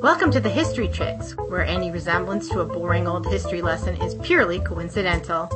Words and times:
Welcome 0.00 0.30
to 0.30 0.40
the 0.40 0.48
History 0.48 0.88
Chicks, 0.88 1.32
where 1.48 1.64
any 1.64 1.90
resemblance 1.90 2.48
to 2.50 2.60
a 2.60 2.64
boring 2.64 3.08
old 3.08 3.26
history 3.26 3.62
lesson 3.62 4.00
is 4.00 4.14
purely 4.16 4.60
coincidental. 4.60 5.48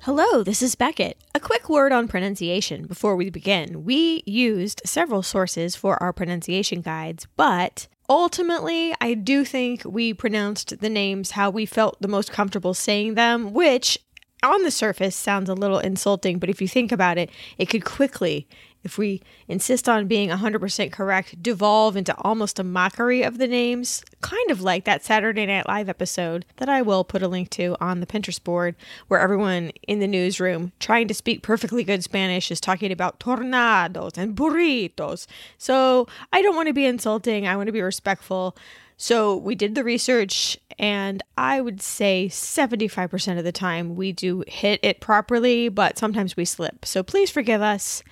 Hello, 0.00 0.42
this 0.42 0.62
is 0.62 0.74
Beckett. 0.76 1.18
A 1.34 1.40
quick 1.40 1.68
word 1.68 1.92
on 1.92 2.08
pronunciation 2.08 2.86
before 2.86 3.16
we 3.16 3.28
begin. 3.28 3.84
We 3.84 4.22
used 4.24 4.80
several 4.86 5.22
sources 5.22 5.76
for 5.76 6.02
our 6.02 6.12
pronunciation 6.12 6.80
guides, 6.80 7.26
but 7.36 7.88
ultimately, 8.08 8.94
I 9.00 9.14
do 9.14 9.44
think 9.44 9.82
we 9.84 10.14
pronounced 10.14 10.80
the 10.80 10.88
names 10.88 11.32
how 11.32 11.50
we 11.50 11.66
felt 11.66 12.00
the 12.00 12.08
most 12.08 12.32
comfortable 12.32 12.72
saying 12.72 13.14
them, 13.14 13.52
which 13.52 13.98
on 14.42 14.62
the 14.62 14.70
surface 14.70 15.16
sounds 15.16 15.48
a 15.48 15.54
little 15.54 15.78
insulting, 15.78 16.38
but 16.38 16.48
if 16.48 16.60
you 16.62 16.68
think 16.68 16.92
about 16.92 17.18
it, 17.18 17.30
it 17.58 17.68
could 17.68 17.84
quickly 17.84 18.46
if 18.84 18.98
we 18.98 19.22
insist 19.48 19.88
on 19.88 20.06
being 20.06 20.28
100% 20.28 20.92
correct, 20.92 21.42
devolve 21.42 21.96
into 21.96 22.14
almost 22.18 22.58
a 22.58 22.64
mockery 22.64 23.22
of 23.22 23.38
the 23.38 23.48
names, 23.48 24.04
kind 24.20 24.50
of 24.50 24.60
like 24.60 24.84
that 24.84 25.02
Saturday 25.02 25.46
Night 25.46 25.66
Live 25.66 25.88
episode 25.88 26.44
that 26.56 26.68
I 26.68 26.82
will 26.82 27.02
put 27.02 27.22
a 27.22 27.28
link 27.28 27.50
to 27.50 27.76
on 27.80 28.00
the 28.00 28.06
Pinterest 28.06 28.42
board, 28.42 28.76
where 29.08 29.20
everyone 29.20 29.72
in 29.88 29.98
the 30.00 30.06
newsroom 30.06 30.72
trying 30.78 31.08
to 31.08 31.14
speak 31.14 31.42
perfectly 31.42 31.82
good 31.82 32.04
Spanish 32.04 32.50
is 32.50 32.60
talking 32.60 32.92
about 32.92 33.18
tornados 33.18 34.18
and 34.18 34.36
burritos. 34.36 35.26
So 35.56 36.06
I 36.32 36.42
don't 36.42 36.56
want 36.56 36.68
to 36.68 36.74
be 36.74 36.86
insulting, 36.86 37.46
I 37.46 37.56
want 37.56 37.66
to 37.68 37.72
be 37.72 37.82
respectful. 37.82 38.56
So 38.96 39.36
we 39.36 39.54
did 39.54 39.74
the 39.74 39.82
research, 39.82 40.56
and 40.78 41.22
I 41.36 41.60
would 41.60 41.82
say 41.82 42.28
75% 42.30 43.38
of 43.38 43.44
the 43.44 43.50
time 43.50 43.96
we 43.96 44.12
do 44.12 44.44
hit 44.46 44.78
it 44.82 45.00
properly, 45.00 45.68
but 45.68 45.98
sometimes 45.98 46.36
we 46.36 46.44
slip. 46.44 46.84
So 46.84 47.02
please 47.02 47.30
forgive 47.30 47.60
us. 47.60 48.04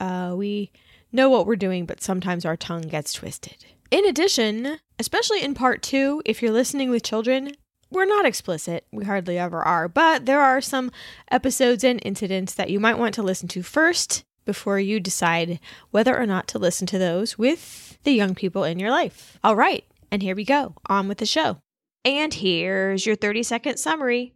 Uh, 0.00 0.34
we 0.36 0.70
know 1.12 1.28
what 1.28 1.46
we're 1.46 1.56
doing, 1.56 1.86
but 1.86 2.02
sometimes 2.02 2.44
our 2.44 2.56
tongue 2.56 2.82
gets 2.82 3.12
twisted. 3.12 3.64
In 3.90 4.06
addition, 4.06 4.78
especially 4.98 5.42
in 5.42 5.54
part 5.54 5.82
two, 5.82 6.22
if 6.24 6.42
you're 6.42 6.52
listening 6.52 6.90
with 6.90 7.02
children, 7.02 7.52
we're 7.90 8.04
not 8.04 8.26
explicit. 8.26 8.86
We 8.92 9.04
hardly 9.04 9.38
ever 9.38 9.62
are. 9.62 9.88
But 9.88 10.26
there 10.26 10.40
are 10.40 10.60
some 10.60 10.90
episodes 11.30 11.84
and 11.84 12.00
incidents 12.04 12.54
that 12.54 12.70
you 12.70 12.80
might 12.80 12.98
want 12.98 13.14
to 13.14 13.22
listen 13.22 13.48
to 13.48 13.62
first 13.62 14.24
before 14.44 14.78
you 14.78 15.00
decide 15.00 15.60
whether 15.90 16.18
or 16.18 16.26
not 16.26 16.48
to 16.48 16.58
listen 16.58 16.86
to 16.88 16.98
those 16.98 17.38
with 17.38 17.98
the 18.04 18.12
young 18.12 18.34
people 18.34 18.64
in 18.64 18.78
your 18.78 18.90
life. 18.90 19.38
All 19.42 19.56
right, 19.56 19.84
and 20.10 20.22
here 20.22 20.36
we 20.36 20.44
go. 20.44 20.74
On 20.86 21.08
with 21.08 21.18
the 21.18 21.26
show. 21.26 21.58
And 22.04 22.32
here's 22.32 23.04
your 23.06 23.16
30 23.16 23.42
second 23.42 23.78
summary. 23.78 24.32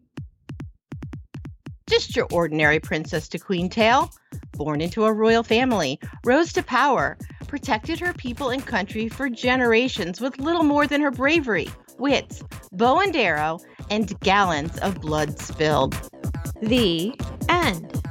Just 1.93 2.17
your 2.17 2.27
ordinary 2.33 2.81
princess 2.81 3.29
to 3.29 3.39
queen 3.39 3.69
tale 3.69 4.11
born 4.53 4.81
into 4.81 5.05
a 5.05 5.13
royal 5.13 5.43
family, 5.43 6.01
rose 6.25 6.51
to 6.55 6.63
power, 6.63 7.19
protected 7.49 8.01
her 8.01 8.15
people 8.15 8.49
and 8.49 8.65
country 8.65 9.11
for 9.11 9.29
generations 9.29 10.19
with 10.19 10.41
little 10.41 10.63
more 10.63 10.87
than 10.87 11.03
her 11.03 11.11
bravery, 11.11 11.69
wits, 11.99 12.43
bow 12.73 12.99
and 12.99 13.15
arrow, 13.15 13.61
and 13.91 14.19
gallons 14.21 14.79
of 14.79 15.03
blood 15.03 15.39
spilled. 15.39 15.95
The 16.63 17.15
end. 17.51 18.03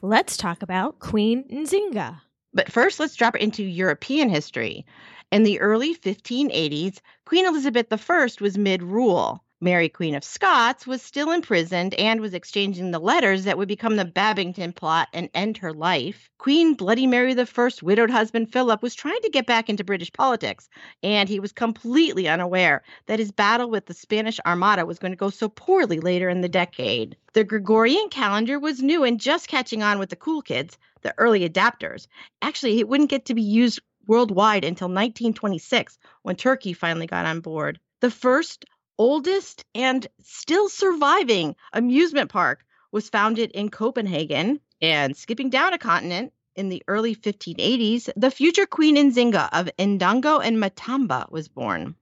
Let's 0.00 0.36
talk 0.36 0.62
about 0.62 1.00
Queen 1.00 1.42
Nzinga. 1.48 2.20
But 2.52 2.70
first, 2.70 3.00
let's 3.00 3.16
drop 3.16 3.34
into 3.34 3.64
European 3.64 4.28
history. 4.28 4.86
In 5.32 5.42
the 5.42 5.58
early 5.58 5.96
1580s, 5.96 7.00
Queen 7.26 7.46
Elizabeth 7.46 7.92
I 7.92 8.28
was 8.40 8.56
mid 8.56 8.80
rule. 8.80 9.42
Mary, 9.64 9.88
Queen 9.88 10.14
of 10.14 10.22
Scots, 10.22 10.86
was 10.86 11.00
still 11.00 11.30
imprisoned 11.30 11.94
and 11.94 12.20
was 12.20 12.34
exchanging 12.34 12.90
the 12.90 12.98
letters 12.98 13.44
that 13.44 13.56
would 13.56 13.66
become 13.66 13.96
the 13.96 14.04
Babington 14.04 14.74
plot 14.74 15.08
and 15.14 15.30
end 15.32 15.56
her 15.56 15.72
life. 15.72 16.28
Queen 16.36 16.74
Bloody 16.74 17.06
Mary 17.06 17.34
I's 17.34 17.82
widowed 17.82 18.10
husband 18.10 18.52
Philip 18.52 18.82
was 18.82 18.94
trying 18.94 19.22
to 19.22 19.30
get 19.30 19.46
back 19.46 19.70
into 19.70 19.82
British 19.82 20.12
politics, 20.12 20.68
and 21.02 21.30
he 21.30 21.40
was 21.40 21.52
completely 21.52 22.28
unaware 22.28 22.82
that 23.06 23.18
his 23.18 23.32
battle 23.32 23.70
with 23.70 23.86
the 23.86 23.94
Spanish 23.94 24.38
Armada 24.44 24.84
was 24.84 24.98
going 24.98 25.12
to 25.12 25.16
go 25.16 25.30
so 25.30 25.48
poorly 25.48 25.98
later 25.98 26.28
in 26.28 26.42
the 26.42 26.48
decade. 26.50 27.16
The 27.32 27.42
Gregorian 27.42 28.10
calendar 28.10 28.58
was 28.58 28.82
new 28.82 29.02
and 29.02 29.18
just 29.18 29.48
catching 29.48 29.82
on 29.82 29.98
with 29.98 30.10
the 30.10 30.16
cool 30.16 30.42
kids, 30.42 30.76
the 31.00 31.14
early 31.16 31.48
adapters. 31.48 32.06
Actually, 32.42 32.80
it 32.80 32.88
wouldn't 32.88 33.08
get 33.08 33.24
to 33.24 33.34
be 33.34 33.40
used 33.40 33.80
worldwide 34.06 34.66
until 34.66 34.88
1926 34.88 35.98
when 36.20 36.36
Turkey 36.36 36.74
finally 36.74 37.06
got 37.06 37.24
on 37.24 37.40
board. 37.40 37.80
The 38.00 38.10
first 38.10 38.66
oldest 38.98 39.64
and 39.74 40.06
still 40.22 40.68
surviving 40.68 41.56
amusement 41.72 42.30
park 42.30 42.64
was 42.92 43.08
founded 43.08 43.50
in 43.52 43.68
Copenhagen. 43.68 44.60
And 44.80 45.16
skipping 45.16 45.50
down 45.50 45.72
a 45.72 45.78
continent, 45.78 46.32
in 46.56 46.68
the 46.68 46.82
early 46.86 47.16
1580s, 47.16 48.10
the 48.16 48.30
future 48.30 48.66
Queen 48.66 48.96
Nzinga 48.96 49.48
of 49.52 49.70
Ndongo 49.78 50.44
and 50.44 50.56
Matamba 50.58 51.30
was 51.30 51.48
born. 51.48 51.96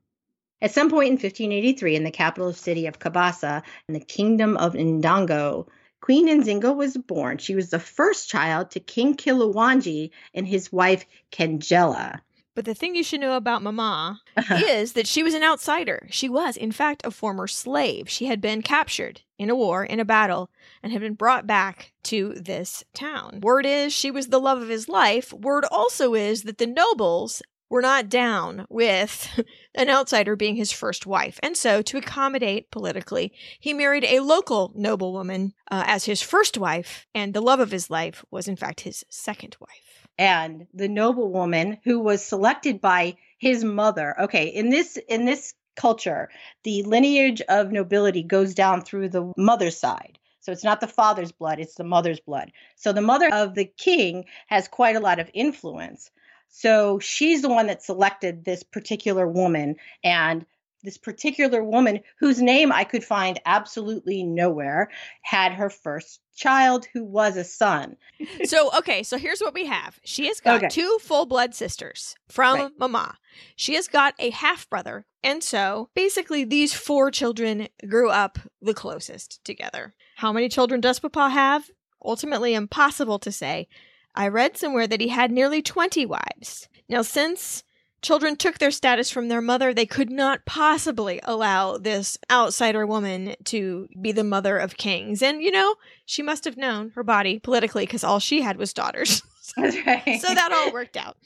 At 0.60 0.72
some 0.72 0.90
point 0.90 1.08
in 1.08 1.14
1583, 1.14 1.96
in 1.96 2.04
the 2.04 2.10
capital 2.10 2.52
city 2.52 2.86
of 2.86 2.98
Kabasa, 2.98 3.62
in 3.88 3.94
the 3.94 4.00
kingdom 4.00 4.56
of 4.56 4.74
Ndongo, 4.74 5.68
Queen 6.00 6.28
Nzinga 6.28 6.74
was 6.74 6.96
born. 6.96 7.38
She 7.38 7.54
was 7.54 7.70
the 7.70 7.78
first 7.78 8.28
child 8.28 8.72
to 8.72 8.80
King 8.80 9.16
Kiluwanji 9.16 10.10
and 10.34 10.46
his 10.46 10.70
wife 10.70 11.06
Kengela. 11.30 12.20
But 12.54 12.66
the 12.66 12.74
thing 12.74 12.94
you 12.94 13.02
should 13.02 13.20
know 13.20 13.36
about 13.36 13.62
Mama 13.62 14.20
is 14.66 14.92
that 14.92 15.06
she 15.06 15.22
was 15.22 15.34
an 15.34 15.42
outsider. 15.42 16.06
She 16.10 16.28
was, 16.28 16.56
in 16.56 16.70
fact, 16.70 17.02
a 17.04 17.10
former 17.10 17.46
slave. 17.46 18.10
She 18.10 18.26
had 18.26 18.40
been 18.40 18.62
captured 18.62 19.22
in 19.38 19.48
a 19.48 19.56
war, 19.56 19.84
in 19.84 20.00
a 20.00 20.04
battle, 20.04 20.50
and 20.82 20.92
had 20.92 21.00
been 21.00 21.14
brought 21.14 21.46
back 21.46 21.92
to 22.04 22.34
this 22.34 22.84
town. 22.92 23.40
Word 23.42 23.64
is 23.64 23.92
she 23.92 24.10
was 24.10 24.28
the 24.28 24.40
love 24.40 24.60
of 24.60 24.68
his 24.68 24.88
life. 24.88 25.32
Word 25.32 25.64
also 25.70 26.14
is 26.14 26.42
that 26.42 26.58
the 26.58 26.66
nobles 26.66 27.42
were 27.70 27.80
not 27.80 28.10
down 28.10 28.66
with 28.68 29.40
an 29.74 29.88
outsider 29.88 30.36
being 30.36 30.56
his 30.56 30.72
first 30.72 31.06
wife. 31.06 31.40
And 31.42 31.56
so, 31.56 31.80
to 31.80 31.96
accommodate 31.96 32.70
politically, 32.70 33.32
he 33.58 33.72
married 33.72 34.04
a 34.04 34.20
local 34.20 34.72
noblewoman 34.74 35.54
uh, 35.70 35.84
as 35.86 36.04
his 36.04 36.20
first 36.20 36.58
wife, 36.58 37.06
and 37.14 37.32
the 37.32 37.40
love 37.40 37.60
of 37.60 37.70
his 37.70 37.88
life 37.88 38.26
was, 38.30 38.46
in 38.46 38.56
fact, 38.56 38.80
his 38.80 39.04
second 39.08 39.56
wife 39.58 39.91
and 40.18 40.66
the 40.74 40.88
noblewoman 40.88 41.78
who 41.84 42.00
was 42.00 42.24
selected 42.24 42.80
by 42.80 43.16
his 43.38 43.64
mother. 43.64 44.14
Okay, 44.20 44.46
in 44.46 44.70
this 44.70 44.98
in 45.08 45.24
this 45.24 45.54
culture, 45.74 46.28
the 46.64 46.82
lineage 46.82 47.40
of 47.48 47.72
nobility 47.72 48.22
goes 48.22 48.54
down 48.54 48.82
through 48.82 49.08
the 49.08 49.32
mother's 49.36 49.78
side. 49.78 50.18
So 50.40 50.50
it's 50.50 50.64
not 50.64 50.80
the 50.80 50.88
father's 50.88 51.32
blood, 51.32 51.60
it's 51.60 51.76
the 51.76 51.84
mother's 51.84 52.20
blood. 52.20 52.52
So 52.74 52.92
the 52.92 53.00
mother 53.00 53.32
of 53.32 53.54
the 53.54 53.64
king 53.64 54.24
has 54.48 54.66
quite 54.66 54.96
a 54.96 55.00
lot 55.00 55.20
of 55.20 55.30
influence. 55.32 56.10
So 56.48 56.98
she's 56.98 57.42
the 57.42 57.48
one 57.48 57.68
that 57.68 57.82
selected 57.82 58.44
this 58.44 58.62
particular 58.62 59.26
woman 59.26 59.76
and 60.04 60.44
this 60.82 60.98
particular 60.98 61.62
woman 61.62 62.00
whose 62.18 62.40
name 62.40 62.72
I 62.72 62.84
could 62.84 63.04
find 63.04 63.40
absolutely 63.46 64.22
nowhere 64.22 64.90
had 65.22 65.52
her 65.52 65.70
first 65.70 66.20
child 66.36 66.86
who 66.92 67.04
was 67.04 67.36
a 67.36 67.44
son. 67.44 67.96
so, 68.44 68.70
okay, 68.78 69.02
so 69.02 69.18
here's 69.18 69.40
what 69.40 69.54
we 69.54 69.66
have. 69.66 69.98
She 70.04 70.26
has 70.26 70.40
got 70.40 70.56
okay. 70.56 70.68
two 70.68 70.98
full 71.00 71.26
blood 71.26 71.54
sisters 71.54 72.14
from 72.28 72.58
right. 72.58 72.72
Mama. 72.78 73.16
She 73.56 73.74
has 73.74 73.88
got 73.88 74.14
a 74.18 74.30
half 74.30 74.68
brother. 74.68 75.06
And 75.22 75.42
so, 75.42 75.88
basically, 75.94 76.44
these 76.44 76.74
four 76.74 77.10
children 77.10 77.68
grew 77.88 78.10
up 78.10 78.38
the 78.60 78.74
closest 78.74 79.44
together. 79.44 79.94
How 80.16 80.32
many 80.32 80.48
children 80.48 80.80
does 80.80 80.98
Papa 80.98 81.28
have? 81.28 81.70
Ultimately, 82.04 82.54
impossible 82.54 83.20
to 83.20 83.30
say. 83.30 83.68
I 84.14 84.28
read 84.28 84.56
somewhere 84.56 84.86
that 84.86 85.00
he 85.00 85.08
had 85.08 85.30
nearly 85.30 85.62
20 85.62 86.04
wives. 86.06 86.68
Now, 86.88 87.02
since 87.02 87.62
children 88.02 88.36
took 88.36 88.58
their 88.58 88.70
status 88.70 89.10
from 89.10 89.28
their 89.28 89.40
mother, 89.40 89.72
they 89.72 89.86
could 89.86 90.10
not 90.10 90.44
possibly 90.44 91.20
allow 91.22 91.78
this 91.78 92.18
outsider 92.30 92.86
woman 92.86 93.34
to 93.44 93.88
be 94.00 94.12
the 94.12 94.24
mother 94.24 94.58
of 94.58 94.76
kings. 94.76 95.22
And, 95.22 95.42
you 95.42 95.50
know, 95.50 95.76
she 96.04 96.22
must 96.22 96.44
have 96.44 96.56
known 96.56 96.90
her 96.90 97.04
body 97.04 97.38
politically 97.38 97.86
because 97.86 98.04
all 98.04 98.18
she 98.18 98.42
had 98.42 98.56
was 98.56 98.72
daughters. 98.72 99.22
right. 99.58 100.20
so 100.20 100.34
that 100.34 100.52
all 100.52 100.72
worked 100.72 100.96
out. 100.96 101.16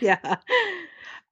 Yeah. 0.00 0.36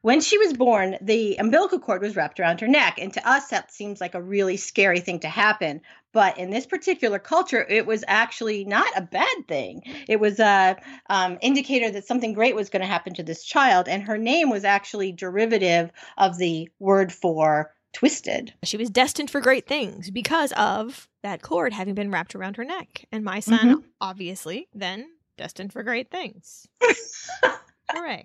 When 0.03 0.21
she 0.21 0.39
was 0.39 0.53
born, 0.53 0.97
the 1.01 1.37
umbilical 1.37 1.81
cord 1.81 2.03
was 2.03 2.15
wrapped 2.15 2.39
around 2.39 2.61
her 2.61 2.69
neck. 2.69 2.99
And 3.01 3.13
to 3.15 3.29
us, 3.29 3.49
that 3.49 3.73
seems 3.73 4.01
like 4.01 4.15
a 4.15 4.23
really 4.23 4.57
scary 4.57 5.01
thing 5.01 5.21
to 5.21 5.29
happen. 5.29 5.81
But 6.15 6.39
in 6.39 6.51
this 6.51 6.65
particular 6.65 7.19
culture, 7.19 7.67
it 7.69 7.87
was 7.87 8.05
actually 8.07 8.65
not 8.65 8.87
a 8.97 9.03
bad 9.03 9.49
thing. 9.49 9.83
It 10.09 10.21
was 10.21 10.39
a 10.39 10.77
um, 11.11 11.39
indicator 11.43 11.91
that 11.91 12.07
something 12.07 12.33
great 12.33 12.55
was 12.55 12.71
going 12.71 12.83
to 12.83 12.87
happen 12.87 13.15
to 13.15 13.25
this 13.25 13.45
child. 13.45 13.89
And 13.89 14.05
her 14.05 14.17
name 14.17 14.49
was 14.49 14.65
actually 14.65 15.11
derivative 15.11 15.91
of 16.17 16.39
the 16.39 16.71
word 16.79 17.13
for 17.13 17.75
twisted. 17.93 18.55
She 18.63 18.77
was 18.77 18.91
destined 18.91 19.31
for 19.31 19.41
great 19.41 19.67
things 19.67 20.11
because 20.11 20.53
of 20.53 21.09
that 21.23 21.43
cord 21.43 21.73
having 21.73 21.95
been 21.95 22.13
wrapped 22.13 22.37
around 22.37 22.57
her 22.57 22.65
neck. 22.65 23.07
And 23.11 23.25
my 23.25 23.41
son, 23.41 23.59
mm-hmm. 23.59 23.81
obviously, 24.01 24.69
then 24.73 25.09
destined 25.37 25.73
for 25.73 25.83
great 25.83 26.13
things. 26.13 26.69
Hooray. 27.93 28.25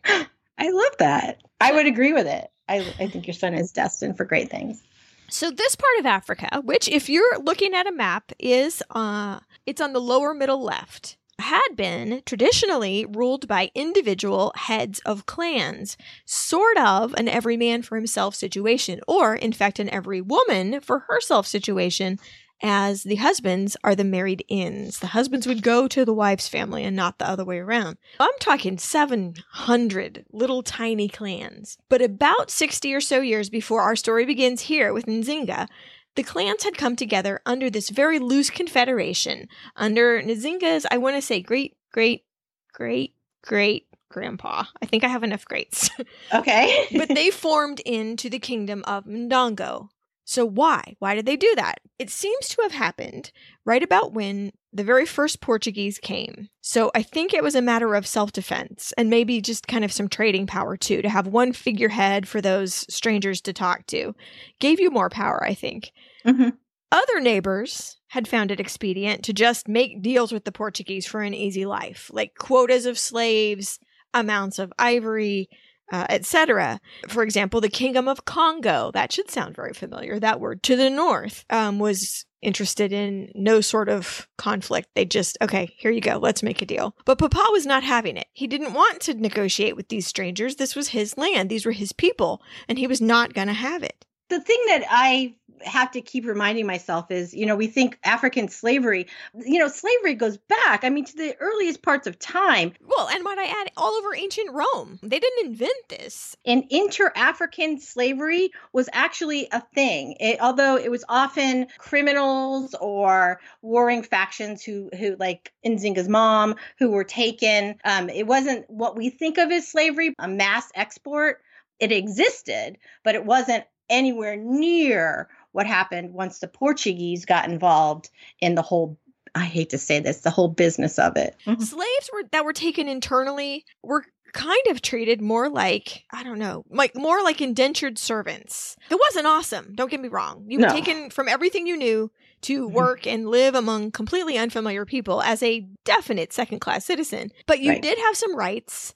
I 0.59 0.69
love 0.69 0.97
that. 0.99 1.41
I 1.59 1.71
would 1.71 1.87
agree 1.87 2.13
with 2.13 2.27
it. 2.27 2.51
I, 2.67 2.79
I 2.99 3.07
think 3.07 3.25
your 3.25 3.33
son 3.33 3.55
is 3.55 3.71
destined 3.71 4.15
for 4.15 4.25
great 4.25 4.51
things. 4.51 4.83
So 5.29 5.51
this 5.51 5.75
part 5.75 5.99
of 5.99 6.05
Africa, 6.05 6.61
which 6.63 6.87
if 6.87 7.09
you're 7.09 7.39
looking 7.39 7.73
at 7.73 7.87
a 7.87 7.91
map 7.91 8.31
is 8.39 8.81
uh 8.91 9.39
it's 9.65 9.81
on 9.81 9.93
the 9.93 10.01
lower 10.01 10.33
middle 10.33 10.63
left 10.63 11.17
had 11.39 11.69
been 11.75 12.21
traditionally 12.25 13.05
ruled 13.05 13.47
by 13.47 13.71
individual 13.73 14.51
heads 14.55 14.99
of 15.05 15.25
clans, 15.25 15.97
sort 16.25 16.77
of 16.77 17.13
an 17.13 17.27
every 17.27 17.57
man 17.57 17.81
for 17.81 17.95
himself 17.95 18.35
situation, 18.35 18.99
or 19.07 19.35
in 19.35 19.53
fact, 19.53 19.79
an 19.79 19.89
every 19.89 20.21
woman 20.21 20.81
for 20.81 20.99
herself 21.07 21.47
situation, 21.47 22.19
as 22.61 23.03
the 23.03 23.15
husbands 23.15 23.77
are 23.83 23.95
the 23.95 24.03
married 24.03 24.43
ins. 24.47 24.99
The 24.99 25.07
husbands 25.07 25.47
would 25.47 25.63
go 25.63 25.87
to 25.87 26.05
the 26.05 26.13
wife's 26.13 26.47
family 26.47 26.83
and 26.83 26.95
not 26.95 27.17
the 27.17 27.27
other 27.27 27.45
way 27.45 27.59
around. 27.59 27.97
I'm 28.19 28.31
talking 28.39 28.77
700 28.77 30.25
little 30.31 30.63
tiny 30.63 31.07
clans. 31.07 31.77
But 31.89 32.01
about 32.01 32.51
60 32.51 32.93
or 32.93 33.01
so 33.01 33.21
years 33.21 33.49
before 33.49 33.81
our 33.81 33.95
story 33.95 34.25
begins 34.25 34.61
here 34.61 34.93
with 34.93 35.05
Nzinga, 35.05 35.67
the 36.15 36.23
clans 36.23 36.63
had 36.63 36.77
come 36.77 36.95
together 36.95 37.39
under 37.45 37.69
this 37.69 37.89
very 37.89 38.19
loose 38.19 38.49
confederation 38.49 39.47
under 39.75 40.21
Nzinga's, 40.21 40.85
I 40.91 40.97
want 40.97 41.15
to 41.15 41.21
say, 41.21 41.41
great, 41.41 41.77
great, 41.91 42.25
great, 42.73 43.15
great 43.41 43.85
grandpa. 44.09 44.65
I 44.81 44.85
think 44.85 45.03
I 45.03 45.07
have 45.07 45.23
enough 45.23 45.45
greats. 45.45 45.89
Okay. 46.33 46.87
but 46.97 47.07
they 47.15 47.31
formed 47.31 47.79
into 47.81 48.29
the 48.29 48.39
kingdom 48.39 48.83
of 48.85 49.05
Ndongo. 49.05 49.89
So 50.29 50.45
why? 50.45 50.95
Why 50.99 51.15
did 51.15 51.25
they 51.25 51.35
do 51.35 51.51
that? 51.55 51.79
It 51.97 52.11
seems 52.11 52.49
to 52.49 52.61
have 52.61 52.71
happened 52.71 53.31
right 53.65 53.81
about 53.81 54.13
when 54.13 54.51
the 54.71 54.83
very 54.83 55.07
first 55.07 55.41
Portuguese 55.41 55.97
came. 55.97 56.49
So 56.61 56.91
I 56.93 57.01
think 57.01 57.33
it 57.33 57.41
was 57.41 57.55
a 57.55 57.63
matter 57.63 57.95
of 57.95 58.05
self 58.05 58.31
defense 58.31 58.93
and 58.95 59.09
maybe 59.09 59.41
just 59.41 59.67
kind 59.67 59.83
of 59.83 59.91
some 59.91 60.07
trading 60.07 60.45
power 60.45 60.77
too, 60.77 61.01
to 61.01 61.09
have 61.09 61.25
one 61.25 61.51
figurehead 61.51 62.27
for 62.27 62.41
those 62.41 62.85
strangers 62.93 63.41
to 63.41 63.53
talk 63.53 63.87
to. 63.87 64.13
Gave 64.59 64.79
you 64.79 64.91
more 64.91 65.09
power, 65.09 65.43
I 65.43 65.55
think. 65.55 65.91
Mhm. 66.23 66.55
Other 66.91 67.19
neighbors 67.19 67.97
had 68.09 68.27
found 68.27 68.51
it 68.51 68.59
expedient 68.59 69.23
to 69.23 69.33
just 69.33 69.67
make 69.67 70.03
deals 70.03 70.31
with 70.31 70.45
the 70.45 70.51
Portuguese 70.51 71.07
for 71.07 71.21
an 71.21 71.33
easy 71.33 71.65
life, 71.65 72.11
like 72.13 72.35
quotas 72.37 72.85
of 72.85 72.99
slaves, 72.99 73.79
amounts 74.13 74.59
of 74.59 74.71
ivory, 74.77 75.49
uh, 75.91 76.05
etc. 76.09 76.79
For 77.07 77.23
example, 77.23 77.61
the 77.61 77.69
Kingdom 77.69 78.07
of 78.07 78.25
Congo, 78.25 78.91
that 78.93 79.11
should 79.11 79.29
sound 79.29 79.55
very 79.55 79.73
familiar, 79.73 80.19
that 80.19 80.39
word, 80.39 80.63
to 80.63 80.75
the 80.75 80.89
north, 80.89 81.45
um, 81.49 81.79
was 81.79 82.25
interested 82.41 82.93
in 82.93 83.29
no 83.35 83.59
sort 83.59 83.89
of 83.89 84.27
conflict. 84.37 84.87
They 84.95 85.03
just, 85.03 85.37
okay, 85.41 85.73
here 85.77 85.91
you 85.91 85.99
go, 85.99 86.17
let's 86.17 86.41
make 86.41 86.61
a 86.61 86.65
deal. 86.65 86.95
But 87.03 87.17
Papa 87.17 87.47
was 87.51 87.65
not 87.65 87.83
having 87.83 88.15
it. 88.15 88.27
He 88.33 88.47
didn't 88.47 88.73
want 88.73 89.01
to 89.01 89.13
negotiate 89.13 89.75
with 89.75 89.89
these 89.89 90.07
strangers. 90.07 90.55
This 90.55 90.75
was 90.75 90.89
his 90.89 91.17
land, 91.17 91.49
these 91.49 91.65
were 91.65 91.73
his 91.73 91.91
people, 91.91 92.41
and 92.69 92.77
he 92.77 92.87
was 92.87 93.01
not 93.01 93.33
going 93.33 93.47
to 93.47 93.53
have 93.53 93.83
it. 93.83 94.05
the 94.29 94.39
thing 94.39 94.61
that 94.67 94.83
I 94.89 95.35
have 95.63 95.91
to 95.91 96.01
keep 96.01 96.25
reminding 96.25 96.65
myself 96.65 97.11
is, 97.11 97.33
you 97.33 97.45
know, 97.45 97.55
we 97.55 97.67
think 97.67 97.97
African 98.03 98.47
slavery, 98.47 99.07
you 99.33 99.59
know, 99.59 99.67
slavery 99.67 100.15
goes 100.15 100.37
back, 100.37 100.83
I 100.83 100.89
mean, 100.89 101.05
to 101.05 101.15
the 101.15 101.35
earliest 101.39 101.81
parts 101.81 102.07
of 102.07 102.19
time. 102.19 102.73
Well, 102.81 103.07
and 103.09 103.23
might 103.23 103.37
I 103.37 103.45
add, 103.45 103.71
all 103.77 103.93
over 103.93 104.15
ancient 104.15 104.51
Rome. 104.51 104.99
They 105.01 105.19
didn't 105.19 105.47
invent 105.47 105.89
this. 105.89 106.35
And 106.45 106.65
inter 106.69 107.11
African 107.15 107.79
slavery 107.79 108.51
was 108.73 108.89
actually 108.93 109.47
a 109.51 109.61
thing, 109.73 110.15
it, 110.19 110.39
although 110.41 110.77
it 110.77 110.91
was 110.91 111.03
often 111.09 111.67
criminals 111.77 112.75
or 112.79 113.39
warring 113.61 114.03
factions 114.03 114.63
who, 114.63 114.89
who 114.97 115.15
like 115.19 115.51
Nzinga's 115.65 116.09
mom, 116.09 116.55
who 116.77 116.91
were 116.91 117.03
taken. 117.03 117.75
Um, 117.83 118.09
it 118.09 118.27
wasn't 118.27 118.69
what 118.69 118.95
we 118.95 119.09
think 119.09 119.37
of 119.37 119.51
as 119.51 119.67
slavery, 119.67 120.13
a 120.19 120.27
mass 120.27 120.69
export. 120.75 121.41
It 121.79 121.91
existed, 121.93 122.77
but 123.03 123.15
it 123.15 123.25
wasn't 123.25 123.63
anywhere 123.89 124.35
near 124.35 125.29
what 125.51 125.65
happened 125.67 126.13
once 126.13 126.39
the 126.39 126.47
Portuguese 126.47 127.25
got 127.25 127.49
involved 127.49 128.09
in 128.39 128.55
the 128.55 128.61
whole 128.61 128.97
I 129.35 129.45
hate 129.45 129.69
to 129.69 129.77
say 129.77 129.99
this, 129.99 130.21
the 130.21 130.31
whole 130.31 130.47
business 130.47 130.97
of 130.97 131.15
it. 131.15 131.35
Slaves 131.45 132.09
were 132.11 132.23
that 132.31 132.45
were 132.45 132.53
taken 132.53 132.87
internally 132.89 133.63
were 133.83 134.03
kind 134.33 134.61
of 134.69 134.81
treated 134.81 135.21
more 135.21 135.49
like 135.49 136.03
I 136.11 136.23
don't 136.23 136.39
know, 136.39 136.65
like 136.69 136.95
more 136.95 137.21
like 137.23 137.39
indentured 137.41 137.97
servants. 137.99 138.75
It 138.89 138.99
wasn't 138.99 139.27
awesome. 139.27 139.73
Don't 139.75 139.91
get 139.91 139.99
me 140.01 140.07
wrong. 140.07 140.45
You 140.47 140.59
were 140.59 140.65
No. 140.67 140.73
taken 140.73 141.09
from 141.11 141.27
everything 141.27 141.67
you 141.67 141.77
knew 141.77 142.11
to 142.41 142.67
Mhm. 142.69 142.71
work 142.71 143.05
and 143.05 143.27
live 143.29 143.53
among 143.53 143.91
completely 143.91 144.37
unfamiliar 144.37 144.85
people 144.85 145.21
as 145.21 145.43
a 145.43 145.65
definite 145.83 146.33
second 146.33 146.59
class 146.59 146.85
citizen. 146.85 147.31
But 147.45 147.59
you 147.59 147.71
Right. 147.73 147.81
did 147.81 147.97
have 147.99 148.15
some 148.17 148.35
rights. 148.35 148.93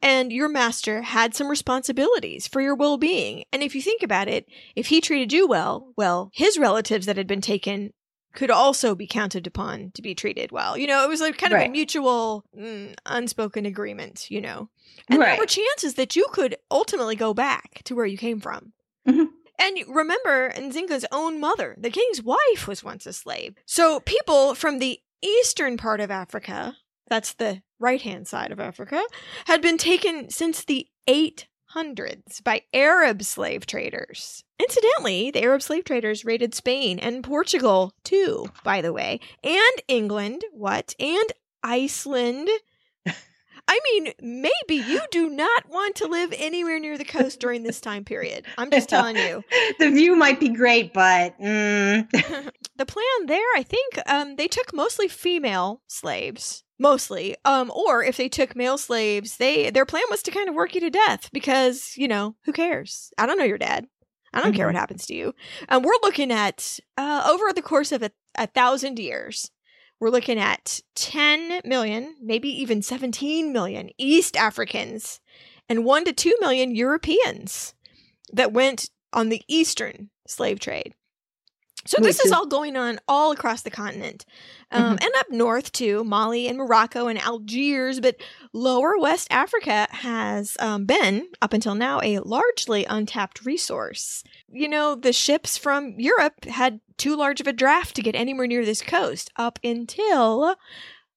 And 0.00 0.32
your 0.32 0.48
master 0.48 1.02
had 1.02 1.34
some 1.34 1.48
responsibilities 1.48 2.46
for 2.46 2.60
your 2.60 2.74
well 2.74 2.98
being. 2.98 3.44
And 3.52 3.62
if 3.62 3.74
you 3.74 3.82
think 3.82 4.02
about 4.02 4.28
it, 4.28 4.46
if 4.76 4.86
he 4.86 5.00
treated 5.00 5.32
you 5.32 5.46
well, 5.46 5.92
well, 5.96 6.30
his 6.32 6.58
relatives 6.58 7.06
that 7.06 7.16
had 7.16 7.26
been 7.26 7.40
taken 7.40 7.92
could 8.34 8.50
also 8.50 8.94
be 8.94 9.06
counted 9.06 9.46
upon 9.46 9.90
to 9.94 10.02
be 10.02 10.14
treated 10.14 10.52
well. 10.52 10.78
You 10.78 10.86
know, 10.86 11.02
it 11.02 11.08
was 11.08 11.20
like 11.20 11.38
kind 11.38 11.52
of 11.52 11.60
a 11.60 11.68
mutual, 11.68 12.44
mm, 12.56 12.94
unspoken 13.06 13.66
agreement, 13.66 14.30
you 14.30 14.40
know. 14.40 14.68
And 15.08 15.20
there 15.20 15.36
were 15.38 15.46
chances 15.46 15.94
that 15.94 16.14
you 16.14 16.26
could 16.30 16.56
ultimately 16.70 17.16
go 17.16 17.34
back 17.34 17.82
to 17.84 17.94
where 17.94 18.06
you 18.06 18.18
came 18.18 18.40
from. 18.40 18.72
Mhm. 19.08 19.28
And 19.58 19.78
remember 19.88 20.52
Nzinga's 20.52 21.06
own 21.10 21.40
mother, 21.40 21.74
the 21.78 21.90
king's 21.90 22.22
wife, 22.22 22.68
was 22.68 22.84
once 22.84 23.06
a 23.06 23.12
slave. 23.12 23.56
So 23.66 23.98
people 24.00 24.54
from 24.54 24.78
the 24.78 25.00
eastern 25.20 25.76
part 25.76 26.00
of 26.00 26.10
Africa, 26.10 26.76
that's 27.08 27.34
the 27.34 27.62
right 27.78 28.02
hand 28.02 28.26
side 28.26 28.52
of 28.52 28.60
Africa, 28.60 29.02
had 29.46 29.62
been 29.62 29.78
taken 29.78 30.30
since 30.30 30.64
the 30.64 30.86
800s 31.08 32.42
by 32.42 32.62
Arab 32.72 33.22
slave 33.22 33.66
traders. 33.66 34.44
Incidentally, 34.60 35.30
the 35.30 35.42
Arab 35.42 35.62
slave 35.62 35.84
traders 35.84 36.24
raided 36.24 36.54
Spain 36.54 36.98
and 36.98 37.22
Portugal 37.22 37.92
too, 38.04 38.50
by 38.64 38.80
the 38.80 38.92
way, 38.92 39.20
and 39.44 39.82
England, 39.86 40.44
what? 40.52 40.94
And 40.98 41.32
Iceland. 41.62 42.48
I 43.70 43.80
mean, 43.92 44.12
maybe 44.20 44.82
you 44.82 45.02
do 45.10 45.28
not 45.28 45.68
want 45.68 45.96
to 45.96 46.06
live 46.06 46.32
anywhere 46.38 46.80
near 46.80 46.96
the 46.96 47.04
coast 47.04 47.38
during 47.38 47.62
this 47.62 47.82
time 47.82 48.02
period. 48.02 48.46
I'm 48.56 48.70
just 48.70 48.88
telling 48.88 49.16
you. 49.16 49.44
the 49.78 49.90
view 49.90 50.16
might 50.16 50.40
be 50.40 50.48
great, 50.48 50.94
but 50.94 51.38
mm, 51.38 52.10
the 52.76 52.86
plan 52.86 53.26
there, 53.26 53.44
I 53.54 53.62
think, 53.62 53.98
um, 54.06 54.36
they 54.36 54.48
took 54.48 54.72
mostly 54.72 55.06
female 55.06 55.82
slaves, 55.86 56.64
mostly. 56.78 57.36
Um, 57.44 57.70
or 57.74 58.02
if 58.02 58.16
they 58.16 58.28
took 58.28 58.56
male 58.56 58.78
slaves, 58.78 59.36
they 59.36 59.70
their 59.70 59.86
plan 59.86 60.04
was 60.10 60.22
to 60.22 60.30
kind 60.30 60.48
of 60.48 60.54
work 60.54 60.74
you 60.74 60.80
to 60.80 60.90
death 60.90 61.30
because 61.32 61.94
you 61.96 62.08
know 62.08 62.36
who 62.44 62.52
cares? 62.52 63.12
I 63.18 63.26
don't 63.26 63.38
know 63.38 63.44
your 63.44 63.58
dad. 63.58 63.86
I 64.32 64.42
don't 64.42 64.52
care 64.52 64.66
what 64.66 64.74
happens 64.74 65.06
to 65.06 65.14
you. 65.14 65.34
Um, 65.68 65.82
we're 65.82 65.92
looking 66.02 66.30
at 66.30 66.78
uh, 66.96 67.26
over 67.30 67.52
the 67.52 67.62
course 67.62 67.92
of 67.92 68.02
a, 68.02 68.10
a 68.36 68.46
thousand 68.46 68.98
years. 68.98 69.50
We're 70.00 70.10
looking 70.10 70.38
at 70.38 70.80
10 70.94 71.62
million, 71.64 72.14
maybe 72.22 72.48
even 72.48 72.82
17 72.82 73.52
million 73.52 73.90
East 73.98 74.36
Africans 74.36 75.20
and 75.68 75.84
1 75.84 76.04
to 76.04 76.12
2 76.12 76.36
million 76.40 76.74
Europeans 76.74 77.74
that 78.32 78.52
went 78.52 78.90
on 79.12 79.28
the 79.28 79.42
Eastern 79.48 80.10
slave 80.26 80.60
trade. 80.60 80.94
So 81.84 82.02
this 82.02 82.20
is 82.20 82.32
all 82.32 82.46
going 82.46 82.76
on 82.76 82.98
all 83.08 83.32
across 83.32 83.62
the 83.62 83.70
continent, 83.70 84.26
um, 84.70 84.98
and 85.00 85.10
up 85.18 85.30
north 85.30 85.72
too, 85.72 86.04
Mali 86.04 86.46
and 86.46 86.58
Morocco 86.58 87.06
and 87.06 87.18
Algiers. 87.18 88.00
But 88.00 88.16
lower 88.52 88.98
West 88.98 89.28
Africa 89.30 89.86
has 89.90 90.56
um, 90.60 90.84
been 90.84 91.28
up 91.40 91.52
until 91.52 91.74
now 91.74 92.00
a 92.02 92.18
largely 92.18 92.84
untapped 92.84 93.44
resource. 93.44 94.22
You 94.50 94.68
know, 94.68 94.94
the 94.94 95.12
ships 95.12 95.56
from 95.56 95.94
Europe 95.98 96.44
had 96.44 96.80
too 96.96 97.16
large 97.16 97.40
of 97.40 97.46
a 97.46 97.52
draft 97.52 97.96
to 97.96 98.02
get 98.02 98.14
anywhere 98.14 98.46
near 98.46 98.64
this 98.64 98.82
coast 98.82 99.30
up 99.36 99.58
until 99.62 100.56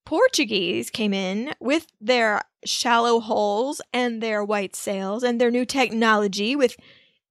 Portuguese 0.06 0.90
came 0.90 1.14
in 1.14 1.54
with 1.60 1.88
their 2.00 2.42
shallow 2.66 3.20
holes 3.20 3.82
and 3.94 4.22
their 4.22 4.44
white 4.44 4.76
sails 4.76 5.24
and 5.24 5.40
their 5.40 5.52
new 5.52 5.66
technology 5.66 6.56
with 6.56 6.76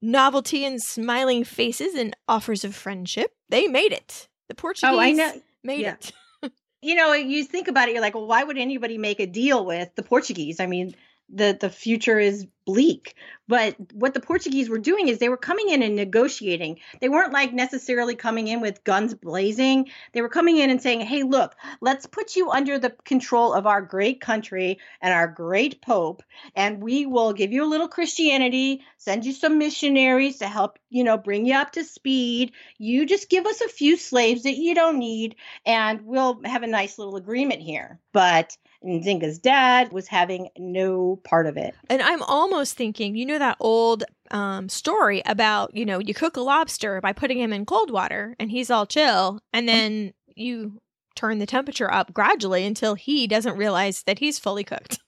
novelty 0.02 0.64
and 0.64 0.82
smiling 0.82 1.44
faces 1.44 1.94
and 1.94 2.16
offers 2.28 2.64
of 2.64 2.74
friendship. 2.74 3.32
They 3.48 3.66
made 3.66 3.92
it. 3.92 4.28
The 4.48 4.54
Portuguese 4.54 4.90
oh, 4.94 4.98
I 4.98 5.12
know. 5.12 5.32
made 5.62 5.80
Yeah. 5.80 5.94
it. 5.94 6.12
You 6.82 6.94
know, 6.94 7.12
you 7.12 7.44
think 7.44 7.68
about 7.68 7.90
it, 7.90 7.92
you're 7.92 8.00
like, 8.00 8.14
well, 8.14 8.26
why 8.26 8.42
would 8.42 8.56
anybody 8.56 8.96
make 8.96 9.20
a 9.20 9.26
deal 9.26 9.66
with 9.66 9.94
the 9.96 10.02
Portuguese? 10.02 10.60
I 10.60 10.66
mean, 10.66 10.94
the 11.32 11.56
the 11.58 11.70
future 11.70 12.18
is 12.18 12.46
bleak. 12.64 13.14
But 13.48 13.74
what 13.94 14.14
the 14.14 14.20
Portuguese 14.20 14.68
were 14.68 14.78
doing 14.78 15.08
is 15.08 15.18
they 15.18 15.28
were 15.28 15.36
coming 15.36 15.70
in 15.70 15.82
and 15.82 15.96
negotiating. 15.96 16.78
They 17.00 17.08
weren't 17.08 17.32
like 17.32 17.52
necessarily 17.52 18.14
coming 18.14 18.46
in 18.46 18.60
with 18.60 18.84
guns 18.84 19.14
blazing. 19.14 19.88
They 20.12 20.22
were 20.22 20.28
coming 20.28 20.56
in 20.56 20.70
and 20.70 20.80
saying, 20.80 21.00
"Hey, 21.00 21.24
look, 21.24 21.56
let's 21.80 22.06
put 22.06 22.36
you 22.36 22.50
under 22.50 22.78
the 22.78 22.90
control 23.04 23.52
of 23.52 23.66
our 23.66 23.82
great 23.82 24.20
country 24.20 24.78
and 25.00 25.12
our 25.12 25.26
great 25.26 25.80
pope, 25.82 26.22
and 26.54 26.82
we 26.82 27.06
will 27.06 27.32
give 27.32 27.52
you 27.52 27.64
a 27.64 27.72
little 27.72 27.88
Christianity, 27.88 28.84
send 28.98 29.24
you 29.24 29.32
some 29.32 29.58
missionaries 29.58 30.38
to 30.38 30.46
help, 30.46 30.78
you 30.90 31.02
know, 31.02 31.18
bring 31.18 31.46
you 31.46 31.54
up 31.54 31.72
to 31.72 31.84
speed. 31.84 32.52
You 32.78 33.06
just 33.06 33.30
give 33.30 33.46
us 33.46 33.60
a 33.60 33.68
few 33.68 33.96
slaves 33.96 34.44
that 34.44 34.56
you 34.56 34.74
don't 34.74 34.98
need, 34.98 35.34
and 35.66 36.02
we'll 36.02 36.40
have 36.44 36.62
a 36.62 36.68
nice 36.68 36.98
little 36.98 37.16
agreement 37.16 37.62
here." 37.62 37.98
But 38.12 38.56
Nzinga's 38.84 39.38
dad 39.38 39.92
was 39.92 40.08
having 40.08 40.48
no 40.56 41.20
part 41.24 41.46
of 41.46 41.56
it. 41.56 41.74
And 41.88 42.00
I'm 42.00 42.22
almost 42.22 42.76
thinking, 42.76 43.14
you 43.14 43.26
know, 43.26 43.38
that 43.38 43.58
old 43.60 44.04
um, 44.30 44.68
story 44.68 45.22
about, 45.26 45.74
you 45.74 45.84
know, 45.84 45.98
you 45.98 46.14
cook 46.14 46.36
a 46.36 46.40
lobster 46.40 47.00
by 47.00 47.12
putting 47.12 47.38
him 47.38 47.52
in 47.52 47.66
cold 47.66 47.90
water 47.90 48.36
and 48.38 48.50
he's 48.50 48.70
all 48.70 48.86
chill, 48.86 49.40
and 49.52 49.68
then 49.68 50.14
you 50.34 50.80
turn 51.14 51.38
the 51.38 51.46
temperature 51.46 51.92
up 51.92 52.14
gradually 52.14 52.64
until 52.64 52.94
he 52.94 53.26
doesn't 53.26 53.58
realize 53.58 54.02
that 54.04 54.18
he's 54.18 54.38
fully 54.38 54.64
cooked. 54.64 54.98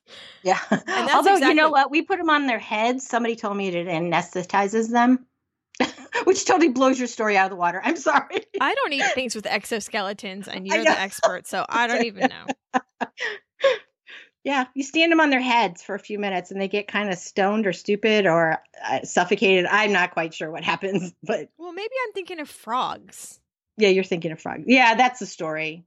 Yeah. 0.42 0.58
that's 0.70 1.14
Although, 1.14 1.36
you 1.36 1.54
know 1.54 1.70
what? 1.70 1.90
We 1.90 2.02
put 2.02 2.18
them 2.18 2.28
on 2.28 2.46
their 2.46 2.58
heads. 2.58 3.06
Somebody 3.06 3.36
told 3.36 3.56
me 3.56 3.68
it 3.68 3.86
anesthetizes 3.86 4.90
them, 4.90 5.26
which 6.24 6.44
totally 6.44 6.68
blows 6.68 6.98
your 6.98 7.08
story 7.08 7.38
out 7.38 7.46
of 7.46 7.50
the 7.50 7.56
water. 7.56 7.80
I'm 7.82 7.96
sorry. 7.96 8.44
I 8.60 8.74
don't 8.74 8.92
eat 8.92 9.06
things 9.14 9.34
with 9.34 9.44
exoskeletons, 9.44 10.48
and 10.48 10.66
you're 10.66 10.78
know. 10.78 10.84
the 10.84 11.00
expert, 11.00 11.46
so 11.46 11.64
I 11.68 11.86
don't 11.86 12.04
even 12.04 12.28
know. 12.28 12.78
Yeah, 14.44 14.64
you 14.74 14.82
stand 14.82 15.12
them 15.12 15.20
on 15.20 15.30
their 15.30 15.40
heads 15.40 15.82
for 15.82 15.94
a 15.94 16.00
few 16.00 16.18
minutes 16.18 16.50
and 16.50 16.60
they 16.60 16.66
get 16.68 16.88
kind 16.88 17.10
of 17.10 17.18
stoned 17.18 17.66
or 17.66 17.72
stupid 17.72 18.26
or 18.26 18.58
uh, 18.84 19.02
suffocated. 19.04 19.66
I'm 19.66 19.92
not 19.92 20.10
quite 20.12 20.34
sure 20.34 20.50
what 20.50 20.64
happens, 20.64 21.14
but 21.22 21.48
Well, 21.58 21.72
maybe 21.72 21.94
I'm 22.06 22.12
thinking 22.12 22.40
of 22.40 22.48
frogs. 22.48 23.38
yeah, 23.76 23.88
you're 23.90 24.02
thinking 24.04 24.32
of 24.32 24.40
frogs. 24.40 24.64
Yeah, 24.66 24.94
that's 24.96 25.20
the 25.20 25.26
story. 25.26 25.84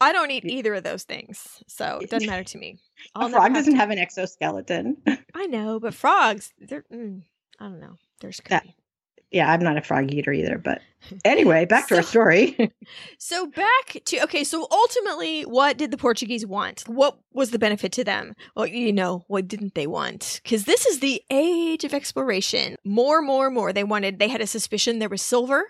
I 0.00 0.12
don't 0.12 0.30
eat 0.30 0.44
either 0.44 0.74
of 0.74 0.82
those 0.84 1.04
things, 1.04 1.62
so 1.68 2.00
it 2.02 2.10
doesn't 2.10 2.28
matter 2.28 2.44
to 2.44 2.58
me. 2.58 2.76
A 3.14 3.30
frog 3.30 3.42
have 3.44 3.54
doesn't 3.54 3.72
to- 3.74 3.78
have 3.78 3.90
an 3.90 3.98
exoskeleton. 3.98 4.96
I 5.34 5.46
know, 5.46 5.80
but 5.80 5.94
frogs, 5.94 6.52
they're. 6.58 6.84
Mm, 6.92 7.22
I 7.58 7.64
don't 7.64 7.80
know. 7.80 7.96
They're 8.20 8.32
That-. 8.50 8.66
Yeah, 9.30 9.50
I'm 9.50 9.62
not 9.62 9.76
a 9.76 9.82
frog 9.82 10.12
eater 10.12 10.32
either. 10.32 10.58
But 10.58 10.80
anyway, 11.24 11.64
back 11.64 11.88
to 11.88 11.96
our 11.96 12.02
story. 12.02 12.56
So 13.18 13.46
back 13.46 14.00
to 14.04 14.22
okay, 14.24 14.44
so 14.44 14.68
ultimately 14.70 15.42
what 15.42 15.76
did 15.76 15.90
the 15.90 15.96
Portuguese 15.96 16.46
want? 16.46 16.84
What 16.86 17.18
was 17.32 17.50
the 17.50 17.58
benefit 17.58 17.90
to 17.92 18.04
them? 18.04 18.34
Well, 18.54 18.66
you 18.66 18.92
know, 18.92 19.24
what 19.26 19.48
didn't 19.48 19.74
they 19.74 19.88
want? 19.88 20.40
Cuz 20.44 20.64
this 20.64 20.86
is 20.86 21.00
the 21.00 21.20
age 21.30 21.82
of 21.82 21.92
exploration. 21.92 22.76
More, 22.84 23.22
more, 23.22 23.50
more. 23.50 23.72
They 23.72 23.82
wanted 23.82 24.20
they 24.20 24.28
had 24.28 24.40
a 24.40 24.46
suspicion 24.46 25.00
there 25.00 25.08
was 25.08 25.22
silver 25.22 25.64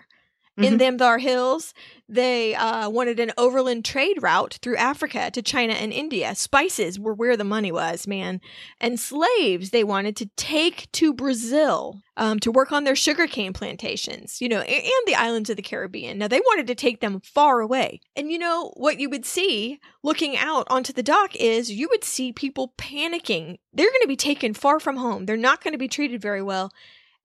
in 0.57 0.73
Mhm. 0.75 0.77
them 0.79 0.97
Thar 0.97 1.19
hills. 1.19 1.73
They 2.09 2.55
uh, 2.55 2.89
wanted 2.89 3.19
an 3.19 3.33
overland 3.37 3.83
trade 3.85 4.23
route 4.23 4.57
through 4.61 4.77
Africa 4.77 5.29
to 5.31 5.41
China 5.41 5.73
and 5.73 5.91
India. 5.93 6.33
Spices 6.35 6.97
were 6.99 7.13
where 7.13 7.35
the 7.37 7.43
money 7.43 7.71
was, 7.71 8.07
man. 8.07 8.39
And 8.79 8.99
slaves 8.99 9.69
they 9.71 9.83
wanted 9.83 10.15
to 10.17 10.27
take 10.37 10.91
to 10.93 11.13
Brazil 11.13 12.01
um, 12.15 12.39
to 12.39 12.51
work 12.51 12.71
on 12.71 12.85
their 12.85 12.95
sugarcane 12.95 13.51
plantations, 13.53 14.41
you 14.41 14.49
know, 14.49 14.61
a- 14.61 14.63
and 14.83 15.03
the 15.05 15.15
islands 15.15 15.49
of 15.49 15.57
the 15.57 15.61
Caribbean. 15.61 16.17
Now 16.17 16.27
they 16.29 16.39
wanted 16.39 16.65
to 16.67 16.75
take 16.75 17.01
them 17.01 17.19
far 17.19 17.59
away. 17.59 17.99
And 18.15 18.31
you 18.31 18.39
know 18.39 18.71
what 18.77 18.99
you 18.99 19.09
would 19.09 19.25
see 19.25 19.79
looking 20.01 20.37
out 20.37 20.65
onto 20.69 20.93
the 20.93 21.03
dock 21.03 21.35
is 21.35 21.69
you 21.71 21.87
would 21.91 22.03
see 22.05 22.31
people 22.31 22.73
panicking. 22.77 23.57
They're 23.73 23.91
going 23.91 24.01
to 24.01 24.07
be 24.07 24.15
taken 24.15 24.53
far 24.53 24.79
from 24.79 24.95
home. 24.97 25.25
They're 25.25 25.37
not 25.37 25.61
going 25.63 25.73
to 25.73 25.77
be 25.77 25.87
treated 25.89 26.21
very 26.21 26.41
well. 26.41 26.71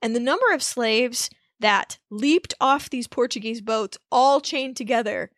And 0.03 0.15
the 0.17 0.21
number 0.21 0.53
of 0.53 0.63
slaves 0.63 1.31
that 1.63 1.99
leaped 2.11 2.55
off 2.61 2.91
these 2.91 3.09
Portuguese 3.09 3.61
boats, 3.61 3.99
all 4.11 4.41
chained 4.41 4.77
together 4.77 5.31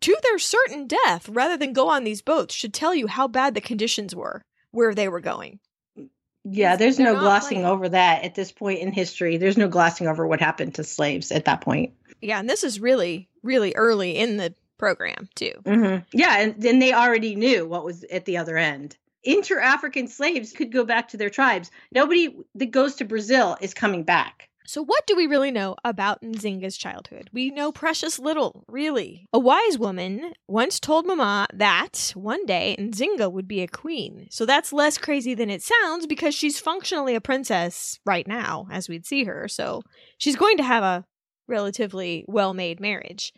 to 0.00 0.16
their 0.22 0.38
certain 0.38 0.86
death, 0.86 1.28
rather 1.28 1.56
than 1.56 1.72
go 1.72 1.88
on 1.88 2.04
these 2.04 2.22
boats, 2.22 2.54
should 2.54 2.72
tell 2.72 2.94
you 2.94 3.06
how 3.06 3.28
bad 3.28 3.54
the 3.54 3.60
conditions 3.60 4.14
were 4.14 4.42
where 4.70 4.94
they 4.94 5.08
were 5.08 5.20
going. 5.20 5.58
yeah, 6.44 6.76
there's 6.76 6.98
no 6.98 7.18
glossing 7.18 7.58
playing. 7.58 7.66
over 7.66 7.88
that 7.88 8.24
at 8.24 8.34
this 8.34 8.52
point 8.52 8.80
in 8.80 8.92
history. 8.92 9.36
There's 9.36 9.58
no 9.58 9.68
glossing 9.68 10.06
over 10.06 10.26
what 10.26 10.40
happened 10.40 10.76
to 10.76 10.84
slaves 10.84 11.32
at 11.32 11.46
that 11.46 11.60
point. 11.60 11.94
Yeah, 12.20 12.38
and 12.38 12.48
this 12.48 12.64
is 12.64 12.80
really, 12.80 13.28
really 13.42 13.74
early 13.74 14.16
in 14.16 14.36
the 14.36 14.54
program, 14.78 15.28
too. 15.34 15.52
Mm-hmm. 15.64 16.04
Yeah, 16.12 16.38
and 16.38 16.62
then 16.62 16.78
they 16.78 16.92
already 16.92 17.34
knew 17.34 17.66
what 17.66 17.84
was 17.84 18.04
at 18.04 18.24
the 18.24 18.36
other 18.36 18.56
end. 18.56 18.96
Inter 19.24 19.58
African 19.58 20.06
slaves 20.06 20.52
could 20.52 20.72
go 20.72 20.84
back 20.84 21.08
to 21.08 21.16
their 21.16 21.30
tribes. 21.30 21.70
Nobody 21.92 22.36
that 22.54 22.70
goes 22.70 22.96
to 22.96 23.04
Brazil 23.04 23.56
is 23.60 23.74
coming 23.74 24.04
back. 24.04 24.47
So, 24.68 24.84
what 24.84 25.06
do 25.06 25.16
we 25.16 25.26
really 25.26 25.50
know 25.50 25.76
about 25.82 26.20
Nzinga's 26.20 26.76
childhood? 26.76 27.30
We 27.32 27.48
know 27.48 27.72
precious 27.72 28.18
little, 28.18 28.66
really. 28.68 29.26
A 29.32 29.38
wise 29.38 29.78
woman 29.78 30.34
once 30.46 30.78
told 30.78 31.06
Mama 31.06 31.46
that 31.54 32.12
one 32.14 32.44
day 32.44 32.76
Nzinga 32.78 33.32
would 33.32 33.48
be 33.48 33.62
a 33.62 33.66
queen. 33.66 34.26
So, 34.30 34.44
that's 34.44 34.70
less 34.70 34.98
crazy 34.98 35.32
than 35.32 35.48
it 35.48 35.62
sounds 35.62 36.06
because 36.06 36.34
she's 36.34 36.60
functionally 36.60 37.14
a 37.14 37.20
princess 37.22 37.98
right 38.04 38.28
now, 38.28 38.68
as 38.70 38.90
we'd 38.90 39.06
see 39.06 39.24
her. 39.24 39.48
So, 39.48 39.80
she's 40.18 40.36
going 40.36 40.58
to 40.58 40.64
have 40.64 40.82
a 40.84 41.06
relatively 41.46 42.26
well 42.28 42.52
made 42.52 42.78
marriage. 42.78 43.32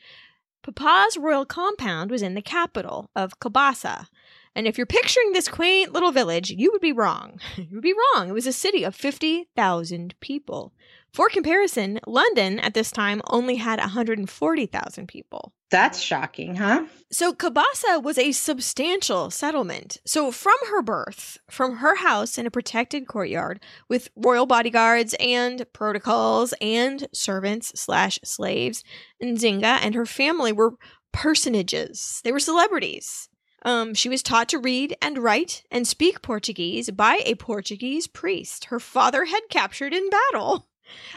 Papa's 0.65 1.17
royal 1.17 1.47
compound 1.47 2.11
was 2.11 2.23
in 2.23 2.35
the 2.35 2.43
capital 2.43 3.09
of 3.15 3.39
Kabasa. 3.39 4.09
And 4.57 4.67
if 4.67 4.77
you're 4.77 4.87
picturing 4.87 5.33
this 5.33 5.49
quaint 5.49 5.93
little 5.93 6.11
village, 6.11 6.51
you 6.51 6.73
would 6.73 6.81
be 6.81 6.93
wrong. 6.93 7.39
you 7.57 7.69
would 7.73 7.83
be 7.83 7.95
wrong. 7.95 8.29
It 8.29 8.33
was 8.33 8.49
a 8.49 8.53
city 8.53 8.83
of 8.83 8.97
50,000 8.97 10.15
people. 10.21 10.73
For 11.13 11.29
comparison, 11.29 11.99
London 12.07 12.61
at 12.61 12.75
this 12.75 12.91
time 12.91 13.21
only 13.29 13.57
had 13.57 13.81
140,000 13.81 15.09
people. 15.09 15.53
That's 15.71 16.01
shocking, 16.01 16.57
huh? 16.57 16.87
So 17.13 17.33
Kabasa 17.33 18.03
was 18.03 18.19
a 18.19 18.33
substantial 18.33 19.31
settlement. 19.31 19.99
So 20.05 20.33
from 20.33 20.57
her 20.71 20.83
birth, 20.83 21.39
from 21.49 21.77
her 21.77 21.97
house 21.97 22.39
in 22.39 22.47
a 22.47 22.51
protected 22.51 23.07
courtyard 23.07 23.61
with 23.89 24.11
royal 24.17 24.47
bodyguards 24.47 25.15
and 25.21 25.65
protocols 25.73 26.55
and 26.61 27.07
servants 27.13 27.73
slash 27.81 28.19
slaves, 28.25 28.83
Nzinga 29.23 29.79
and 29.81 29.95
her 29.95 30.07
family 30.07 30.53
were 30.53 30.75
personages. 31.13 32.21
They 32.25 32.33
were 32.33 32.41
celebrities. 32.41 33.29
Um, 33.63 33.95
she 33.95 34.09
was 34.09 34.23
taught 34.23 34.49
to 34.51 34.59
read 34.59 34.97
and 35.03 35.19
write 35.19 35.65
and 35.71 35.87
speak 35.87 36.23
Portuguese 36.23 36.91
by 36.91 37.21
a 37.25 37.35
Portuguese 37.35 38.07
priest 38.07 38.67
her 38.67 38.81
father 38.81 39.27
had 39.27 39.43
captured 39.51 39.93
in 39.93 40.09
battle. 40.09 40.67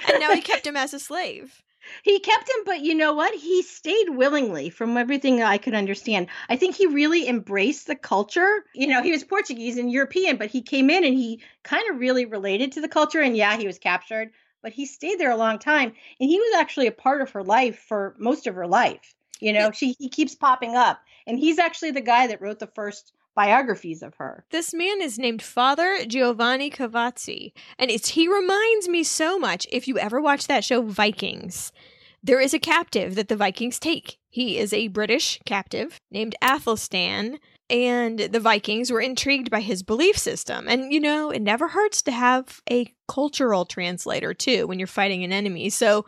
And 0.08 0.20
now 0.20 0.34
he 0.34 0.42
kept 0.52 0.68
him 0.68 0.76
as 0.76 0.94
a 0.94 1.00
slave. 1.00 1.62
He 2.04 2.20
kept 2.20 2.50
him, 2.50 2.64
but 2.66 2.82
you 2.82 2.96
know 2.96 3.14
what? 3.14 3.36
He 3.36 3.62
stayed 3.62 4.10
willingly 4.10 4.70
from 4.70 4.98
everything 4.98 5.44
I 5.44 5.58
could 5.58 5.74
understand. 5.74 6.28
I 6.48 6.56
think 6.56 6.76
he 6.76 6.88
really 6.88 7.28
embraced 7.28 7.88
the 7.88 7.96
culture. 7.96 8.66
You 8.74 8.88
know, 8.88 9.02
he 9.02 9.12
was 9.12 9.24
Portuguese 9.24 9.78
and 9.78 9.92
European, 9.92 10.38
but 10.38 10.50
he 10.50 10.62
came 10.62 10.90
in 10.90 11.04
and 11.04 11.14
he 11.14 11.42
kind 11.64 11.84
of 11.90 12.00
really 12.00 12.26
related 12.26 12.72
to 12.74 12.82
the 12.82 12.88
culture. 12.88 13.22
And 13.22 13.36
yeah, 13.36 13.58
he 13.58 13.68
was 13.68 13.80
captured, 13.80 14.32
but 14.62 14.72
he 14.72 14.86
stayed 14.86 15.20
there 15.20 15.32
a 15.32 15.38
long 15.38 15.60
time. 15.60 15.94
And 16.20 16.30
he 16.30 16.40
was 16.40 16.56
actually 16.56 16.88
a 16.88 16.94
part 16.94 17.22
of 17.22 17.32
her 17.32 17.44
life 17.44 17.80
for 17.80 18.16
most 18.18 18.48
of 18.48 18.56
her 18.56 18.68
life. 18.68 19.14
You 19.40 19.52
know, 19.52 19.72
she 19.72 19.96
he 20.00 20.08
keeps 20.08 20.36
popping 20.36 20.76
up. 20.76 21.02
And 21.28 21.38
he's 21.38 21.60
actually 21.60 21.92
the 21.92 22.02
guy 22.02 22.28
that 22.28 22.42
wrote 22.42 22.60
the 22.60 22.68
first 22.68 23.12
biographies 23.36 24.04
of 24.04 24.16
her. 24.16 24.46
This 24.52 24.74
man 24.74 25.02
is 25.02 25.20
named 25.20 25.42
Father 25.42 26.06
Giovanni 26.06 26.70
Cavazzi, 26.70 27.54
and 27.78 27.90
it's 27.90 28.10
he 28.10 28.28
reminds 28.28 28.88
me 28.88 29.04
so 29.04 29.40
much. 29.40 29.68
If 29.72 29.88
you 29.88 29.98
ever 29.98 30.22
watch 30.22 30.48
that 30.48 30.64
show 30.64 30.82
Vikings, 30.82 31.72
there 32.22 32.40
is 32.40 32.54
a 32.54 32.60
captive 32.60 33.16
that 33.16 33.28
the 33.28 33.36
Vikings 33.36 33.80
take. 33.80 34.18
He 34.30 34.58
is 34.58 34.74
a 34.74 34.88
British 34.88 35.40
captive 35.46 36.00
named 36.10 36.36
Athelstan, 36.42 37.40
and 37.70 38.20
the 38.20 38.40
Vikings 38.40 38.92
were 38.92 39.02
intrigued 39.02 39.50
by 39.50 39.62
his 39.62 39.84
belief 39.84 40.18
system. 40.18 40.68
And 40.68 40.92
you 40.92 41.00
know, 41.00 41.32
it 41.32 41.42
never 41.42 41.68
hurts 41.68 42.02
to 42.04 42.12
have 42.12 42.62
a 42.70 42.94
cultural 43.08 43.66
translator 43.66 44.34
too 44.34 44.68
when 44.68 44.80
you're 44.80 44.88
fighting 44.88 45.24
an 45.24 45.32
enemy. 45.34 45.70
So 45.70 46.06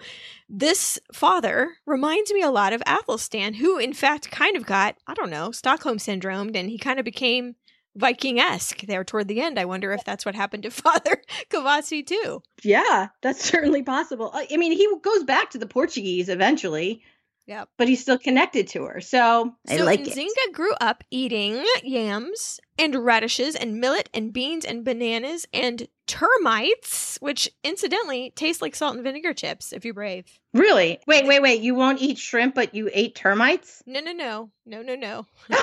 this 0.49 0.99
father 1.13 1.71
reminds 1.85 2.31
me 2.33 2.41
a 2.41 2.51
lot 2.51 2.73
of 2.73 2.83
Athelstan, 2.85 3.55
who 3.55 3.77
in 3.77 3.93
fact 3.93 4.31
kind 4.31 4.55
of 4.57 4.65
got, 4.65 4.95
I 5.07 5.13
don't 5.13 5.29
know, 5.29 5.51
Stockholm 5.51 5.97
syndromed, 5.97 6.55
and 6.55 6.69
he 6.69 6.77
kind 6.77 6.99
of 6.99 7.05
became 7.05 7.55
Viking 7.97 8.39
esque 8.39 8.81
there 8.81 9.05
toward 9.05 9.29
the 9.29 9.39
end. 9.39 9.57
I 9.57 9.65
wonder 9.65 9.93
if 9.93 10.03
that's 10.03 10.25
what 10.25 10.35
happened 10.35 10.63
to 10.63 10.71
Father 10.71 11.21
Cavazzi 11.49 12.05
too. 12.05 12.41
Yeah, 12.63 13.07
that's 13.21 13.43
certainly 13.43 13.83
possible. 13.83 14.31
I 14.33 14.47
I 14.51 14.57
mean, 14.57 14.73
he 14.73 14.87
goes 15.01 15.23
back 15.23 15.51
to 15.51 15.57
the 15.57 15.67
Portuguese 15.67 16.29
eventually. 16.29 17.01
Yep. 17.47 17.69
But 17.77 17.87
he's 17.87 18.01
still 18.01 18.17
connected 18.17 18.67
to 18.69 18.85
her. 18.85 19.01
So, 19.01 19.53
I 19.69 19.77
so 19.77 19.83
like 19.85 20.01
Nzinga 20.01 20.25
it. 20.25 20.53
grew 20.53 20.73
up 20.81 21.03
eating 21.11 21.63
yams 21.83 22.59
and 22.79 22.95
radishes 22.95 23.55
and 23.55 23.79
millet 23.79 24.09
and 24.13 24.33
beans 24.33 24.65
and 24.65 24.83
bananas 24.83 25.45
and 25.53 25.87
termites, 26.07 27.17
which 27.21 27.49
incidentally 27.63 28.31
taste 28.35 28.61
like 28.61 28.75
salt 28.75 28.95
and 28.95 29.03
vinegar 29.03 29.33
chips 29.33 29.73
if 29.73 29.85
you're 29.85 29.93
brave. 29.93 30.25
Really? 30.53 30.99
Wait, 31.05 31.27
wait, 31.27 31.41
wait. 31.41 31.61
You 31.61 31.75
won't 31.75 32.01
eat 32.01 32.17
shrimp, 32.17 32.55
but 32.55 32.73
you 32.73 32.89
ate 32.93 33.13
termites? 33.15 33.83
No, 33.85 33.99
no, 33.99 34.11
no, 34.11 34.49
no, 34.65 34.81
no, 34.81 34.95
no. 34.95 35.25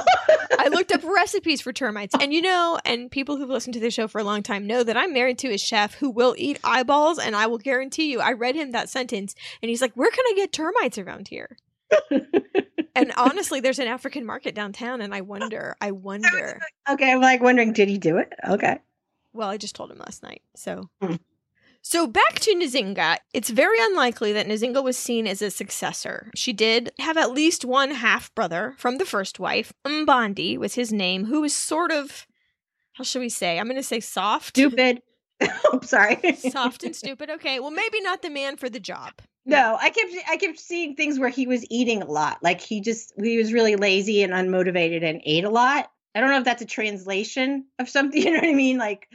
I 0.59 0.69
looked 0.69 0.93
up 0.93 1.03
recipes 1.03 1.61
for 1.61 1.73
termites, 1.73 2.15
and 2.21 2.33
you 2.33 2.43
know, 2.43 2.79
and 2.85 3.11
people 3.11 3.37
who've 3.37 3.49
listened 3.49 3.75
to 3.75 3.81
the 3.81 3.91
show 3.91 4.07
for 4.07 4.21
a 4.21 4.25
long 4.25 4.43
time 4.43 4.67
know 4.67 4.85
that 4.85 4.97
I'm 4.97 5.13
married 5.13 5.39
to 5.39 5.53
a 5.53 5.59
chef 5.59 5.95
who 5.95 6.11
will 6.11 6.35
eat 6.39 6.61
eyeballs, 6.63 7.19
and 7.19 7.35
I 7.35 7.47
will 7.47 7.59
guarantee 7.59 8.13
you, 8.13 8.21
I 8.21 8.33
read 8.33 8.55
him 8.55 8.71
that 8.73 8.89
sentence, 8.89 9.35
and 9.63 9.71
he's 9.71 9.81
like, 9.81 9.95
"Where 9.95 10.11
can 10.11 10.25
I 10.27 10.35
get 10.37 10.53
termites 10.53 10.99
around 10.99 11.29
here?" 11.29 11.57
And 12.95 13.13
honestly, 13.17 13.61
there's 13.61 13.79
an 13.79 13.89
African 13.89 14.25
market 14.25 14.55
downtown, 14.55 15.01
and 15.01 15.15
I 15.15 15.21
wonder, 15.21 15.77
I 15.81 15.91
wonder. 15.91 16.61
okay, 16.91 17.13
I'm 17.13 17.21
like 17.21 17.43
wondering, 17.43 17.73
did 17.73 17.89
he 17.89 17.99
do 17.99 18.19
it? 18.19 18.33
Okay. 18.49 18.79
Well, 19.33 19.49
I 19.49 19.57
just 19.57 19.75
told 19.75 19.91
him 19.91 19.99
last 19.99 20.23
night, 20.23 20.43
so. 20.55 20.89
Hmm. 21.01 21.17
So 21.85 22.07
back 22.07 22.39
to 22.41 22.55
Nzinga, 22.55 23.17
it's 23.35 23.51
very 23.51 23.77
unlikely 23.81 24.33
that 24.35 24.47
Nzinga 24.47 24.85
was 24.85 24.97
seen 24.97 25.27
as 25.27 25.43
a 25.43 25.51
successor. 25.51 26.31
She 26.37 26.53
did 26.53 26.93
have 27.01 27.17
at 27.17 27.33
least 27.33 27.65
one 27.65 27.91
half 27.91 28.33
brother 28.37 28.75
from 28.79 28.99
the 28.99 29.05
first 29.05 29.41
wife. 29.41 29.73
Mbandi 29.85 30.57
was 30.57 30.77
his 30.77 30.93
name, 30.93 31.25
who 31.25 31.41
was 31.41 31.53
sort 31.53 31.91
of, 31.91 32.29
how 32.93 33.03
should 33.03 33.19
we 33.19 33.29
say? 33.29 33.59
I'm 33.59 33.67
going 33.67 33.77
to 33.77 33.83
say 33.83 33.99
soft. 33.99 34.51
Stupid. 34.51 35.03
I'm 35.73 35.83
sorry. 35.83 36.37
soft 36.37 36.85
and 36.85 36.95
stupid. 36.95 37.31
Okay, 37.31 37.59
well, 37.59 37.73
maybe 37.73 38.01
not 38.01 38.23
the 38.23 38.31
man 38.31 38.57
for 38.57 38.71
the 38.71 38.79
job. 38.79 39.15
No, 39.45 39.77
I 39.81 39.91
kept 39.91 40.13
I 40.29 40.37
kept 40.37 40.59
seeing 40.59 40.95
things 40.95 41.19
where 41.19 41.29
he 41.29 41.47
was 41.47 41.65
eating 41.69 42.03
a 42.03 42.07
lot. 42.07 42.39
Like 42.43 42.61
he 42.61 42.81
just 42.81 43.13
he 43.21 43.39
was 43.39 43.53
really 43.53 43.77
lazy 43.77 44.23
and 44.23 44.33
unmotivated 44.33 45.03
and 45.03 45.21
ate 45.25 45.45
a 45.45 45.51
lot. 45.51 45.91
I 46.15 46.21
don't 46.21 46.31
know 46.31 46.39
if 46.39 46.45
that's 46.45 46.63
a 46.63 46.67
translation 46.67 47.67
of 47.79 47.89
something. 47.89 48.23
You 48.23 48.31
know 48.31 48.39
what 48.39 48.49
I 48.49 48.55
mean? 48.55 48.79
Like, 48.79 49.09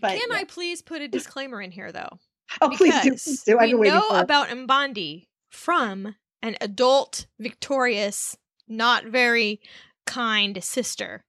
but 0.00 0.18
Can 0.18 0.32
I 0.32 0.44
please 0.44 0.82
put 0.82 1.02
a 1.02 1.08
disclaimer 1.08 1.60
in 1.60 1.70
here, 1.70 1.90
though? 1.90 2.18
oh 2.60 2.70
please 2.70 2.94
do, 3.00 3.10
please 3.10 3.42
do. 3.42 3.58
I've 3.58 3.72
we 3.72 3.88
know 3.88 4.08
about 4.10 4.48
Mbandi 4.48 5.26
from 5.50 6.14
an 6.42 6.56
adult, 6.60 7.26
victorious, 7.40 8.36
not 8.68 9.06
very 9.06 9.60
kind 10.06 10.62
sister. 10.62 11.24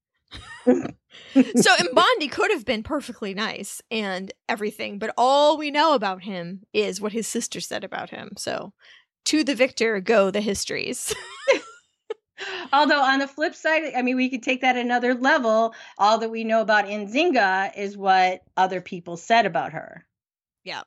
So 0.65 1.75
Mbondi 1.75 2.31
could 2.31 2.51
have 2.51 2.65
been 2.65 2.83
perfectly 2.83 3.33
nice 3.33 3.81
and 3.91 4.31
everything, 4.47 4.99
but 4.99 5.13
all 5.17 5.57
we 5.57 5.71
know 5.71 5.93
about 5.93 6.23
him 6.23 6.61
is 6.73 7.01
what 7.01 7.11
his 7.11 7.27
sister 7.27 7.59
said 7.59 7.83
about 7.83 8.09
him. 8.09 8.31
So 8.37 8.73
to 9.25 9.43
the 9.43 9.55
victor 9.55 9.99
go 9.99 10.31
the 10.31 10.41
histories. 10.41 11.13
Although 12.73 13.01
on 13.01 13.19
the 13.19 13.27
flip 13.27 13.55
side, 13.55 13.83
I 13.95 14.01
mean, 14.01 14.15
we 14.15 14.29
could 14.29 14.43
take 14.43 14.61
that 14.61 14.75
another 14.75 15.13
level. 15.13 15.73
All 15.97 16.17
that 16.17 16.31
we 16.31 16.43
know 16.43 16.61
about 16.61 16.85
Nzinga 16.85 17.77
is 17.77 17.95
what 17.95 18.41
other 18.57 18.81
people 18.81 19.17
said 19.17 19.45
about 19.45 19.73
her. 19.73 20.05
Yeah. 20.63 20.81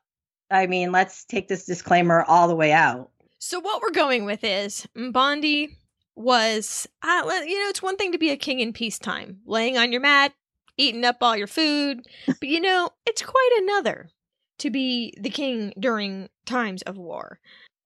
I 0.51 0.67
mean, 0.67 0.93
let's 0.93 1.25
take 1.25 1.49
this 1.49 1.65
disclaimer 1.65 2.23
all 2.23 2.49
the 2.49 2.57
way 2.57 2.73
out. 2.73 3.11
So 3.39 3.61
what 3.61 3.83
we're 3.83 3.91
going 3.91 4.25
with 4.25 4.45
is 4.45 4.87
mm, 4.97 5.13
Mbandi 5.13 5.77
was, 6.17 6.89
uh, 7.03 7.23
you 7.47 7.63
know, 7.63 7.69
it's 7.69 7.83
one 7.83 7.97
thing 7.97 8.13
to 8.13 8.19
be 8.19 8.31
a 8.31 8.37
king 8.37 8.61
in 8.61 8.73
peacetime, 8.73 9.41
laying 9.45 9.77
on 9.77 9.93
your 9.93 10.01
mat, 10.01 10.33
eating 10.77 11.05
up 11.05 11.19
all 11.21 11.37
your 11.37 11.47
food, 11.47 12.07
but 12.27 12.49
you 12.49 12.61
know, 12.61 12.91
it's 13.07 13.23
quite 13.23 13.51
another 13.59 14.11
to 14.59 14.71
be 14.71 15.15
the 15.21 15.31
king 15.31 15.73
during 15.79 16.29
times 16.47 16.83
of 16.83 16.97
war. 16.97 17.39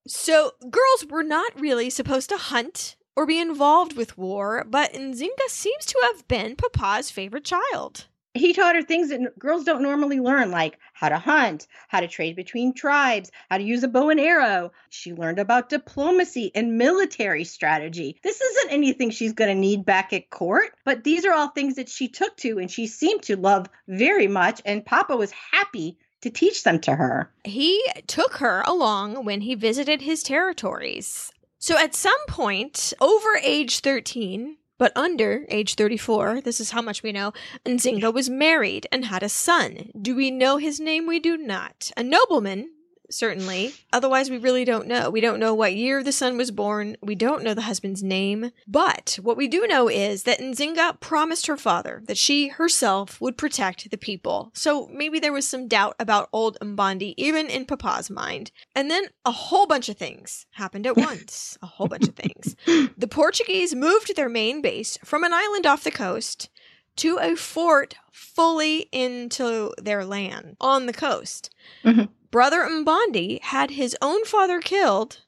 So 0.06 0.52
girls 0.70 1.06
were 1.08 1.22
not 1.22 1.60
really 1.60 1.90
supposed 1.90 2.28
to 2.30 2.36
hunt 2.36 2.96
or 3.16 3.26
be 3.26 3.38
involved 3.38 3.96
with 3.96 4.16
war, 4.16 4.64
but 4.66 4.92
Nzinga 4.92 5.48
seems 5.48 5.84
to 5.86 6.00
have 6.04 6.26
been 6.28 6.56
Papa's 6.56 7.10
favorite 7.10 7.44
child. 7.44 8.06
He 8.34 8.52
taught 8.52 8.76
her 8.76 8.82
things 8.82 9.08
that 9.08 9.38
girls 9.38 9.64
don't 9.64 9.82
normally 9.82 10.20
learn, 10.20 10.52
like 10.52 10.78
how 10.92 11.08
to 11.08 11.18
hunt, 11.18 11.66
how 11.88 12.00
to 12.00 12.06
trade 12.06 12.36
between 12.36 12.72
tribes, 12.72 13.32
how 13.50 13.58
to 13.58 13.64
use 13.64 13.82
a 13.82 13.88
bow 13.88 14.08
and 14.10 14.20
arrow. 14.20 14.72
She 14.88 15.12
learned 15.12 15.40
about 15.40 15.68
diplomacy 15.68 16.52
and 16.54 16.78
military 16.78 17.42
strategy. 17.42 18.20
This 18.22 18.40
isn't 18.40 18.72
anything 18.72 19.10
she's 19.10 19.32
going 19.32 19.52
to 19.52 19.60
need 19.60 19.84
back 19.84 20.12
at 20.12 20.30
court, 20.30 20.72
but 20.84 21.02
these 21.02 21.24
are 21.24 21.32
all 21.32 21.48
things 21.48 21.74
that 21.74 21.88
she 21.88 22.06
took 22.06 22.36
to 22.38 22.58
and 22.58 22.70
she 22.70 22.86
seemed 22.86 23.22
to 23.22 23.36
love 23.36 23.66
very 23.88 24.28
much. 24.28 24.62
And 24.64 24.86
Papa 24.86 25.16
was 25.16 25.32
happy 25.32 25.98
to 26.20 26.30
teach 26.30 26.62
them 26.62 26.78
to 26.80 26.94
her. 26.94 27.32
He 27.44 27.84
took 28.06 28.34
her 28.34 28.62
along 28.66 29.24
when 29.24 29.40
he 29.40 29.54
visited 29.54 30.02
his 30.02 30.22
territories. 30.22 31.32
So 31.58 31.76
at 31.76 31.94
some 31.94 32.12
point, 32.28 32.92
over 33.00 33.36
age 33.42 33.80
13, 33.80 34.56
but 34.80 34.96
under 34.96 35.44
age 35.50 35.74
34, 35.74 36.40
this 36.40 36.58
is 36.58 36.70
how 36.70 36.80
much 36.80 37.02
we 37.02 37.12
know, 37.12 37.34
Nzinga 37.66 38.14
was 38.14 38.30
married 38.30 38.86
and 38.90 39.04
had 39.04 39.22
a 39.22 39.28
son. 39.28 39.90
Do 40.00 40.16
we 40.16 40.30
know 40.30 40.56
his 40.56 40.80
name? 40.80 41.06
We 41.06 41.20
do 41.20 41.36
not. 41.36 41.90
A 41.98 42.02
nobleman, 42.02 42.70
certainly. 43.10 43.74
Otherwise, 43.92 44.30
we 44.30 44.38
really 44.38 44.64
don't 44.64 44.86
know. 44.86 45.10
We 45.10 45.20
don't 45.20 45.38
know 45.40 45.54
what 45.54 45.74
year 45.74 46.02
the 46.02 46.12
son 46.12 46.36
was 46.36 46.50
born. 46.50 46.96
We 47.02 47.14
don't 47.14 47.42
know 47.42 47.54
the 47.54 47.62
husband's 47.62 48.02
name. 48.02 48.50
But 48.66 49.18
what 49.22 49.36
we 49.36 49.48
do 49.48 49.66
know 49.66 49.88
is 49.88 50.22
that 50.24 50.40
Nzinga 50.40 51.00
promised 51.00 51.46
her 51.46 51.56
father 51.56 52.02
that 52.06 52.18
she 52.18 52.48
herself 52.48 53.20
would 53.20 53.36
protect 53.36 53.90
the 53.90 53.96
people. 53.98 54.50
So 54.54 54.88
maybe 54.92 55.18
there 55.18 55.32
was 55.32 55.48
some 55.48 55.68
doubt 55.68 55.96
about 55.98 56.28
old 56.32 56.58
Mbandi, 56.60 57.14
even 57.16 57.46
in 57.48 57.64
Papa's 57.66 58.10
mind. 58.10 58.50
And 58.74 58.90
then 58.90 59.04
a 59.24 59.32
whole 59.32 59.66
bunch 59.66 59.88
of 59.88 59.96
things 59.96 60.46
happened 60.52 60.86
at 60.86 60.96
once. 60.96 61.58
a 61.62 61.66
whole 61.66 61.88
bunch 61.88 62.08
of 62.08 62.14
things. 62.16 62.56
The 62.96 63.08
Portuguese 63.08 63.74
moved 63.74 64.16
their 64.16 64.28
main 64.28 64.62
base 64.62 64.98
from 65.04 65.24
an 65.24 65.32
island 65.32 65.66
off 65.66 65.84
the 65.84 65.90
coast 65.90 66.48
to 66.96 67.18
a 67.18 67.34
fort 67.36 67.94
fully 68.12 68.88
into 68.92 69.72
their 69.78 70.04
land 70.04 70.56
on 70.60 70.86
the 70.86 70.92
coast. 70.92 71.48
Mhm. 71.84 72.08
Brother 72.30 72.68
Mbandi 72.68 73.40
had 73.42 73.72
his 73.72 73.96
own 74.00 74.24
father 74.24 74.60
killed, 74.60 75.22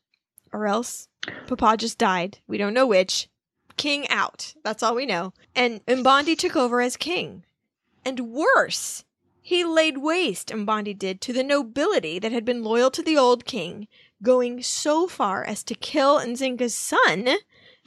or 0.52 0.66
else 0.66 1.08
Papa 1.48 1.76
just 1.76 1.98
died. 1.98 2.38
We 2.46 2.58
don't 2.58 2.74
know 2.74 2.86
which. 2.86 3.28
King 3.76 4.06
out. 4.08 4.54
That's 4.62 4.82
all 4.82 4.94
we 4.94 5.06
know. 5.06 5.32
And 5.54 5.84
Mbandi 5.86 6.38
took 6.38 6.54
over 6.54 6.80
as 6.80 6.96
king. 6.96 7.44
And 8.04 8.32
worse, 8.32 9.04
he 9.40 9.64
laid 9.64 9.98
waste, 9.98 10.48
Mbandi 10.50 10.96
did, 10.96 11.20
to 11.22 11.32
the 11.32 11.42
nobility 11.42 12.20
that 12.20 12.30
had 12.32 12.44
been 12.44 12.62
loyal 12.62 12.90
to 12.92 13.02
the 13.02 13.16
old 13.16 13.44
king, 13.44 13.88
going 14.22 14.62
so 14.62 15.08
far 15.08 15.42
as 15.42 15.64
to 15.64 15.74
kill 15.74 16.20
Nzinga's 16.20 16.74
son, 16.74 17.28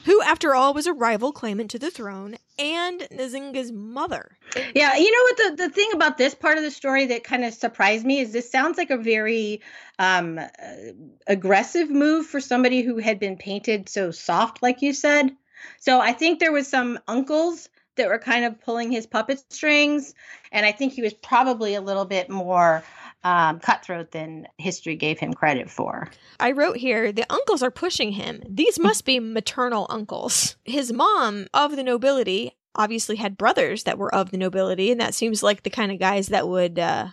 who, 0.05 0.21
after 0.21 0.55
all, 0.55 0.73
was 0.73 0.87
a 0.87 0.93
rival 0.93 1.31
claimant 1.31 1.71
to 1.71 1.79
the 1.79 1.91
throne, 1.91 2.37
and 2.57 3.01
Nzinga's 3.11 3.71
mother. 3.71 4.37
Yeah, 4.73 4.95
you 4.95 5.11
know 5.11 5.23
what 5.23 5.57
the, 5.57 5.63
the 5.63 5.69
thing 5.69 5.89
about 5.93 6.17
this 6.17 6.33
part 6.33 6.57
of 6.57 6.63
the 6.63 6.71
story 6.71 7.07
that 7.07 7.23
kind 7.23 7.43
of 7.43 7.53
surprised 7.53 8.05
me 8.05 8.19
is 8.19 8.31
this 8.31 8.49
sounds 8.49 8.77
like 8.77 8.91
a 8.91 8.97
very 8.97 9.61
um 9.99 10.37
uh, 10.37 10.45
aggressive 11.27 11.89
move 11.89 12.25
for 12.25 12.39
somebody 12.39 12.81
who 12.81 12.97
had 12.97 13.19
been 13.19 13.37
painted 13.37 13.89
so 13.89 14.11
soft 14.11 14.61
like 14.61 14.81
you 14.81 14.93
said. 14.93 15.35
So 15.79 15.99
I 15.99 16.13
think 16.13 16.39
there 16.39 16.51
was 16.51 16.67
some 16.67 16.99
uncles 17.07 17.69
that 17.95 18.09
were 18.09 18.19
kind 18.19 18.45
of 18.45 18.61
pulling 18.61 18.91
his 18.91 19.05
puppet 19.07 19.41
strings 19.51 20.13
and 20.51 20.65
I 20.65 20.71
think 20.71 20.93
he 20.93 21.01
was 21.01 21.13
probably 21.13 21.75
a 21.75 21.81
little 21.81 22.05
bit 22.05 22.29
more 22.29 22.83
um, 23.25 23.59
cutthroat 23.59 24.11
than 24.11 24.47
history 24.59 24.95
gave 24.95 25.19
him 25.19 25.33
credit 25.33 25.69
for. 25.69 26.09
I 26.39 26.51
wrote 26.51 26.77
here 26.77 27.11
the 27.11 27.25
uncles 27.29 27.63
are 27.63 27.71
pushing 27.71 28.11
him. 28.11 28.43
These 28.47 28.79
must 28.79 29.03
be 29.03 29.19
maternal 29.19 29.87
uncles. 29.89 30.55
His 30.63 30.93
mom, 30.93 31.47
of 31.51 31.75
the 31.75 31.83
nobility, 31.83 32.55
obviously 32.75 33.15
had 33.15 33.35
brothers 33.35 33.83
that 33.83 33.97
were 33.97 34.13
of 34.13 34.29
the 34.29 34.37
nobility, 34.37 34.91
and 34.91 35.01
that 35.01 35.15
seems 35.15 35.41
like 35.41 35.63
the 35.63 35.71
kind 35.71 35.91
of 35.91 35.99
guys 35.99 36.27
that 36.27 36.47
would 36.47 36.77
uh, 36.77 37.07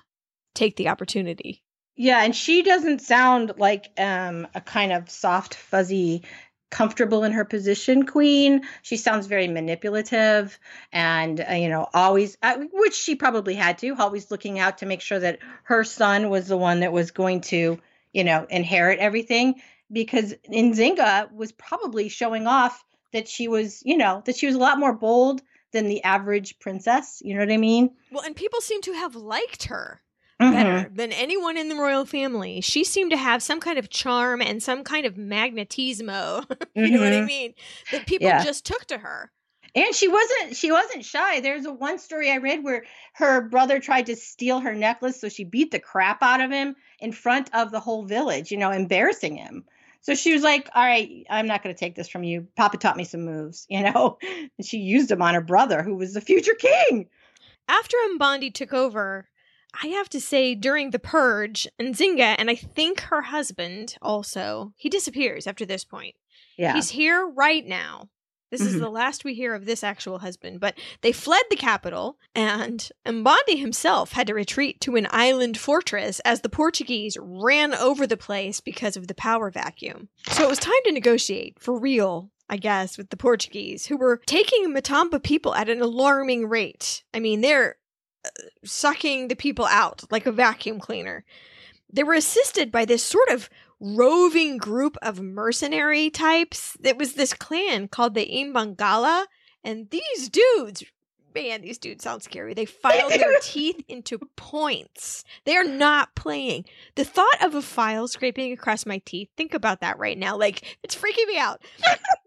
take 0.55 0.77
the 0.77 0.89
opportunity. 0.89 1.63
Yeah, 1.97 2.23
and 2.23 2.37
she 2.37 2.63
doesn't 2.63 3.01
sound 3.01 3.55
like 3.57 3.91
um, 3.99 4.47
a 4.55 4.61
kind 4.61 4.93
of 4.93 5.09
soft, 5.09 5.55
fuzzy, 5.55 6.25
comfortable 6.73 7.23
in 7.23 7.33
her 7.33 7.45
position 7.45 8.05
queen. 8.05 8.63
She 8.81 8.97
sounds 8.97 9.29
very 9.29 9.47
manipulative 9.47 10.59
and, 10.91 11.39
uh, 11.49 11.53
you 11.53 11.69
know, 11.69 11.87
always, 11.95 12.37
uh, 12.43 12.57
which 12.73 12.95
she 12.95 13.15
probably 13.15 13.55
had 13.55 13.79
to, 13.79 13.95
always 13.97 14.33
looking 14.33 14.59
out 14.59 14.79
to 14.79 14.87
make 14.87 15.03
sure 15.03 15.21
that 15.21 15.39
her 15.65 15.85
son 15.85 16.31
was 16.31 16.49
the 16.49 16.57
one 16.57 16.81
that 16.81 16.93
was 16.93 17.13
going 17.13 17.43
to, 17.43 17.79
you 18.13 18.25
know, 18.25 18.47
inherit 18.51 18.99
everything. 18.99 19.61
Because 19.93 20.35
Nzinga 20.51 21.31
was 21.33 21.53
probably 21.53 22.09
showing 22.09 22.47
off 22.47 22.83
that 23.13 23.29
she 23.29 23.47
was, 23.47 23.83
you 23.85 23.99
know, 23.99 24.23
that 24.25 24.37
she 24.37 24.47
was 24.47 24.57
a 24.57 24.59
lot 24.59 24.79
more 24.79 24.95
bold 24.95 25.43
than 25.73 25.87
the 25.87 26.03
average 26.03 26.59
princess. 26.59 27.21
You 27.23 27.35
know 27.35 27.41
what 27.41 27.53
I 27.53 27.59
mean? 27.59 27.91
Well, 28.11 28.25
and 28.25 28.35
people 28.35 28.63
seem 28.63 28.81
to 28.83 28.95
have 28.95 29.15
liked 29.15 29.65
her 29.65 30.01
Mhm. 30.43 30.53
better 30.53 30.91
than 30.95 31.13
anyone 31.13 31.57
in 31.57 31.69
the 31.69 31.75
royal 31.77 32.05
family. 32.05 32.61
She 32.61 32.85
seemed 32.85 33.11
to 33.13 33.17
have 33.17 33.43
some 33.43 33.61
kind 33.61 33.79
of 33.79 33.91
charm 33.91 34.41
and 34.43 34.63
some 34.63 34.85
kind 34.85 35.07
of 35.07 35.15
magnetismo. 35.15 36.45
you 36.75 36.91
know 36.91 37.01
what 37.01 37.13
I 37.13 37.21
Mhm. 37.21 37.27
mean? 37.27 37.55
That 37.91 38.07
people 38.07 38.29
Yeah. 38.29 38.43
just 38.43 38.65
took 38.65 38.85
to 38.87 38.99
her. 38.99 39.31
And 39.75 39.95
she 39.95 40.07
wasn't 40.09 40.55
she 40.55 40.71
wasn't 40.71 41.03
shy. 41.05 41.41
There's 41.41 41.65
a 41.65 41.73
one 41.73 41.99
story 41.99 42.31
I 42.31 42.37
read 42.37 42.63
where 42.63 42.85
her 43.15 43.41
brother 43.49 43.79
tried 43.81 44.07
to 44.07 44.17
steal 44.17 44.61
her 44.61 44.75
necklace, 44.75 45.19
so 45.19 45.31
she 45.31 45.45
beat 45.45 45.71
the 45.71 45.79
crap 45.79 46.23
out 46.23 46.43
of 46.43 46.51
him 46.51 46.77
in 46.99 47.13
front 47.13 47.49
of 47.55 47.71
the 47.71 47.81
whole 47.81 48.05
village, 48.05 48.51
you 48.51 48.59
know, 48.59 48.71
embarrassing 48.71 49.37
him. 49.37 49.65
So 50.03 50.15
she 50.15 50.35
was 50.35 50.43
like, 50.43 50.69
"All 50.75 50.85
right, 50.85 51.25
I'm 51.31 51.47
not 51.47 51.63
going 51.63 51.75
to 51.75 51.79
take 51.79 51.95
this 51.95 52.09
from 52.09 52.23
you. 52.23 52.49
Papa 52.57 52.77
taught 52.77 52.99
me 52.99 53.05
some 53.05 53.23
moves, 53.25 53.65
you 53.71 53.83
know." 53.83 54.19
And 54.23 54.67
she 54.67 54.77
used 54.79 55.09
them 55.09 55.23
on 55.23 55.33
her 55.33 55.41
brother, 55.41 55.83
who 55.83 55.95
was 55.95 56.13
the 56.13 56.21
future 56.21 56.55
king. 56.55 57.09
After 57.69 57.97
Mbandi 58.19 58.53
took 58.53 58.75
over, 58.75 59.27
I 59.81 59.89
have 59.89 60.09
to 60.11 60.21
say, 60.21 60.55
during 60.55 60.91
the 60.91 60.99
purge, 60.99 61.67
Nzinga 61.81 62.35
and 62.39 62.51
I 62.51 62.55
think 62.55 63.01
her 63.03 63.23
husband 63.23 63.97
also, 64.03 64.73
he 64.77 64.89
disappears 64.89 65.47
after 65.47 65.65
this 65.65 65.85
point. 65.85 66.15
Yeah, 66.59 66.75
He's 66.75 66.91
here 66.91 67.27
right 67.27 67.67
now. 67.67 68.09
This 68.51 68.61
is 68.61 68.75
Mhm. 68.77 68.81
the 68.81 68.91
last 68.91 69.25
we 69.25 69.33
hear 69.33 69.55
of 69.55 69.65
this 69.65 69.83
actual 69.83 70.19
husband, 70.19 70.61
but 70.61 70.77
they 71.01 71.11
fled 71.11 71.41
the 71.49 71.57
capital, 71.57 72.19
and 72.35 72.87
Mbandi 73.07 73.59
himself 73.59 74.13
had 74.13 74.27
to 74.27 74.35
retreat 74.35 74.79
to 74.83 74.97
an 74.97 75.09
island 75.11 75.57
fortress 75.57 76.21
as 76.21 76.43
the 76.43 76.51
Portuguese 76.51 77.17
ran 77.19 77.75
over 77.75 78.07
the 78.07 78.19
place 78.19 78.61
because 78.61 78.95
of 78.95 79.07
the 79.09 79.15
power 79.15 79.51
vacuum. 79.51 80.11
So 80.33 80.43
it 80.45 80.51
was 80.51 80.59
time 80.59 80.75
to 80.85 80.93
negotiate 80.93 81.59
for 81.61 81.79
real, 81.79 82.31
I 82.47 82.59
guess, 82.59 82.99
with 82.99 83.09
the 83.09 83.17
Portuguese, 83.17 83.87
who 83.87 83.97
were 83.97 84.21
taking 84.27 84.67
Matamba 84.75 85.23
people 85.23 85.55
at 85.55 85.71
an 85.71 85.81
alarming 85.81 86.47
rate. 86.47 87.05
I 87.15 87.21
mean, 87.21 87.41
they're 87.41 87.79
sucking 88.65 89.29
the 89.29 89.37
people 89.37 89.67
out 89.67 90.05
like 90.11 90.27
a 90.27 90.33
vacuum 90.33 90.81
cleaner. 90.81 91.25
They 91.93 92.03
were 92.03 92.15
assisted 92.15 92.73
by 92.73 92.85
this 92.85 93.03
sort 93.03 93.29
of 93.29 93.51
roving 93.81 94.57
group 94.57 94.97
of 95.03 95.21
mercenary 95.21 96.09
types. 96.09 96.77
It 96.83 96.97
was 96.97 97.15
this 97.15 97.35
clan 97.35 97.89
called 97.89 98.15
the 98.15 98.27
Imbangala, 98.27 99.27
and 99.65 99.91
these 99.91 100.29
dudes 100.29 100.85
man, 101.35 101.63
these 101.63 101.79
dudes 101.79 102.05
sound 102.05 102.23
scary. 102.23 102.55
They 102.55 102.65
filed 102.65 103.13
their 103.13 103.39
teeth 103.43 103.83
into 103.89 104.19
points. 104.37 105.25
They 105.45 105.57
are 105.57 105.65
not 105.65 106.15
playing. 106.15 106.67
The 106.95 107.05
thought 107.05 107.43
of 107.43 107.55
a 107.55 107.63
file 107.63 108.09
scraping 108.09 108.53
across 108.53 108.87
my 108.87 109.01
teeth, 109.05 109.29
think 109.37 109.55
about 109.55 109.81
that 109.81 109.99
right 109.99 110.19
now. 110.19 110.37
Like, 110.37 110.79
it's 110.83 110.97
freaking 110.97 111.27
me 111.27 111.39
out. 111.39 111.63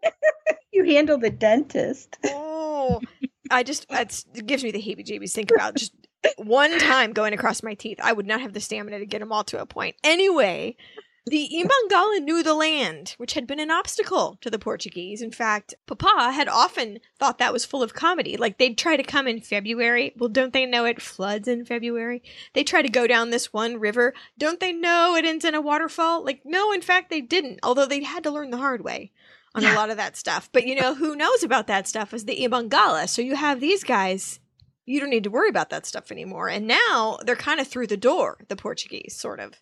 you 0.71 0.83
handle 0.85 1.17
the 1.17 1.29
dentist. 1.29 2.17
Oh, 2.25 3.01
I 3.51 3.63
just, 3.63 3.85
it 3.89 4.45
gives 4.45 4.63
me 4.63 4.71
the 4.71 4.81
heebie 4.81 5.05
jeebies. 5.05 5.31
Think 5.31 5.51
about 5.51 5.75
just 5.75 5.93
one 6.37 6.77
time 6.79 7.13
going 7.13 7.33
across 7.33 7.63
my 7.63 7.73
teeth. 7.73 7.99
I 8.01 8.13
would 8.13 8.25
not 8.25 8.41
have 8.41 8.53
the 8.53 8.59
stamina 8.59 8.99
to 8.99 9.05
get 9.05 9.19
them 9.19 9.31
all 9.31 9.43
to 9.45 9.61
a 9.61 9.65
point. 9.65 9.95
Anyway, 10.03 10.75
the 11.27 11.49
Imbangala 11.53 12.21
knew 12.21 12.43
the 12.43 12.53
land, 12.53 13.15
which 13.17 13.33
had 13.33 13.47
been 13.47 13.59
an 13.59 13.71
obstacle 13.71 14.37
to 14.41 14.49
the 14.49 14.59
Portuguese. 14.59 15.21
In 15.23 15.31
fact, 15.31 15.73
Papa 15.87 16.31
had 16.31 16.47
often 16.47 16.99
thought 17.17 17.39
that 17.39 17.53
was 17.53 17.65
full 17.65 17.81
of 17.81 17.95
comedy. 17.95 18.37
Like 18.37 18.57
they'd 18.57 18.77
try 18.77 18.95
to 18.95 19.03
come 19.03 19.27
in 19.27 19.41
February. 19.41 20.13
Well, 20.17 20.29
don't 20.29 20.53
they 20.53 20.67
know 20.67 20.85
it 20.85 21.01
floods 21.01 21.47
in 21.47 21.65
February? 21.65 22.21
They 22.53 22.63
try 22.63 22.83
to 22.83 22.89
go 22.89 23.07
down 23.07 23.31
this 23.31 23.51
one 23.51 23.79
river. 23.79 24.13
Don't 24.37 24.59
they 24.59 24.71
know 24.71 25.15
it 25.15 25.25
ends 25.25 25.45
in 25.45 25.55
a 25.55 25.61
waterfall? 25.61 26.23
Like, 26.23 26.41
no, 26.45 26.71
in 26.71 26.81
fact, 26.81 27.09
they 27.09 27.21
didn't, 27.21 27.59
although 27.63 27.87
they 27.87 28.03
had 28.03 28.23
to 28.23 28.31
learn 28.31 28.51
the 28.51 28.57
hard 28.57 28.83
way 28.83 29.11
on 29.55 29.63
yeah. 29.63 29.73
a 29.73 29.75
lot 29.75 29.89
of 29.89 29.97
that 29.97 30.15
stuff. 30.15 30.49
But 30.51 30.67
you 30.67 30.75
know, 30.75 30.93
who 30.93 31.15
knows 31.15 31.43
about 31.43 31.67
that 31.67 31.87
stuff 31.87 32.13
is 32.13 32.25
the 32.25 32.37
Imbangala. 32.37 33.09
So 33.09 33.21
you 33.21 33.35
have 33.35 33.59
these 33.59 33.83
guys 33.83 34.39
you 34.85 34.99
don't 34.99 35.09
need 35.09 35.23
to 35.23 35.31
worry 35.31 35.49
about 35.49 35.71
that 35.71 35.85
stuff 35.85 36.11
anymore. 36.11 36.47
And 36.47 36.67
now 36.67 37.17
they're 37.25 37.35
kind 37.35 37.59
of 37.59 37.67
through 37.67 37.87
the 37.87 37.97
door, 37.97 38.37
the 38.47 38.55
Portuguese, 38.55 39.15
sort 39.15 39.39
of 39.39 39.53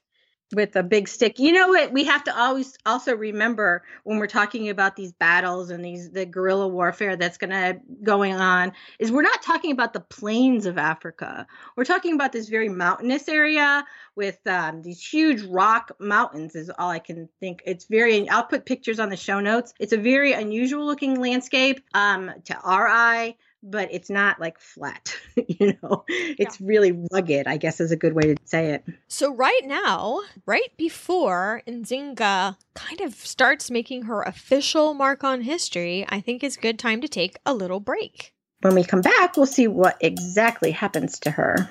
with 0.53 0.75
a 0.75 0.83
big 0.83 1.07
stick. 1.07 1.39
You 1.39 1.51
know 1.51 1.69
what? 1.69 1.91
We 1.91 2.05
have 2.05 2.23
to 2.25 2.37
always 2.37 2.77
also 2.85 3.15
remember 3.15 3.83
when 4.03 4.19
we're 4.19 4.27
talking 4.27 4.69
about 4.69 4.95
these 4.95 5.11
battles 5.13 5.69
and 5.69 5.83
these 5.83 6.11
the 6.11 6.25
guerrilla 6.25 6.67
warfare 6.67 7.15
that's 7.15 7.37
going 7.37 7.51
to 7.51 7.79
going 8.01 8.33
on 8.33 8.73
is 8.99 9.11
we're 9.11 9.21
not 9.21 9.41
talking 9.41 9.71
about 9.71 9.93
the 9.93 9.99
plains 9.99 10.65
of 10.65 10.77
Africa. 10.77 11.47
We're 11.75 11.85
talking 11.85 12.13
about 12.15 12.31
this 12.31 12.49
very 12.49 12.69
mountainous 12.69 13.27
area 13.27 13.85
with 14.15 14.39
um, 14.47 14.81
these 14.81 15.05
huge 15.05 15.41
rock 15.43 15.91
mountains. 15.99 16.55
Is 16.55 16.71
all 16.77 16.89
I 16.89 16.99
can 16.99 17.29
think. 17.39 17.63
It's 17.65 17.85
very. 17.85 18.29
I'll 18.29 18.45
put 18.45 18.65
pictures 18.65 18.99
on 18.99 19.09
the 19.09 19.17
show 19.17 19.39
notes. 19.39 19.73
It's 19.79 19.93
a 19.93 19.97
very 19.97 20.33
unusual 20.33 20.85
looking 20.85 21.19
landscape 21.19 21.83
um, 21.93 22.31
to 22.45 22.57
our 22.59 22.87
eye 22.87 23.35
but 23.63 23.87
it's 23.91 24.09
not 24.09 24.39
like 24.39 24.59
flat 24.59 25.15
you 25.47 25.77
know? 25.81 26.03
It's 26.07 26.59
yeah. 26.59 26.67
really 26.67 26.91
rugged 27.11 27.47
i 27.47 27.57
guess 27.57 27.79
is 27.79 27.91
a 27.91 27.95
good 27.95 28.13
way 28.13 28.21
to 28.23 28.35
say 28.45 28.73
it. 28.73 28.83
So 29.07 29.33
right 29.33 29.61
now 29.65 30.21
right 30.45 30.75
before 30.77 31.63
nzinga 31.67 32.57
kind 32.75 33.01
of 33.01 33.13
starts 33.15 33.71
making 33.71 34.03
her 34.03 34.21
official 34.21 34.93
mark 34.93 35.23
on 35.23 35.41
history 35.41 36.05
i 36.09 36.19
think 36.19 36.43
it's 36.43 36.57
good 36.57 36.77
time 36.77 37.01
to 37.01 37.07
take 37.07 37.37
a 37.45 37.53
little 37.53 37.79
break. 37.79 38.33
When 38.61 38.75
we 38.75 38.83
come 38.83 39.01
back 39.01 39.37
we'll 39.37 39.45
see 39.45 39.67
what 39.67 39.97
exactly 40.01 40.71
happens 40.71 41.19
to 41.19 41.31
her 41.31 41.69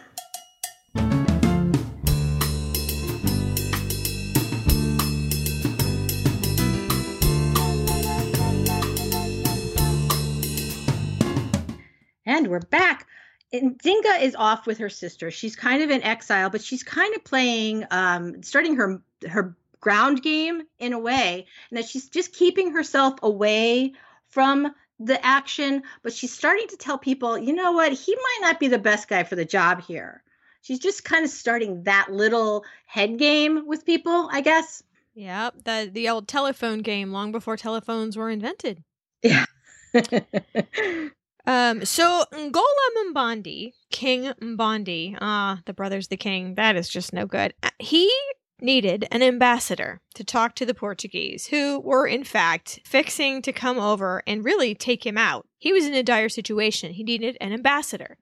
we're 12.53 12.61
back. 12.61 13.07
And 13.53 13.79
Nzinga 13.79 14.23
is 14.23 14.37
off 14.37 14.67
with 14.67 14.79
her 14.79 14.89
sister. 14.89 15.31
She's 15.31 15.57
kind 15.57 15.83
of 15.83 15.91
in 15.91 16.03
exile, 16.03 16.51
but 16.51 16.63
she's 16.63 16.83
kind 16.83 17.15
of 17.17 17.25
playing, 17.25 17.85
um, 17.91 18.43
starting 18.43 18.77
her 18.77 19.03
her 19.29 19.57
ground 19.81 20.23
game 20.23 20.63
in 20.79 20.93
a 20.93 20.99
way, 20.99 21.47
and 21.71 21.79
that 21.79 21.87
she's 21.87 22.09
just 22.09 22.35
keeping 22.35 22.73
herself 22.73 23.19
away 23.23 23.93
from 24.29 24.73
the 25.01 25.25
action. 25.25 25.83
But 26.03 26.13
she's 26.13 26.33
starting 26.33 26.69
to 26.69 26.77
tell 26.77 26.99
people, 26.99 27.37
you 27.37 27.55
know 27.55 27.73
what, 27.73 27.93
he 27.93 28.15
might 28.15 28.39
not 28.43 28.61
be 28.61 28.69
the 28.69 28.79
best 28.79 29.09
guy 29.09 29.25
for 29.25 29.35
the 29.35 29.45
job 29.45 29.83
here. 29.83 30.23
She's 30.63 30.79
just 30.79 31.05
kind 31.05 31.25
of 31.25 31.31
starting 31.31 31.83
that 31.85 32.13
little 32.13 32.65
head 32.87 33.19
game 33.19 33.67
with 33.67 33.85
people, 33.85 34.29
I 34.31 34.43
guess. 34.43 34.83
Yeah, 35.15 35.51
the 35.65 35.91
the 35.93 36.09
old 36.09 36.29
telephone 36.29 36.79
game 36.79 37.13
long 37.13 37.33
before 37.33 37.57
telephones 37.57 38.17
were 38.17 38.31
invented. 38.31 38.83
Yeah. 39.23 39.45
Um, 41.47 41.85
so 41.85 42.25
Ngola 42.33 43.13
Mbandi, 43.13 43.73
King 43.91 44.33
Mbandi, 44.41 45.19
ah, 45.21 45.61
the 45.67 45.73
brother's 45.73 46.09
the 46.09 46.17
king. 46.17 46.55
That 46.55 46.77
is 46.77 46.89
just 46.89 47.13
no 47.13 47.27
good. 47.27 47.55
Uh, 47.63 47.71
he 47.79 48.13
needed 48.61 49.07
an 49.11 49.23
ambassador 49.23 50.01
to 50.15 50.23
talk 50.23 50.55
to 50.55 50.65
the 50.65 50.75
Portuguese, 50.75 51.49
who 51.49 51.81
were 51.81 52.07
in 52.07 52.23
fact 52.23 52.79
fixing 52.85 53.43
to 53.43 53.53
come 53.53 53.79
over 53.79 54.23
and 54.27 54.45
really 54.45 54.75
take 54.75 55.05
him 55.05 55.19
out. 55.19 55.47
He 55.59 55.73
was 55.73 55.85
in 55.85 55.95
a 55.95 56.03
dire 56.03 56.29
situation. 56.29 56.93
He 56.93 57.03
needed 57.03 57.37
an 57.41 57.53
ambassador. 57.53 58.19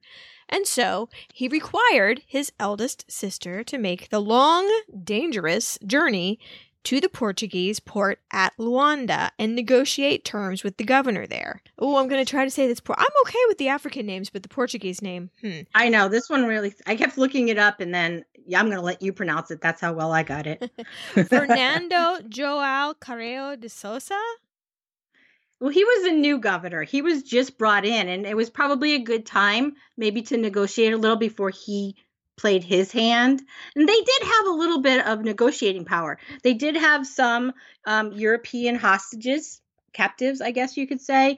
And 0.49 0.67
so 0.67 1.09
he 1.33 1.47
required 1.47 2.23
his 2.27 2.51
eldest 2.59 3.09
sister 3.09 3.63
to 3.63 3.77
make 3.77 4.09
the 4.09 4.19
long, 4.19 4.69
dangerous 5.03 5.77
journey 5.85 6.39
to 6.83 6.99
the 6.99 7.09
Portuguese 7.09 7.79
port 7.79 8.19
at 8.31 8.53
Luanda 8.57 9.31
and 9.37 9.55
negotiate 9.55 10.25
terms 10.25 10.63
with 10.63 10.77
the 10.77 10.83
governor 10.83 11.27
there. 11.27 11.61
Oh, 11.77 11.97
I'm 11.97 12.07
going 12.07 12.23
to 12.23 12.29
try 12.29 12.43
to 12.43 12.51
say 12.51 12.67
this. 12.67 12.79
Por- 12.79 12.99
I'm 12.99 13.05
okay 13.27 13.39
with 13.47 13.57
the 13.57 13.69
African 13.69 14.05
names, 14.05 14.29
but 14.29 14.43
the 14.43 14.49
Portuguese 14.49 15.01
name, 15.01 15.29
hmm. 15.41 15.61
I 15.75 15.89
know 15.89 16.09
this 16.09 16.29
one 16.29 16.45
really. 16.45 16.73
I 16.87 16.95
kept 16.95 17.17
looking 17.17 17.49
it 17.49 17.57
up, 17.57 17.79
and 17.79 17.93
then 17.93 18.25
yeah, 18.45 18.59
I'm 18.59 18.65
going 18.65 18.77
to 18.77 18.83
let 18.83 19.01
you 19.01 19.13
pronounce 19.13 19.51
it. 19.51 19.61
That's 19.61 19.81
how 19.81 19.93
well 19.93 20.11
I 20.11 20.23
got 20.23 20.47
it. 20.47 20.71
Fernando 21.29 22.19
Joao 22.27 22.93
Carreo 22.99 23.59
de 23.59 23.69
Sousa. 23.69 24.19
Well, 25.59 25.69
he 25.69 25.83
was 25.83 26.07
a 26.07 26.15
new 26.15 26.39
governor. 26.39 26.81
He 26.81 27.03
was 27.03 27.21
just 27.21 27.59
brought 27.59 27.85
in, 27.85 28.09
and 28.09 28.25
it 28.25 28.35
was 28.35 28.49
probably 28.49 28.95
a 28.95 29.03
good 29.03 29.27
time 29.27 29.73
maybe 29.95 30.23
to 30.23 30.37
negotiate 30.37 30.93
a 30.93 30.97
little 30.97 31.17
before 31.17 31.51
he 31.51 31.95
played 32.37 32.63
his 32.63 32.91
hand. 32.91 33.41
And 33.75 33.87
they 33.87 34.01
did 34.01 34.23
have 34.23 34.47
a 34.47 34.51
little 34.51 34.81
bit 34.81 35.05
of 35.05 35.21
negotiating 35.21 35.85
power. 35.85 36.17
They 36.43 36.53
did 36.53 36.75
have 36.75 37.05
some 37.05 37.53
um, 37.85 38.11
European 38.11 38.75
hostages, 38.75 39.61
captives, 39.93 40.41
I 40.41 40.51
guess 40.51 40.77
you 40.77 40.87
could 40.87 41.01
say, 41.01 41.37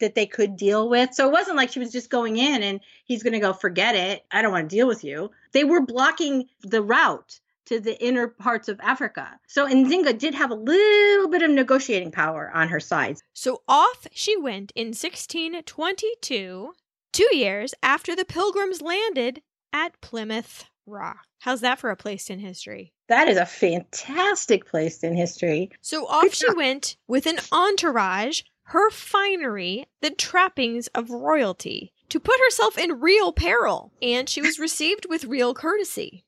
that 0.00 0.14
they 0.14 0.26
could 0.26 0.56
deal 0.56 0.88
with. 0.88 1.12
So 1.12 1.26
it 1.26 1.32
wasn't 1.32 1.56
like 1.56 1.70
she 1.70 1.80
was 1.80 1.92
just 1.92 2.10
going 2.10 2.36
in 2.36 2.62
and 2.62 2.80
he's 3.04 3.22
going 3.22 3.32
to 3.32 3.40
go, 3.40 3.52
forget 3.52 3.94
it. 3.94 4.24
I 4.30 4.42
don't 4.42 4.52
want 4.52 4.70
to 4.70 4.76
deal 4.76 4.86
with 4.86 5.04
you. 5.04 5.30
They 5.52 5.64
were 5.64 5.80
blocking 5.80 6.46
the 6.62 6.82
route 6.82 7.40
to 7.66 7.80
the 7.80 8.02
inner 8.02 8.28
parts 8.28 8.68
of 8.68 8.80
Africa. 8.80 9.38
So 9.46 9.66
Nzinga 9.66 10.18
did 10.18 10.34
have 10.34 10.50
a 10.50 10.54
little 10.54 11.28
bit 11.28 11.42
of 11.42 11.50
negotiating 11.50 12.12
power 12.12 12.50
on 12.54 12.68
her 12.68 12.80
side. 12.80 13.18
So 13.34 13.62
off 13.68 14.06
she 14.12 14.36
went 14.36 14.72
in 14.74 14.88
1622, 14.88 16.72
two 17.12 17.36
years 17.36 17.74
after 17.82 18.16
the 18.16 18.24
pilgrims 18.24 18.80
landed 18.80 19.42
at 19.72 20.00
Plymouth 20.00 20.64
Rock. 20.86 21.26
How's 21.40 21.60
that 21.60 21.78
for 21.78 21.90
a 21.90 21.96
place 21.96 22.30
in 22.30 22.38
history? 22.38 22.92
That 23.08 23.28
is 23.28 23.36
a 23.36 23.46
fantastic 23.46 24.66
place 24.66 25.02
in 25.02 25.14
history. 25.14 25.70
So 25.80 26.06
off 26.06 26.34
she 26.34 26.52
went 26.54 26.96
with 27.06 27.26
an 27.26 27.38
entourage, 27.52 28.42
her 28.64 28.90
finery, 28.90 29.86
the 30.02 30.10
trappings 30.10 30.88
of 30.88 31.10
royalty, 31.10 31.92
to 32.10 32.20
put 32.20 32.40
herself 32.40 32.76
in 32.76 33.00
real 33.00 33.32
peril, 33.32 33.92
and 34.02 34.28
she 34.28 34.42
was 34.42 34.58
received 34.58 35.06
with 35.08 35.24
real 35.24 35.54
courtesy. 35.54 36.24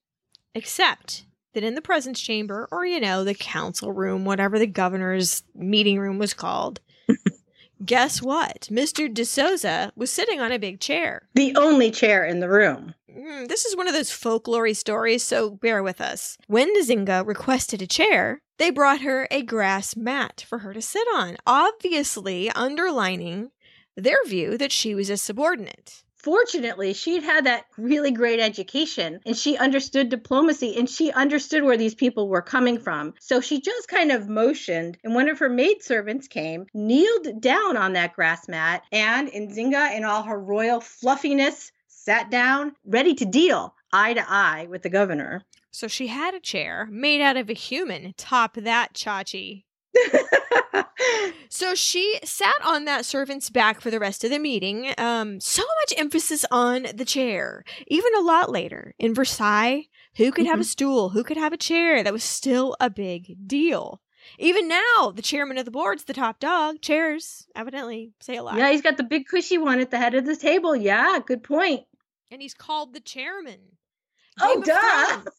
Except 0.54 1.26
that 1.54 1.64
in 1.64 1.74
the 1.74 1.82
presence 1.82 2.20
chamber, 2.20 2.68
or 2.70 2.86
you 2.86 3.00
know, 3.00 3.24
the 3.24 3.34
council 3.34 3.92
room, 3.92 4.24
whatever 4.24 4.58
the 4.58 4.66
governor's 4.66 5.42
meeting 5.54 5.98
room 5.98 6.18
was 6.18 6.34
called, 6.34 6.80
guess 7.84 8.22
what? 8.22 8.68
Mr. 8.70 9.12
De 9.12 9.24
Souza 9.24 9.92
was 9.96 10.10
sitting 10.10 10.40
on 10.40 10.52
a 10.52 10.58
big 10.58 10.80
chair. 10.80 11.28
The 11.34 11.54
only 11.56 11.90
chair 11.90 12.24
in 12.24 12.40
the 12.40 12.48
room. 12.48 12.94
Mm, 13.30 13.46
this 13.46 13.64
is 13.64 13.76
one 13.76 13.86
of 13.86 13.94
those 13.94 14.10
folklory 14.10 14.74
stories, 14.74 15.22
so 15.22 15.50
bear 15.50 15.84
with 15.84 16.00
us. 16.00 16.36
When 16.48 16.74
Nzinga 16.76 17.24
requested 17.24 17.80
a 17.80 17.86
chair, 17.86 18.42
they 18.58 18.70
brought 18.70 19.02
her 19.02 19.28
a 19.30 19.42
grass 19.42 19.94
mat 19.94 20.44
for 20.48 20.58
her 20.58 20.72
to 20.74 20.82
sit 20.82 21.06
on, 21.14 21.36
obviously 21.46 22.50
underlining 22.50 23.50
their 23.96 24.24
view 24.24 24.58
that 24.58 24.72
she 24.72 24.94
was 24.94 25.10
a 25.10 25.16
subordinate 25.16 26.02
fortunately 26.22 26.92
she'd 26.92 27.22
had 27.22 27.46
that 27.46 27.64
really 27.78 28.10
great 28.10 28.40
education 28.40 29.20
and 29.24 29.36
she 29.36 29.56
understood 29.56 30.10
diplomacy 30.10 30.76
and 30.76 30.88
she 30.88 31.10
understood 31.12 31.64
where 31.64 31.78
these 31.78 31.94
people 31.94 32.28
were 32.28 32.42
coming 32.42 32.78
from 32.78 33.14
so 33.18 33.40
she 33.40 33.60
just 33.60 33.88
kind 33.88 34.12
of 34.12 34.28
motioned 34.28 34.98
and 35.02 35.14
one 35.14 35.30
of 35.30 35.38
her 35.38 35.48
maidservants 35.48 36.28
came 36.28 36.66
kneeled 36.74 37.40
down 37.40 37.76
on 37.76 37.94
that 37.94 38.14
grass 38.14 38.48
mat 38.48 38.82
and 38.92 39.28
nzinga 39.28 39.96
in 39.96 40.04
all 40.04 40.22
her 40.22 40.38
royal 40.38 40.80
fluffiness 40.80 41.72
sat 42.10 42.28
down 42.28 42.72
ready 42.84 43.14
to 43.14 43.24
deal 43.24 43.72
eye 43.92 44.12
to 44.12 44.24
eye 44.28 44.66
with 44.68 44.82
the 44.82 44.88
governor 44.88 45.44
so 45.70 45.86
she 45.86 46.08
had 46.08 46.34
a 46.34 46.40
chair 46.40 46.88
made 46.90 47.20
out 47.20 47.36
of 47.36 47.48
a 47.48 47.54
human 47.54 48.12
top 48.16 48.54
that 48.54 48.94
chachi 48.94 49.62
so 51.48 51.76
she 51.76 52.18
sat 52.24 52.56
on 52.64 52.84
that 52.84 53.04
servant's 53.04 53.48
back 53.48 53.80
for 53.80 53.92
the 53.92 53.98
rest 53.98 54.22
of 54.22 54.30
the 54.30 54.38
meeting. 54.38 54.94
Um, 54.98 55.40
so 55.40 55.62
much 55.80 55.98
emphasis 55.98 56.44
on 56.50 56.86
the 56.94 57.04
chair. 57.04 57.64
Even 57.88 58.14
a 58.14 58.22
lot 58.22 58.50
later 58.50 58.94
in 59.00 59.14
Versailles, 59.14 59.86
who 60.16 60.30
could 60.30 60.44
mm-hmm. 60.44 60.50
have 60.50 60.60
a 60.60 60.62
mm-hmm. 60.62 60.68
stool? 60.68 61.08
Who 61.08 61.24
could 61.24 61.36
have 61.36 61.52
a 61.52 61.56
chair? 61.56 62.04
That 62.04 62.12
was 62.12 62.22
still 62.22 62.76
a 62.78 62.88
big 62.88 63.36
deal. 63.48 64.00
Even 64.38 64.68
now, 64.68 65.12
the 65.14 65.22
chairman 65.22 65.58
of 65.58 65.64
the 65.64 65.70
board's 65.70 66.04
the 66.04 66.12
top 66.12 66.38
dog. 66.38 66.80
Chairs, 66.80 67.46
evidently, 67.56 68.12
say 68.20 68.36
a 68.36 68.42
lot. 68.42 68.56
Yeah, 68.56 68.70
he's 68.70 68.82
got 68.82 68.96
the 68.96 69.02
big 69.02 69.26
cushy 69.26 69.58
one 69.58 69.80
at 69.80 69.90
the 69.90 69.98
head 69.98 70.14
of 70.14 70.26
the 70.26 70.36
table. 70.36 70.76
Yeah, 70.76 71.18
good 71.24 71.42
point. 71.42 71.84
And 72.30 72.40
he's 72.40 72.54
called 72.54 72.94
the 72.94 73.00
chairman. 73.00 73.76
Oh, 74.40 74.54
Game 74.54 74.62
of 74.62 74.64
duh. 74.64 75.20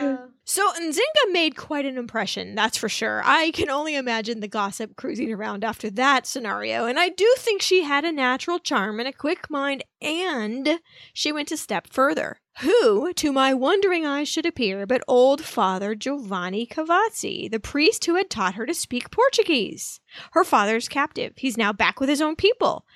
Uh, 0.00 0.16
so 0.44 0.68
Nzinga 0.72 1.30
made 1.30 1.56
quite 1.56 1.84
an 1.84 1.96
impression, 1.96 2.56
that's 2.56 2.76
for 2.76 2.88
sure. 2.88 3.22
I 3.24 3.52
can 3.52 3.70
only 3.70 3.94
imagine 3.94 4.40
the 4.40 4.48
gossip 4.48 4.96
cruising 4.96 5.32
around 5.32 5.62
after 5.62 5.90
that 5.90 6.26
scenario, 6.26 6.86
and 6.86 6.98
I 6.98 7.08
do 7.10 7.32
think 7.38 7.62
she 7.62 7.84
had 7.84 8.04
a 8.04 8.10
natural 8.10 8.58
charm 8.58 8.98
and 8.98 9.08
a 9.08 9.12
quick 9.12 9.48
mind, 9.48 9.84
and 10.02 10.80
she 11.12 11.30
went 11.30 11.52
a 11.52 11.56
step 11.56 11.86
further. 11.92 12.40
Who, 12.62 13.12
to 13.12 13.32
my 13.32 13.54
wondering 13.54 14.04
eyes, 14.04 14.28
should 14.28 14.46
appear 14.46 14.86
but 14.86 15.04
old 15.06 15.44
Father 15.44 15.94
Giovanni 15.94 16.66
Cavazzi, 16.66 17.48
the 17.48 17.60
priest 17.60 18.04
who 18.06 18.16
had 18.16 18.28
taught 18.28 18.54
her 18.54 18.66
to 18.66 18.74
speak 18.74 19.10
Portuguese? 19.12 20.00
Her 20.32 20.42
father's 20.42 20.88
captive. 20.88 21.34
He's 21.36 21.56
now 21.56 21.72
back 21.72 22.00
with 22.00 22.08
his 22.08 22.22
own 22.22 22.34
people. 22.34 22.86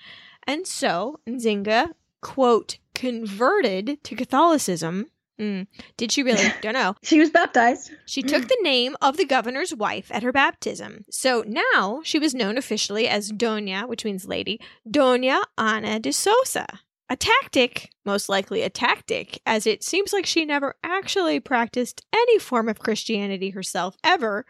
And 0.45 0.67
so 0.67 1.21
Nzinga, 1.29 1.93
quote, 2.21 2.79
converted 2.95 4.03
to 4.05 4.17
Catholicism. 4.17 5.07
Mm, 5.41 5.67
did 5.97 6.13
she 6.13 6.23
really? 6.23 6.53
Don't 6.63 6.75
know. 6.75 6.95
She 7.03 7.19
was 7.19 7.31
baptized. 7.31 7.91
She 8.07 8.23
took 8.23 8.47
the 8.47 8.59
name 8.63 8.97
of 9.03 9.17
the 9.17 9.25
governor's 9.25 9.75
wife 9.75 10.11
at 10.13 10.23
her 10.23 10.33
baptism. 10.33 11.05
So 11.11 11.45
now 11.47 12.03
she 12.05 12.19
was 12.19 12.35
known 12.35 12.57
officially 12.57 13.09
as 13.09 13.31
Dona, 13.31 13.87
which 13.87 14.05
means 14.05 14.27
lady, 14.27 14.61
Dona 14.89 15.41
Ana 15.59 15.99
de 15.99 16.13
Sousa. 16.13 16.67
A 17.11 17.17
tactic, 17.17 17.91
most 18.07 18.29
likely 18.29 18.63
a 18.63 18.71
tactic, 18.71 19.41
as 19.45 19.67
it 19.67 19.85
seems 19.85 20.13
like 20.13 20.25
she 20.25 20.45
never 20.45 20.75
actually 20.83 21.39
practiced 21.39 22.05
any 22.15 22.39
form 22.39 22.69
of 22.69 22.79
Christianity 22.79 23.51
herself 23.51 23.97
ever, 24.03 24.47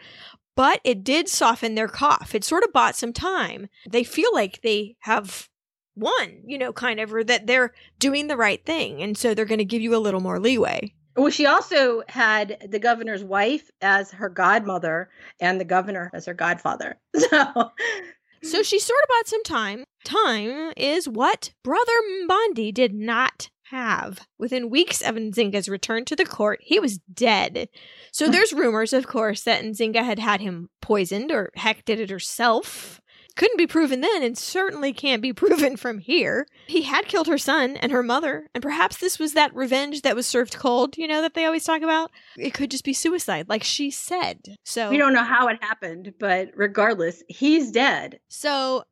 but 0.55 0.81
it 0.85 1.03
did 1.03 1.29
soften 1.29 1.75
their 1.75 1.89
cough. 1.89 2.33
It 2.35 2.45
sort 2.45 2.63
of 2.63 2.73
bought 2.73 2.95
some 2.95 3.13
time. 3.13 3.69
They 3.91 4.05
feel 4.05 4.33
like 4.33 4.63
they 4.63 4.97
have 5.01 5.49
won, 5.97 6.41
you 6.45 6.59
know, 6.59 6.73
kind 6.73 7.01
of, 7.01 7.13
or 7.15 7.25
that 7.25 7.47
they're 7.47 7.73
doing 7.99 8.27
the 8.27 8.37
right 8.37 8.65
thing. 8.65 9.03
And 9.03 9.17
so 9.17 9.35
they're 9.35 9.45
going 9.45 9.59
to 9.59 9.65
give 9.65 9.83
you 9.83 9.95
a 9.95 9.99
little 9.99 10.21
more 10.21 10.41
leeway. 10.41 10.93
Well, 11.17 11.31
she 11.31 11.47
also 11.47 12.03
had 12.09 12.67
the 12.69 12.81
governor's 12.81 13.23
wife 13.23 13.71
as 13.81 14.11
her 14.11 14.29
godmother 14.29 15.11
and 15.41 15.61
the 15.61 15.65
governor 15.65 16.11
as 16.13 16.27
her 16.27 16.35
godfather. 16.35 16.99
So, 17.31 17.71
So 18.43 18.63
she 18.63 18.79
sort 18.79 19.01
of 19.03 19.09
bought 19.09 19.27
some 19.27 19.43
time. 19.43 19.85
Time 20.05 20.73
is 20.77 21.09
what 21.09 21.55
Brother 21.63 21.93
Mbandi 22.29 22.75
did 22.75 22.93
not 22.93 23.49
have. 23.71 24.27
Within 24.39 24.69
weeks 24.69 25.01
of 25.01 25.15
Nzinga's 25.15 25.69
return 25.69 26.05
to 26.05 26.17
the 26.17 26.27
court, 26.27 26.61
he 26.63 26.79
was 26.79 26.99
dead. 26.99 27.69
So 28.13 28.29
there's 28.29 28.53
rumors, 28.53 28.93
of 28.93 29.07
course, 29.07 29.45
that 29.45 29.65
Nzinga 29.65 30.05
had 30.05 30.19
had 30.19 30.43
him 30.43 30.69
poisoned 30.83 31.33
or 31.33 31.53
heck 31.57 31.87
did 31.87 32.01
it 32.01 32.11
herself. 32.11 33.01
Couldn't 33.37 33.59
be 33.59 33.67
proven 33.67 34.01
then 34.01 34.23
and 34.23 34.39
certainly 34.39 34.93
can't 34.93 35.23
be 35.23 35.33
proven 35.45 35.77
from 35.77 35.99
here. 35.99 36.47
He 36.67 36.83
had 36.83 37.07
killed 37.07 37.27
her 37.27 37.39
son 37.39 37.77
and 37.77 37.91
her 37.93 38.03
mother, 38.03 38.49
and 38.55 38.63
perhaps 38.63 38.97
this 38.97 39.19
was 39.19 39.35
that 39.35 39.55
revenge 39.55 40.03
that 40.03 40.17
was 40.17 40.27
served 40.27 40.57
cold, 40.57 40.97
you 40.97 41.07
know, 41.07 41.23
that 41.23 41.35
they 41.35 41.45
always 41.45 41.65
talk 41.65 41.83
about. 41.83 42.11
It 42.37 42.55
could 42.55 42.71
just 42.71 42.85
be 42.85 42.93
suicide, 42.93 43.49
like 43.49 43.65
she 43.65 43.91
said. 43.91 44.57
So 44.65 44.91
we 44.91 44.99
don't 44.99 45.15
know 45.15 45.25
how 45.25 45.49
it 45.49 45.63
happened, 45.63 46.15
but 46.19 46.51
regardless, 46.55 47.23
he's 47.29 47.71
dead. 47.71 48.21
So, 48.29 48.85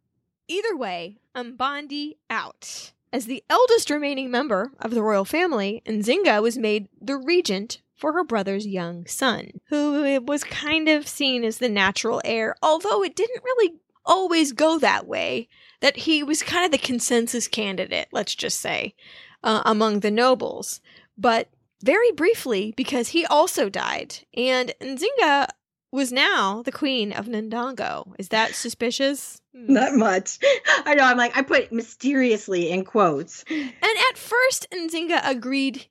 either 0.49 0.77
way, 0.77 1.19
Mbandi 1.37 2.17
out. 2.29 2.93
As 3.13 3.27
the 3.27 3.45
eldest 3.51 3.91
remaining 3.91 4.31
member 4.31 4.73
of 4.81 4.93
the 4.93 5.03
royal 5.03 5.27
family, 5.27 5.83
Nzinga 5.87 6.41
was 6.41 6.57
made 6.57 6.89
the 6.99 7.19
regent 7.19 7.83
for 7.95 8.15
her 8.15 8.25
brother's 8.25 8.67
young 8.67 9.07
son, 9.07 9.51
who 9.69 10.21
was 10.23 10.43
kind 10.43 10.89
of 10.89 11.07
seen 11.07 11.45
as 11.45 11.59
the 11.59 11.69
natural 11.69 12.23
heir, 12.25 12.57
although 12.63 13.05
it 13.05 13.15
didn't 13.15 13.45
really 13.45 13.75
always 14.05 14.53
go 14.53 14.79
that 14.79 15.07
way. 15.07 15.49
That 15.81 15.97
he 15.97 16.23
was 16.23 16.43
kind 16.43 16.65
of 16.65 16.71
the 16.71 16.79
consensus 16.79 17.49
candidate, 17.49 18.09
let's 18.13 18.35
just 18.35 18.61
say, 18.61 18.95
uh, 19.43 19.63
among 19.65 20.01
the 20.01 20.13
nobles. 20.13 20.81
But 21.19 21.49
very 21.83 22.13
briefly, 22.13 22.73
because 22.77 23.09
he 23.09 23.27
also 23.27 23.69
died, 23.69 24.19
and 24.37 24.73
Nzinga 24.81 25.49
was 25.93 26.11
now 26.11 26.63
the 26.63 26.73
queen 26.73 27.13
of 27.13 27.27
Ndongo. 27.27 28.15
Is 28.19 28.29
that 28.29 28.55
suspicious? 28.55 29.41
Not 29.53 29.95
much. 29.95 30.39
I 30.87 30.95
know. 30.95 31.05
I'm 31.05 31.19
like, 31.19 31.37
I 31.37 31.43
put 31.43 31.71
mysteriously 31.71 32.71
in 32.71 32.85
quotes. 32.85 33.45
And 33.51 33.73
at 34.11 34.17
first, 34.17 34.69
Nzinga 34.73 35.21
agreed. 35.25 35.87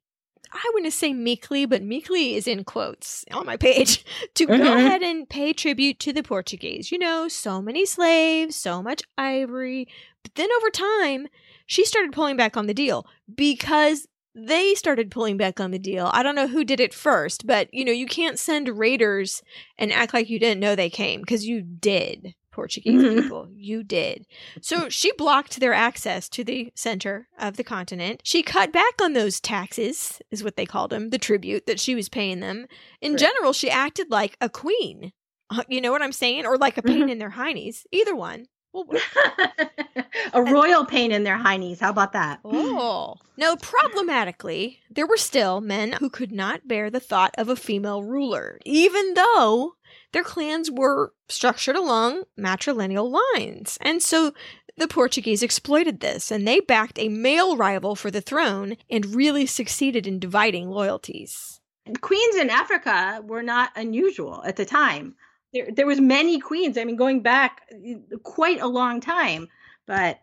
I 0.53 0.69
wouldn't 0.73 0.93
say 0.93 1.13
meekly, 1.13 1.65
but 1.65 1.81
meekly 1.81 2.35
is 2.35 2.47
in 2.47 2.63
quotes 2.63 3.23
on 3.31 3.45
my 3.45 3.57
page 3.57 4.03
to 4.35 4.45
go 4.45 4.53
Mhm. 4.53 4.77
ahead 4.77 5.01
and 5.01 5.27
pay 5.29 5.53
tribute 5.53 5.99
to 5.99 6.11
the 6.13 6.23
Portuguese. 6.23 6.91
You 6.91 6.97
know, 6.99 7.27
so 7.27 7.61
many 7.61 7.85
slaves, 7.85 8.55
so 8.55 8.83
much 8.83 9.01
ivory. 9.17 9.87
But 10.23 10.35
then 10.35 10.49
over 10.57 10.69
time, 10.69 11.27
she 11.65 11.85
started 11.85 12.11
pulling 12.11 12.35
back 12.37 12.57
on 12.57 12.67
the 12.67 12.73
deal 12.73 13.07
because 13.33 14.07
they 14.35 14.75
started 14.75 15.11
pulling 15.11 15.37
back 15.37 15.59
on 15.59 15.71
the 15.71 15.79
deal. 15.79 16.09
I 16.13 16.23
don't 16.23 16.35
know 16.35 16.47
who 16.47 16.63
did 16.63 16.79
it 16.79 16.93
first, 16.93 17.45
but 17.47 17.73
you 17.73 17.83
know, 17.83 17.91
you 17.91 18.05
can't 18.05 18.39
send 18.39 18.77
raiders 18.77 19.41
and 19.77 19.91
act 19.91 20.13
like 20.13 20.29
you 20.29 20.39
didn't 20.39 20.59
know 20.61 20.75
they 20.75 20.89
came 20.89 21.21
because 21.21 21.45
you 21.45 21.61
did. 21.61 22.33
Portuguese 22.51 23.01
Mhm. 23.01 23.21
people, 23.23 23.47
you 23.55 23.83
did. 23.83 24.25
So 24.61 24.89
she 24.89 25.11
blocked 25.13 25.59
their 25.59 25.73
access 25.73 26.27
to 26.29 26.43
the 26.43 26.71
center 26.75 27.27
of 27.39 27.57
the 27.57 27.63
continent. 27.63 28.21
She 28.23 28.43
cut 28.43 28.71
back 28.71 29.01
on 29.01 29.13
those 29.13 29.39
taxes, 29.39 30.21
is 30.31 30.43
what 30.43 30.55
they 30.57 30.65
called 30.65 30.89
them, 30.91 31.09
the 31.09 31.17
tribute 31.17 31.65
that 31.65 31.79
she 31.79 31.95
was 31.95 32.09
paying 32.09 32.39
them. 32.41 32.67
In 33.01 33.13
Right. 33.13 33.19
general, 33.19 33.53
she 33.53 33.69
acted 33.69 34.11
like 34.11 34.35
a 34.41 34.49
queen. 34.49 35.13
Uh, 35.49 35.63
You 35.67 35.81
know 35.81 35.91
what 35.91 36.01
I'm 36.01 36.11
saying? 36.13 36.45
Or 36.45 36.57
like 36.57 36.77
a 36.77 36.81
pain 36.81 37.09
in 37.09 37.17
their 37.19 37.31
heinies. 37.31 37.83
Either 37.91 38.15
one. 38.15 38.45
a 40.33 40.41
royal 40.41 40.85
pain 40.85 41.11
in 41.11 41.23
their 41.23 41.37
heinies. 41.37 41.79
How 41.79 41.89
about 41.89 42.13
that? 42.13 42.39
Oh. 42.45 43.15
Now, 43.37 43.55
problematically, 43.57 44.79
there 44.89 45.05
were 45.07 45.17
still 45.17 45.59
men 45.61 45.93
who 45.93 46.09
could 46.09 46.31
not 46.31 46.67
bear 46.67 46.89
the 46.89 46.99
thought 47.01 47.33
of 47.37 47.49
a 47.49 47.55
female 47.55 48.01
ruler, 48.03 48.59
even 48.65 49.13
though 49.13 49.73
their 50.13 50.23
clans 50.23 50.69
were 50.69 51.13
structured 51.29 51.75
along 51.75 52.23
matrilineal 52.37 53.21
lines. 53.35 53.77
And 53.81 54.01
so 54.01 54.33
the 54.77 54.87
Portuguese 54.87 55.43
exploited 55.43 55.99
this, 55.99 56.31
and 56.31 56.47
they 56.47 56.59
backed 56.59 56.99
a 56.99 57.09
male 57.09 57.57
rival 57.57 57.95
for 57.95 58.11
the 58.11 58.21
throne 58.21 58.77
and 58.89 59.15
really 59.15 59.45
succeeded 59.45 60.07
in 60.07 60.19
dividing 60.19 60.69
loyalties. 60.69 61.59
Queens 62.01 62.35
in 62.35 62.49
Africa 62.49 63.21
were 63.25 63.43
not 63.43 63.71
unusual 63.75 64.43
at 64.45 64.55
the 64.55 64.65
time. 64.65 65.15
There, 65.53 65.67
there 65.71 65.87
was 65.87 65.99
many 65.99 66.39
queens. 66.39 66.77
I 66.77 66.85
mean, 66.85 66.95
going 66.95 67.21
back 67.21 67.63
uh, 67.73 68.17
quite 68.23 68.61
a 68.61 68.67
long 68.67 69.01
time, 69.01 69.49
but 69.85 70.21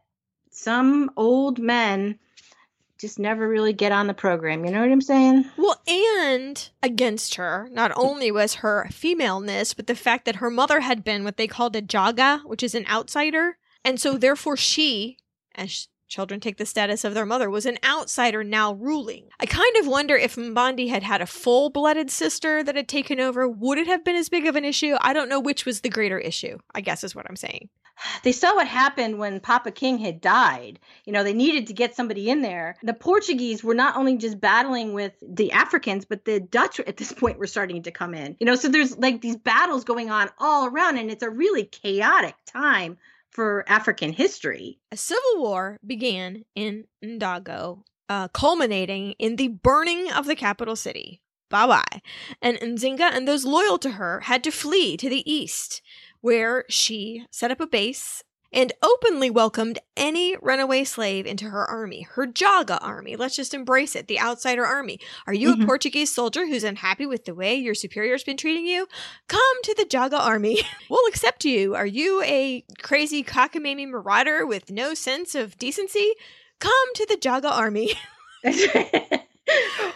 some 0.51 1.11
old 1.17 1.59
men 1.59 2.19
just 2.99 3.19
never 3.19 3.49
really 3.49 3.73
get 3.73 3.93
on 3.93 4.07
the 4.07 4.15
program. 4.15 4.65
You 4.65 4.73
know 4.73 4.81
what 4.81 4.91
I'm 4.91 5.01
saying? 5.01 5.45
Well, 5.57 5.81
and 5.87 6.69
against 6.83 7.37
her, 7.37 7.69
not 7.71 7.93
only 7.97 8.31
was 8.31 8.57
her 8.57 8.89
femaleness, 8.91 9.75
but 9.75 9.87
the 9.87 9.95
fact 9.95 10.25
that 10.25 10.37
her 10.37 10.51
mother 10.51 10.81
had 10.81 11.05
been 11.05 11.25
what 11.25 11.37
they 11.37 11.47
called 11.47 11.77
a 11.77 11.83
jaga, 11.83 12.45
which 12.45 12.63
is 12.63 12.75
an 12.75 12.87
outsider. 12.89 13.59
And 13.85 14.01
so, 14.01 14.19
therefore, 14.19 14.57
she, 14.57 15.19
as 15.55 15.89
children 16.09 16.41
take 16.41 16.57
the 16.57 16.67
status 16.67 17.05
of 17.05 17.15
their 17.15 17.27
mother, 17.27 17.51
was 17.51 17.67
an 17.67 17.79
outsider 17.85 18.43
now 18.43 18.73
ruling. 18.73 19.29
I 19.39 19.47
kind 19.47 19.77
of 19.77 19.87
wonder 19.87 20.17
if 20.17 20.37
Mbandi 20.37 20.89
had 20.89 21.03
had 21.03 21.21
a 21.21 21.27
full 21.27 21.71
blooded 21.71 22.11
sister 22.11 22.63
that 22.65 22.77
had 22.77 22.89
taken 22.89 23.21
over, 23.21 23.47
would 23.47 23.79
it 23.79 23.87
have 23.87 24.05
been 24.05 24.17
as 24.17 24.29
big 24.29 24.47
of 24.47 24.57
an 24.57 24.65
issue? 24.65 24.97
I 25.01 25.13
don't 25.13 25.29
know 25.29 25.41
which 25.41 25.65
was 25.65 25.81
the 25.81 25.89
greater 25.89 26.19
issue, 26.19 26.59
I 26.75 26.81
guess 26.81 27.05
is 27.05 27.15
what 27.15 27.27
I'm 27.29 27.37
saying. 27.37 27.69
They 28.23 28.33
saw 28.33 28.55
what 28.55 28.67
happened 28.67 29.19
when 29.19 29.41
Papa 29.41 29.71
King 29.71 29.99
had 29.99 30.21
died. 30.21 30.79
You 31.05 31.13
know, 31.13 31.25
they 31.25 31.33
needed 31.33 31.67
to 31.67 31.73
get 31.73 31.95
somebody 31.95 32.31
in 32.31 32.43
there. 32.43 32.77
The 32.83 32.95
Portuguese 32.95 33.63
were 33.65 33.75
not 33.75 33.97
only 33.97 34.17
just 34.17 34.41
battling 34.41 34.93
with 34.93 35.13
the 35.23 35.53
Africans, 35.53 36.05
but 36.05 36.25
the 36.25 36.41
Dutch 36.41 36.81
at 36.87 36.97
this 36.97 37.13
point 37.13 37.39
were 37.39 37.47
starting 37.47 37.83
to 37.83 37.91
come 37.91 38.15
in. 38.15 38.37
You 38.41 38.47
know, 38.47 38.55
so 38.55 38.69
there's 38.69 38.97
like 38.99 39.21
these 39.21 39.37
battles 39.37 39.85
going 39.85 40.11
on 40.11 40.31
all 40.39 40.67
around, 40.67 40.99
and 40.99 41.11
it's 41.11 41.23
a 41.23 41.31
really 41.31 41.65
chaotic 41.65 42.35
time 42.47 42.99
for 43.31 43.65
African 43.69 44.13
history. 44.13 44.79
A 44.91 44.97
civil 44.97 45.37
war 45.37 45.79
began 45.87 46.45
in 46.55 46.85
Ndago, 47.05 47.83
uh, 48.09 48.29
culminating 48.29 49.13
in 49.19 49.37
the 49.37 49.49
burning 49.49 50.11
of 50.13 50.27
the 50.27 50.37
capital 50.37 50.77
city. 50.77 51.23
Bye 51.51 51.67
bye. 51.67 52.03
And 52.43 52.59
Nzinga 52.59 53.11
and 53.13 53.27
those 53.27 53.45
loyal 53.45 53.79
to 53.79 53.93
her 53.93 54.21
had 54.21 54.45
to 54.45 54.51
flee 54.51 54.97
to 54.99 55.09
the 55.09 55.31
east, 55.31 55.81
where 56.21 56.65
she 56.69 57.25
set 57.31 57.51
up 57.51 57.61
a 57.61 57.67
base 57.67 58.23
and 58.53 58.73
openly 58.83 59.29
welcomed 59.31 59.79
any 59.97 60.37
runaway 60.41 60.85
slave 60.85 61.27
into 61.27 61.51
her 61.51 61.65
army, 61.67 62.03
her 62.13 62.27
Jaga 62.27 62.79
army. 62.83 63.15
Let's 63.17 63.37
just 63.37 63.53
embrace 63.53 63.95
it, 63.95 64.09
the 64.09 64.19
outsider 64.21 64.65
army. 64.65 64.99
Are 65.27 65.35
you 65.35 65.53
a 65.53 65.57
Mhm. 65.57 65.67
Portuguese 65.67 66.13
soldier 66.13 66.47
who's 66.47 66.65
unhappy 66.65 67.05
with 67.07 67.25
the 67.27 67.35
way 67.35 67.55
your 67.55 67.75
superior's 67.75 68.25
been 68.25 68.37
treating 68.39 68.67
you? 68.67 68.87
Come 69.29 69.63
to 69.65 69.75
the 69.75 69.85
Jaga 69.85 70.19
army. 70.19 70.61
we'll 70.89 71.07
accept 71.09 71.45
you. 71.45 71.75
Are 71.75 71.87
you 71.87 72.23
a 72.23 72.65
crazy 72.83 73.23
cockamamie 73.23 73.89
marauder 73.89 74.47
with 74.47 74.71
no 74.71 74.95
sense 74.95 75.35
of 75.35 75.59
decency? 75.59 76.15
Come 76.59 76.95
to 76.95 77.07
the 77.07 77.17
Jaga 77.17 77.51
army. 77.51 77.95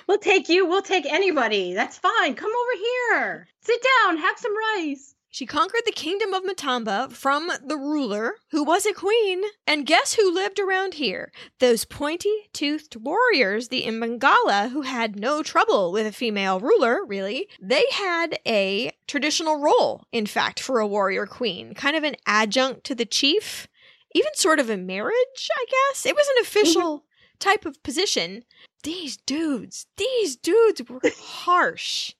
we'll 0.07 0.19
take 0.19 0.49
you. 0.49 0.67
We'll 0.67 0.83
take 0.83 1.07
anybody. 1.07 1.75
That's 1.75 1.99
fine. 1.99 2.35
Come 2.35 2.51
over 2.51 2.79
here. 2.79 3.49
Sit 3.63 3.81
down. 4.05 4.19
Have 4.19 4.39
some 4.39 4.53
rice. 4.77 5.15
She 5.35 5.47
conquered 5.47 5.85
the 5.87 5.93
kingdom 5.93 6.35
of 6.35 6.45
Matamba 6.45 7.11
from 7.11 7.51
the 7.65 7.79
ruler, 7.79 8.35
who 8.51 8.63
was 8.63 8.85
a 8.85 8.93
queen. 8.93 9.43
And 9.67 9.87
guess 9.87 10.13
who 10.13 10.31
lived 10.31 10.61
around 10.61 10.93
here? 10.95 11.33
Those 11.59 11.87
pointy 11.87 12.51
toothed 12.53 12.97
warriors, 12.97 13.69
the 13.69 13.85
Imbangala, 13.85 14.69
who 14.73 14.83
had 14.83 15.19
no 15.19 15.43
trouble 15.43 15.91
with 15.91 16.07
a 16.07 16.13
female 16.13 16.61
ruler, 16.61 17.03
really. 17.07 17.49
They 17.63 17.83
had 17.93 18.41
a 18.47 18.93
traditional 19.07 19.57
role, 19.57 20.05
in 20.13 20.27
fact, 20.27 20.61
for 20.61 20.81
a 20.81 20.87
warrior 20.87 21.25
queen, 21.25 21.73
kind 21.73 21.97
of 21.97 22.05
an 22.05 22.17
adjunct 22.27 22.85
to 22.85 22.95
the 22.95 23.07
chief, 23.07 23.69
even 24.15 24.35
sort 24.35 24.61
of 24.61 24.69
a 24.69 24.77
marriage, 24.77 25.49
I 25.51 25.65
guess. 25.65 26.05
It 26.05 26.15
was 26.15 26.29
an 26.29 26.43
official 26.43 26.99
mm-hmm. 26.99 27.39
type 27.39 27.65
of 27.65 27.83
position. 27.83 28.45
These 28.83 29.17
dudes, 29.17 29.87
these 29.97 30.37
dudes 30.37 30.83
were 30.87 31.01
harsh. 31.05 32.13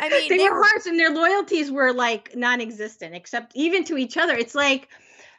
I 0.00 0.08
mean, 0.08 0.28
they, 0.28 0.38
they 0.38 0.48
were 0.48 0.62
harsh, 0.62 0.86
and 0.86 0.98
their 0.98 1.10
loyalties 1.10 1.70
were 1.70 1.92
like 1.92 2.34
non-existent, 2.36 3.14
except 3.14 3.52
even 3.54 3.84
to 3.84 3.96
each 3.96 4.16
other. 4.16 4.34
It's 4.34 4.54
like 4.54 4.88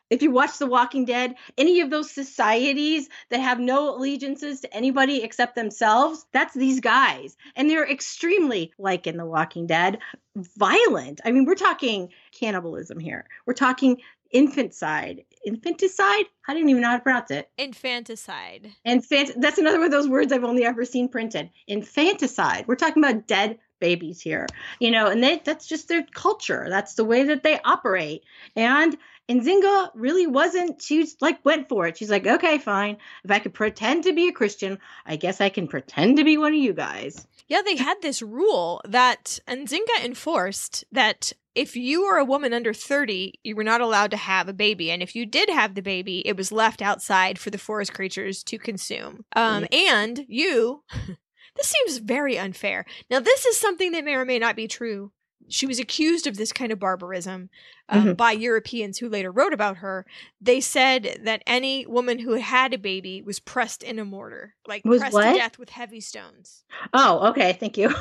if 0.10 0.22
you 0.22 0.32
watch 0.32 0.58
The 0.60 0.68
Walking 0.68 1.06
Dead, 1.06 1.36
any 1.58 1.82
of 1.82 1.90
those 1.90 2.12
societies 2.12 3.10
that 3.30 3.40
have 3.40 3.60
no 3.60 3.96
allegiances 3.96 4.62
to 4.62 4.74
anybody 4.74 5.24
except 5.24 5.56
themselves, 5.56 6.26
that's 6.32 6.54
these 6.54 6.80
guys. 6.80 7.36
And 7.56 7.70
they're 7.70 7.90
extremely, 7.90 8.74
like 8.78 9.08
in 9.08 9.18
The 9.18 9.26
Walking 9.26 9.66
Dead, 9.66 10.00
violent. 10.36 11.22
I 11.26 11.32
mean, 11.32 11.46
we're 11.46 11.56
talking 11.56 12.10
cannibalism 12.32 13.00
here. 13.00 13.26
We're 13.48 13.54
talking 13.54 14.02
infanticide. 14.30 15.26
Infanticide? 15.46 16.26
I 16.48 16.54
didn't 16.54 16.70
even 16.70 16.82
know 16.82 16.90
how 16.90 16.98
to 16.98 17.04
pronounce 17.04 17.32
it. 17.32 17.50
Infanticide. 17.58 18.72
Infant. 18.86 19.32
That's 19.38 19.58
another 19.58 19.78
one 19.78 19.86
of 19.86 19.92
those 19.92 20.10
words 20.10 20.32
I've 20.32 20.44
only 20.44 20.66
ever 20.66 20.86
seen 20.86 21.08
printed. 21.08 21.50
Infanticide. 21.68 22.68
We're 22.68 22.76
talking 22.76 23.04
about 23.04 23.28
dead 23.28 23.60
babies 23.84 24.22
here, 24.22 24.48
you 24.80 24.90
know, 24.90 25.08
and 25.08 25.22
they, 25.22 25.42
that's 25.44 25.68
just 25.68 25.90
their 25.90 26.06
culture. 26.14 26.68
That's 26.70 26.94
the 26.94 27.04
way 27.04 27.24
that 27.24 27.44
they 27.44 27.60
operate. 27.66 28.24
And 28.56 28.98
Nzinga 29.30 29.92
really 29.94 30.26
wasn't, 30.26 30.82
she 30.82 31.06
like 31.20 31.44
went 31.44 31.68
for 31.68 31.86
it. 31.86 31.98
She's 31.98 32.10
like, 32.10 32.26
okay, 32.26 32.60
fine. 32.60 32.96
If 33.26 33.32
I 33.32 33.40
could 33.40 33.54
pretend 33.54 34.06
to 34.06 34.14
be 34.14 34.30
a 34.30 34.32
Christian, 34.32 34.80
I 35.06 35.18
guess 35.18 35.42
I 35.42 35.50
can 35.50 35.68
pretend 35.68 36.16
to 36.18 36.24
be 36.24 36.38
one 36.38 36.54
of 36.54 36.60
you 36.60 36.72
guys. 36.72 37.28
Yeah, 37.50 37.62
they 37.66 37.76
had 37.76 38.02
this 38.02 38.22
rule 38.22 38.80
that 38.88 39.40
Nzinga 39.50 40.06
enforced 40.06 40.86
that 40.94 41.34
if 41.56 41.76
you 41.76 42.06
were 42.06 42.18
a 42.18 42.26
woman 42.26 42.54
under 42.54 42.74
30, 42.74 43.34
you 43.44 43.56
were 43.56 43.64
not 43.64 43.82
allowed 43.82 44.12
to 44.12 44.18
have 44.18 44.48
a 44.48 44.54
baby. 44.54 44.90
And 44.92 45.04
if 45.04 45.14
you 45.16 45.26
did 45.26 45.50
have 45.50 45.76
the 45.76 45.82
baby, 45.82 46.26
it 46.26 46.38
was 46.38 46.52
left 46.52 46.82
outside 46.82 47.38
for 47.38 47.50
the 47.50 47.58
forest 47.58 47.94
creatures 47.94 48.44
to 48.46 48.58
consume. 48.58 49.26
Um, 49.36 49.68
and 49.72 50.26
you 50.28 50.84
this 51.56 51.68
seems 51.68 51.98
very 51.98 52.38
unfair. 52.38 52.86
Now, 53.10 53.20
this 53.20 53.46
is 53.46 53.58
something 53.58 53.92
that 53.92 54.06
may 54.06 54.16
or 54.16 54.26
may 54.26 54.40
not 54.40 54.56
be 54.56 54.68
true. 54.68 55.12
She 55.50 55.66
was 55.66 55.80
accused 55.80 56.26
of 56.26 56.38
this 56.38 56.54
kind 56.54 56.72
of 56.72 56.80
barbarism 56.80 57.50
um, 57.90 58.04
mm-hmm. 58.04 58.14
by 58.14 58.32
Europeans 58.32 58.98
who 58.98 59.10
later 59.10 59.32
wrote 59.32 59.54
about 59.54 59.78
her. 59.78 60.06
They 60.40 60.62
said 60.62 61.20
that 61.24 61.44
any 61.46 61.86
woman 61.86 62.20
who 62.20 62.34
had 62.34 62.74
a 62.74 62.78
baby 62.78 63.22
was 63.22 63.40
pressed 63.40 63.84
in 63.84 64.00
a 64.00 64.06
mortar, 64.06 64.56
like 64.68 64.86
was 64.86 65.00
pressed 65.00 65.14
what? 65.14 65.34
to 65.34 65.38
death 65.38 65.60
with 65.60 65.70
heavy 65.70 66.00
stones. 66.00 66.64
Oh, 66.94 67.30
okay. 67.30 67.54
Thank 67.54 67.78
you. 67.78 67.94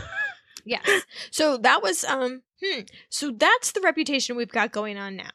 yes. 0.65 0.89
So 1.31 1.57
that 1.59 1.83
was 1.83 2.05
um. 2.05 2.43
Hmm. 2.65 2.83
So 3.09 3.33
that's 3.33 3.73
the 3.73 3.81
reputation 3.81 4.37
we've 4.37 4.49
got 4.49 4.71
going 4.71 4.97
on 4.97 5.17
now. 5.17 5.31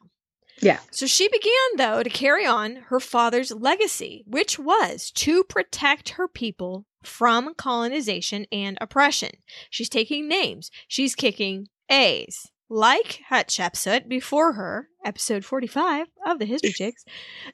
Yeah. 0.62 0.80
So 0.91 1.06
she 1.06 1.28
began, 1.28 1.52
though, 1.78 2.04
to 2.04 2.10
carry 2.10 2.46
on 2.46 2.78
her 2.88 3.00
father's 3.00 3.52
legacy, 3.52 4.24
which 4.28 4.58
was 4.58 5.12
to 5.12 5.43
protect 5.43 6.10
her 6.10 6.28
people 6.28 6.86
from 7.04 7.54
colonization 7.56 8.46
and 8.52 8.78
oppression. 8.82 9.32
She's 9.70 9.89
taking 9.89 10.28
names, 10.28 10.72
she's 10.88 11.15
kicking 11.15 11.67
A's. 11.89 12.52
Like 12.70 13.22
Hatshepsut 13.32 14.10
before 14.10 14.54
her, 14.54 14.89
episode 15.06 15.46
45 15.46 16.08
of 16.26 16.38
the 16.38 16.46
History 16.46 16.74
Chicks, 16.74 17.06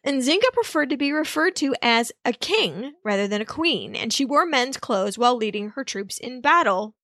Nzinga 0.03 0.51
preferred 0.53 0.89
to 0.89 0.97
be 0.97 1.11
referred 1.11 1.55
to 1.57 1.75
as 1.83 2.11
a 2.25 2.33
king 2.33 2.93
rather 3.03 3.27
than 3.27 3.39
a 3.39 3.45
queen, 3.45 3.95
and 3.95 4.11
she 4.11 4.25
wore 4.25 4.47
men's 4.47 4.77
clothes 4.77 5.19
while 5.19 5.35
leading 5.35 5.69
her 5.69 5.83
troops 5.83 6.17
in 6.17 6.41
battle, 6.41 6.95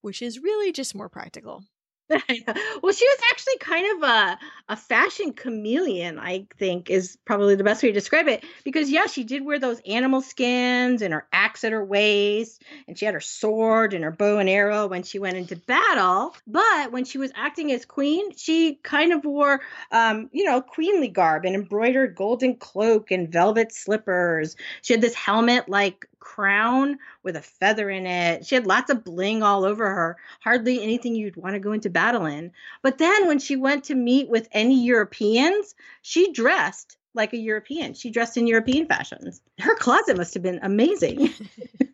which 0.00 0.22
is 0.22 0.38
really 0.38 0.72
just 0.72 0.94
more 0.94 1.10
practical. 1.10 1.64
well, 2.82 2.92
she 2.92 3.06
was 3.06 3.18
actually 3.30 3.58
kind 3.58 3.96
of 3.96 4.08
a 4.08 4.38
a 4.70 4.76
fashion 4.76 5.32
chameleon, 5.32 6.18
I 6.18 6.46
think 6.58 6.90
is 6.90 7.16
probably 7.24 7.54
the 7.54 7.64
best 7.64 7.82
way 7.82 7.90
to 7.90 7.92
describe 7.92 8.28
it. 8.28 8.44
Because 8.64 8.90
yeah, 8.90 9.06
she 9.06 9.24
did 9.24 9.44
wear 9.44 9.58
those 9.58 9.80
animal 9.86 10.20
skins 10.20 11.02
and 11.02 11.12
her 11.12 11.26
axe 11.32 11.64
at 11.64 11.72
her 11.72 11.84
waist, 11.84 12.62
and 12.86 12.98
she 12.98 13.04
had 13.04 13.14
her 13.14 13.20
sword 13.20 13.94
and 13.94 14.04
her 14.04 14.10
bow 14.10 14.38
and 14.38 14.48
arrow 14.48 14.86
when 14.86 15.02
she 15.02 15.18
went 15.18 15.36
into 15.36 15.56
battle. 15.56 16.34
But 16.46 16.92
when 16.92 17.04
she 17.04 17.18
was 17.18 17.32
acting 17.34 17.72
as 17.72 17.84
queen, 17.84 18.34
she 18.36 18.76
kind 18.82 19.12
of 19.12 19.24
wore 19.24 19.60
um, 19.92 20.28
you 20.32 20.44
know, 20.44 20.60
queenly 20.60 21.08
garb, 21.08 21.44
an 21.44 21.54
embroidered 21.54 22.14
golden 22.14 22.56
cloak 22.56 23.10
and 23.10 23.30
velvet 23.30 23.72
slippers. 23.72 24.56
She 24.82 24.92
had 24.92 25.02
this 25.02 25.14
helmet 25.14 25.68
like 25.68 26.06
crown 26.28 26.98
with 27.22 27.36
a 27.36 27.42
feather 27.42 27.88
in 27.88 28.06
it. 28.06 28.44
She 28.44 28.54
had 28.54 28.66
lots 28.66 28.90
of 28.90 29.02
bling 29.02 29.42
all 29.42 29.64
over 29.64 29.88
her, 29.88 30.18
hardly 30.40 30.82
anything 30.82 31.14
you'd 31.14 31.36
want 31.36 31.54
to 31.54 31.58
go 31.58 31.72
into 31.72 31.88
battle 31.88 32.26
in. 32.26 32.52
But 32.82 32.98
then 32.98 33.26
when 33.26 33.38
she 33.38 33.56
went 33.56 33.84
to 33.84 33.94
meet 33.94 34.28
with 34.28 34.46
any 34.52 34.84
Europeans, 34.84 35.74
she 36.02 36.30
dressed 36.32 36.98
like 37.14 37.32
a 37.32 37.38
European. 37.38 37.94
She 37.94 38.10
dressed 38.10 38.36
in 38.36 38.46
European 38.46 38.86
fashions. 38.86 39.40
Her 39.58 39.74
closet 39.76 40.18
must 40.18 40.34
have 40.34 40.42
been 40.42 40.60
amazing. 40.62 41.30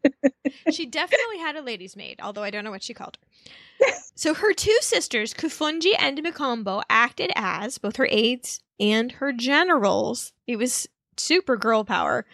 she 0.70 0.84
definitely 0.84 1.38
had 1.38 1.54
a 1.54 1.62
lady's 1.62 1.94
maid, 1.94 2.18
although 2.20 2.42
I 2.42 2.50
don't 2.50 2.64
know 2.64 2.72
what 2.72 2.82
she 2.82 2.92
called 2.92 3.16
her. 3.20 3.92
So 4.16 4.34
her 4.34 4.52
two 4.52 4.76
sisters, 4.80 5.32
Kufunji 5.32 5.92
and 5.98 6.18
Mikombo, 6.18 6.82
acted 6.90 7.30
as 7.36 7.78
both 7.78 7.96
her 7.96 8.08
aides 8.10 8.60
and 8.80 9.12
her 9.12 9.32
generals. 9.32 10.32
It 10.46 10.56
was 10.56 10.88
super 11.16 11.56
girl 11.56 11.84
power 11.84 12.26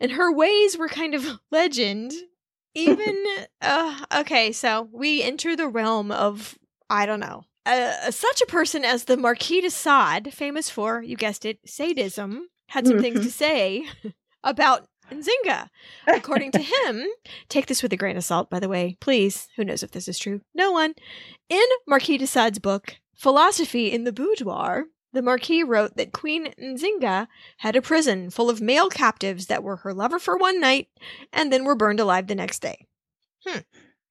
and 0.00 0.12
her 0.12 0.32
ways 0.32 0.76
were 0.76 0.88
kind 0.88 1.14
of 1.14 1.26
legend. 1.50 2.12
Even 2.74 3.24
uh, 3.60 4.04
okay, 4.18 4.52
so 4.52 4.88
we 4.92 5.22
enter 5.22 5.56
the 5.56 5.68
realm 5.68 6.10
of 6.10 6.58
I 6.88 7.06
don't 7.06 7.20
know. 7.20 7.44
Uh, 7.64 8.12
such 8.12 8.40
a 8.40 8.46
person 8.46 8.84
as 8.84 9.04
the 9.04 9.16
Marquis 9.16 9.60
de 9.60 9.70
Sade, 9.70 10.32
famous 10.32 10.70
for 10.70 11.02
you 11.02 11.16
guessed 11.16 11.44
it, 11.44 11.58
sadism, 11.66 12.48
had 12.68 12.86
some 12.86 13.00
things 13.00 13.24
to 13.24 13.30
say 13.30 13.84
about 14.44 14.86
Nzinga. 15.10 15.68
According 16.06 16.52
to 16.52 16.60
him, 16.60 17.04
take 17.48 17.66
this 17.66 17.82
with 17.82 17.92
a 17.92 17.96
grain 17.96 18.16
of 18.16 18.24
salt, 18.24 18.50
by 18.50 18.60
the 18.60 18.68
way, 18.68 18.96
please. 19.00 19.48
Who 19.56 19.64
knows 19.64 19.82
if 19.82 19.90
this 19.90 20.06
is 20.06 20.18
true? 20.18 20.40
No 20.54 20.70
one. 20.70 20.94
In 21.48 21.64
Marquis 21.88 22.18
de 22.18 22.26
Sade's 22.26 22.58
book, 22.58 22.96
Philosophy 23.16 23.90
in 23.90 24.04
the 24.04 24.12
Boudoir, 24.12 24.84
the 25.16 25.22
Marquis 25.22 25.64
wrote 25.64 25.96
that 25.96 26.12
Queen 26.12 26.52
Nzinga 26.60 27.26
had 27.58 27.74
a 27.74 27.82
prison 27.82 28.28
full 28.28 28.50
of 28.50 28.60
male 28.60 28.90
captives 28.90 29.46
that 29.46 29.62
were 29.62 29.76
her 29.76 29.94
lover 29.94 30.18
for 30.18 30.36
one 30.36 30.60
night 30.60 30.88
and 31.32 31.50
then 31.50 31.64
were 31.64 31.74
burned 31.74 31.98
alive 31.98 32.26
the 32.26 32.34
next 32.34 32.60
day. 32.60 32.86
Hmm. 33.46 33.60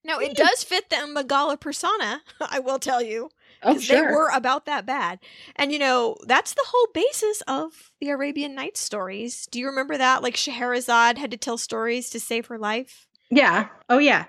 Now, 0.03 0.19
it 0.19 0.35
does 0.35 0.63
fit 0.63 0.89
the 0.89 1.07
Magala 1.07 1.57
persona, 1.57 2.21
I 2.41 2.59
will 2.59 2.79
tell 2.79 3.01
you. 3.01 3.29
Oh, 3.61 3.77
sure. 3.79 3.95
They 3.95 4.01
were 4.01 4.29
about 4.29 4.65
that 4.65 4.85
bad. 4.85 5.19
And, 5.55 5.71
you 5.71 5.79
know, 5.79 6.15
that's 6.27 6.53
the 6.53 6.65
whole 6.67 6.87
basis 6.93 7.41
of 7.47 7.91
the 7.99 8.09
Arabian 8.09 8.53
Nights 8.53 8.79
stories. 8.79 9.47
Do 9.49 9.59
you 9.59 9.67
remember 9.67 9.97
that? 9.97 10.21
Like, 10.21 10.35
Scheherazade 10.35 11.17
had 11.17 11.31
to 11.31 11.37
tell 11.37 11.57
stories 11.57 12.09
to 12.11 12.19
save 12.19 12.47
her 12.47 12.57
life? 12.57 13.07
Yeah. 13.31 13.69
Oh, 13.89 13.97
yeah 13.97 14.25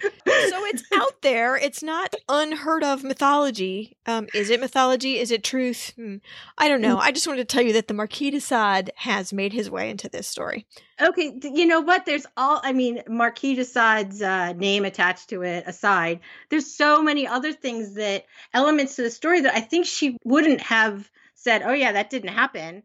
so 0.00 0.64
it's 0.66 0.84
out 0.94 1.22
there. 1.22 1.56
It's 1.56 1.82
not 1.82 2.14
unheard 2.28 2.84
of 2.84 3.02
mythology. 3.02 3.96
Um, 4.06 4.28
is 4.34 4.50
it 4.50 4.60
mythology? 4.60 5.18
Is 5.18 5.30
it 5.30 5.42
truth? 5.42 5.92
Hmm. 5.96 6.16
I 6.56 6.68
don't 6.68 6.80
know. 6.80 6.96
Mm. 6.96 7.00
I 7.00 7.12
just 7.12 7.26
wanted 7.26 7.48
to 7.48 7.52
tell 7.52 7.64
you 7.64 7.72
that 7.72 7.88
the 7.88 7.94
Marquis 7.94 8.30
de 8.30 8.40
Sade 8.40 8.92
has 8.96 9.32
made 9.32 9.52
his 9.52 9.70
way 9.70 9.90
into 9.90 10.08
this 10.08 10.28
story. 10.28 10.66
Okay, 11.00 11.38
you 11.42 11.66
know 11.66 11.80
what? 11.80 12.06
There's 12.06 12.26
all. 12.36 12.60
I 12.62 12.72
mean, 12.72 13.02
Marquis 13.08 13.56
de 13.56 13.64
Sade's 13.64 14.22
uh, 14.22 14.52
name 14.52 14.84
attached 14.84 15.30
to 15.30 15.42
it 15.42 15.64
aside. 15.66 16.20
There's 16.48 16.72
so 16.72 17.02
many 17.02 17.26
other 17.26 17.52
things 17.52 17.94
that 17.94 18.24
elements 18.54 18.96
to 18.96 19.02
the 19.02 19.10
story 19.10 19.40
that 19.40 19.54
I 19.54 19.60
think 19.60 19.86
she 19.86 20.16
wouldn't 20.24 20.60
have 20.60 21.10
said. 21.34 21.62
Oh 21.62 21.72
yeah, 21.72 21.92
that 21.92 22.10
didn't 22.10 22.34
happen 22.34 22.82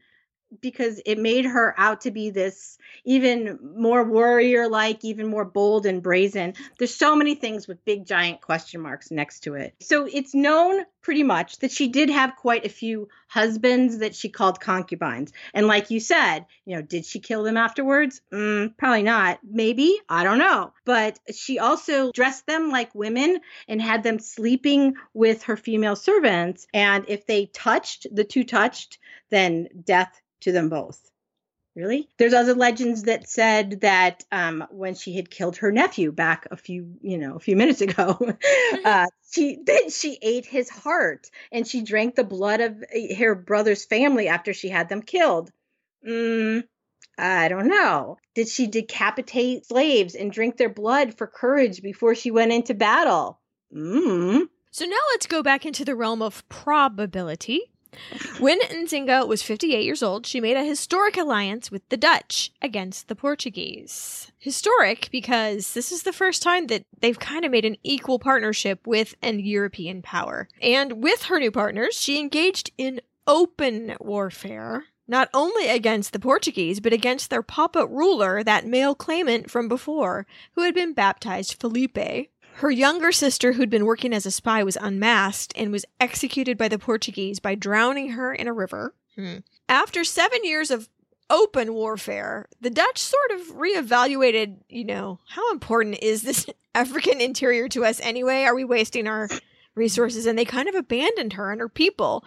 because 0.62 1.02
it 1.06 1.18
made 1.18 1.46
her 1.46 1.74
out 1.78 2.02
to 2.02 2.12
be 2.12 2.30
this 2.30 2.78
even 3.06 3.60
more 3.76 4.04
warrior 4.04 4.68
like, 4.68 5.04
even 5.04 5.28
more 5.28 5.46
bold 5.46 5.86
and 5.86 6.02
brazen. 6.02 6.54
There's 6.78 6.96
so 6.96 7.16
many 7.16 7.36
things 7.36 7.68
with 7.68 7.84
big 7.86 8.06
giant 8.06 8.42
question 8.42 8.82
marks 8.82 9.12
next 9.12 9.42
to 9.42 9.56
it. 9.56 9.74
So 9.80 10.08
it's 10.12 10.34
known 10.34 10.86
pretty 11.04 11.24
much 11.24 11.60
that 11.60 11.72
she 11.72 11.90
did 11.90 12.10
have 12.10 12.36
quite 12.38 12.66
a 12.66 12.70
few 12.70 13.10
husbands 13.28 14.00
that 14.00 14.16
she 14.16 14.30
called 14.30 14.60
concubines. 14.60 15.34
And 15.54 15.68
like 15.68 15.92
you 15.92 16.00
said, 16.00 16.46
you 16.66 16.76
know, 16.76 16.82
did 16.82 17.06
she 17.06 17.20
kill 17.20 17.44
them 17.44 17.58
afterwards? 17.58 18.22
Mm, 18.32 18.76
probably 18.78 19.04
not. 19.04 19.40
Maybe. 19.44 20.00
I 20.08 20.24
don't 20.24 20.38
know. 20.38 20.74
But 20.86 21.20
she 21.34 21.60
also 21.60 22.12
dressed 22.12 22.48
them 22.48 22.70
like 22.70 22.96
women 22.96 23.40
and 23.68 23.82
had 23.82 24.04
them 24.04 24.20
sleeping 24.20 24.96
with 25.14 25.44
her 25.44 25.58
female 25.58 25.98
servants. 25.98 26.68
And 26.74 27.06
if 27.10 27.26
they 27.26 27.48
touched, 27.48 28.08
the 28.12 28.24
two 28.24 28.46
touched, 28.46 28.98
then 29.30 29.68
death 29.84 30.22
to 30.44 30.52
them 30.52 30.70
both. 30.70 31.00
Really? 31.76 32.08
There's 32.20 32.36
other 32.36 32.54
legends 32.54 33.04
that 33.04 33.28
said 33.28 33.82
that 33.82 34.24
um, 34.32 34.64
when 34.70 34.94
she 34.94 35.16
had 35.16 35.32
killed 35.32 35.58
her 35.58 35.72
nephew 35.72 36.12
back 36.12 36.48
a 36.52 36.58
few, 36.58 36.98
you 37.02 37.18
know, 37.18 37.36
a 37.36 37.40
few 37.40 37.56
minutes 37.56 37.82
ago, 37.82 38.16
uh, 38.86 39.08
she 39.32 39.58
then 39.66 39.90
she 39.90 40.20
ate 40.22 40.46
his 40.46 40.70
heart 40.70 41.32
and 41.52 41.68
she 41.68 41.82
drank 41.82 42.14
the 42.14 42.24
blood 42.24 42.62
of 42.62 42.84
uh, 42.84 43.16
her 43.16 43.34
brother's 43.34 43.86
family 43.86 44.28
after 44.28 44.54
she 44.54 44.70
had 44.70 44.88
them 44.88 45.02
killed. 45.02 45.52
Mm, 46.08 46.64
I 47.18 47.48
don't 47.48 47.68
know. 47.68 48.18
Did 48.36 48.50
she 48.50 48.68
decapitate 48.68 49.66
slaves 49.66 50.14
and 50.14 50.32
drink 50.32 50.58
their 50.58 50.70
blood 50.70 51.18
for 51.18 51.26
courage 51.26 51.82
before 51.82 52.14
she 52.14 52.30
went 52.30 52.52
into 52.52 52.76
battle? 52.76 53.40
Mm. 53.76 54.48
So 54.70 54.86
now 54.86 54.98
let's 55.12 55.26
go 55.26 55.42
back 55.42 55.66
into 55.66 55.86
the 55.86 55.96
realm 55.96 56.22
of 56.22 56.48
probability. 56.50 57.73
When 58.40 58.60
Nzinga 58.62 59.28
was 59.28 59.44
58 59.44 59.84
years 59.84 60.04
old, 60.04 60.26
she 60.26 60.42
made 60.42 60.58
a 60.58 60.64
historic 60.64 61.18
alliance 61.18 61.72
with 61.72 61.88
the 61.90 61.98
Dutch 61.98 62.52
against 62.62 63.08
the 63.08 63.16
Portuguese. 63.16 64.32
Historic 64.38 65.10
because 65.12 65.74
this 65.74 65.92
is 65.92 66.04
the 66.04 66.14
first 66.14 66.42
time 66.42 66.68
that 66.68 66.86
they've 67.00 67.20
kind 67.20 67.46
of 67.46 67.52
made 67.52 67.66
an 67.66 67.78
equal 67.84 68.20
partnership 68.20 68.86
with 68.86 69.16
an 69.22 69.40
European 69.40 70.02
power. 70.02 70.48
And 70.62 71.04
with 71.04 71.24
her 71.24 71.40
new 71.40 71.52
partners, 71.52 71.96
she 71.96 72.20
engaged 72.20 72.72
in 72.78 73.02
open 73.28 73.96
warfare 74.00 74.86
not 75.08 75.30
only 75.34 75.68
against 75.68 76.14
the 76.14 76.20
Portuguese, 76.20 76.80
but 76.80 76.94
against 76.94 77.30
their 77.30 77.44
puppet 77.44 77.90
ruler, 77.90 78.44
that 78.44 78.66
male 78.66 78.96
claimant 78.96 79.52
from 79.52 79.68
before, 79.68 80.26
who 80.54 80.62
had 80.62 80.74
been 80.74 80.94
baptized 80.94 81.60
Felipe. 81.60 82.30
Her 82.56 82.72
younger 82.72 83.12
sister, 83.12 83.54
who'd 83.54 83.70
been 83.70 83.86
working 83.86 84.14
as 84.14 84.26
a 84.26 84.32
spy, 84.32 84.64
was 84.64 84.78
unmasked 84.80 85.54
and 85.56 85.72
was 85.72 85.86
executed 86.00 86.58
by 86.58 86.68
the 86.68 86.80
Portuguese 86.80 87.40
by 87.40 87.56
drowning 87.56 88.12
her 88.12 88.34
in 88.34 88.48
a 88.48 88.54
river. 88.54 88.94
Hmm. 89.16 89.38
After 89.68 90.04
seven 90.04 90.44
years 90.44 90.72
of 90.72 90.90
open 91.30 91.74
warfare, 91.74 92.48
the 92.62 92.70
Dutch 92.70 93.00
sort 93.00 93.32
of 93.32 93.56
reevaluated, 93.56 94.58
you 94.70 94.86
know, 94.86 95.20
how 95.30 95.52
important 95.52 95.98
is 96.02 96.22
this 96.22 96.46
African 96.76 97.22
interior 97.22 97.68
to 97.70 97.86
us 97.86 98.00
anyway? 98.02 98.44
Are 98.44 98.56
we 98.56 98.64
wasting 98.64 99.08
our 99.08 99.30
resources? 99.76 100.26
And 100.26 100.38
they 100.38 100.46
kind 100.46 100.70
of 100.70 100.76
abandoned 100.76 101.34
her 101.34 101.52
and 101.52 101.60
her 101.60 101.70
people 101.70 102.24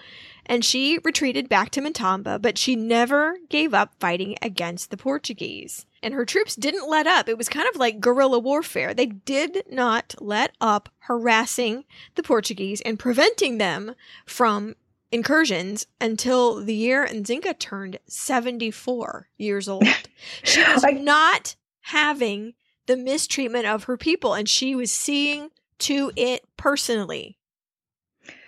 and 0.47 0.65
she 0.65 0.99
retreated 1.05 1.49
back 1.49 1.71
to 1.71 1.81
Matamba, 1.81 2.41
but 2.41 2.57
she 2.57 2.77
never 2.77 3.37
gave 3.49 3.75
up 3.75 3.93
fighting 3.99 4.37
against 4.41 4.91
the 4.91 4.97
Portuguese. 4.97 5.85
And 6.07 6.15
her 6.15 6.25
troops 6.25 6.55
didn't 6.55 6.89
let 6.89 7.09
up. 7.09 7.29
It 7.29 7.37
was 7.37 7.49
kind 7.49 7.69
of 7.69 7.75
like 7.75 7.99
guerrilla 7.99 8.39
warfare. 8.39 8.95
They 8.95 9.07
did 9.07 9.65
not 9.69 10.15
let 10.21 10.55
up 10.61 10.89
harassing 10.99 11.83
the 12.15 12.23
Portuguese 12.23 12.81
and 12.83 12.97
preventing 12.97 13.59
them 13.59 13.97
from 14.25 14.77
incursions 15.11 15.89
until 16.01 16.65
the 16.65 16.77
year 16.77 17.09
Nzinga 17.09 17.59
turned 17.59 17.99
74 18.07 19.31
years 19.37 19.69
old. 19.69 19.83
She 20.45 20.63
was 20.63 20.85
not 20.93 21.57
having 21.81 22.55
the 22.87 22.97
mistreatment 22.97 23.67
of 23.67 23.85
her 23.85 23.97
people 23.97 24.33
and 24.33 24.49
she 24.49 24.77
was 24.77 24.93
seeing 24.93 25.51
to 25.81 26.13
it 26.15 26.45
personally 26.57 27.37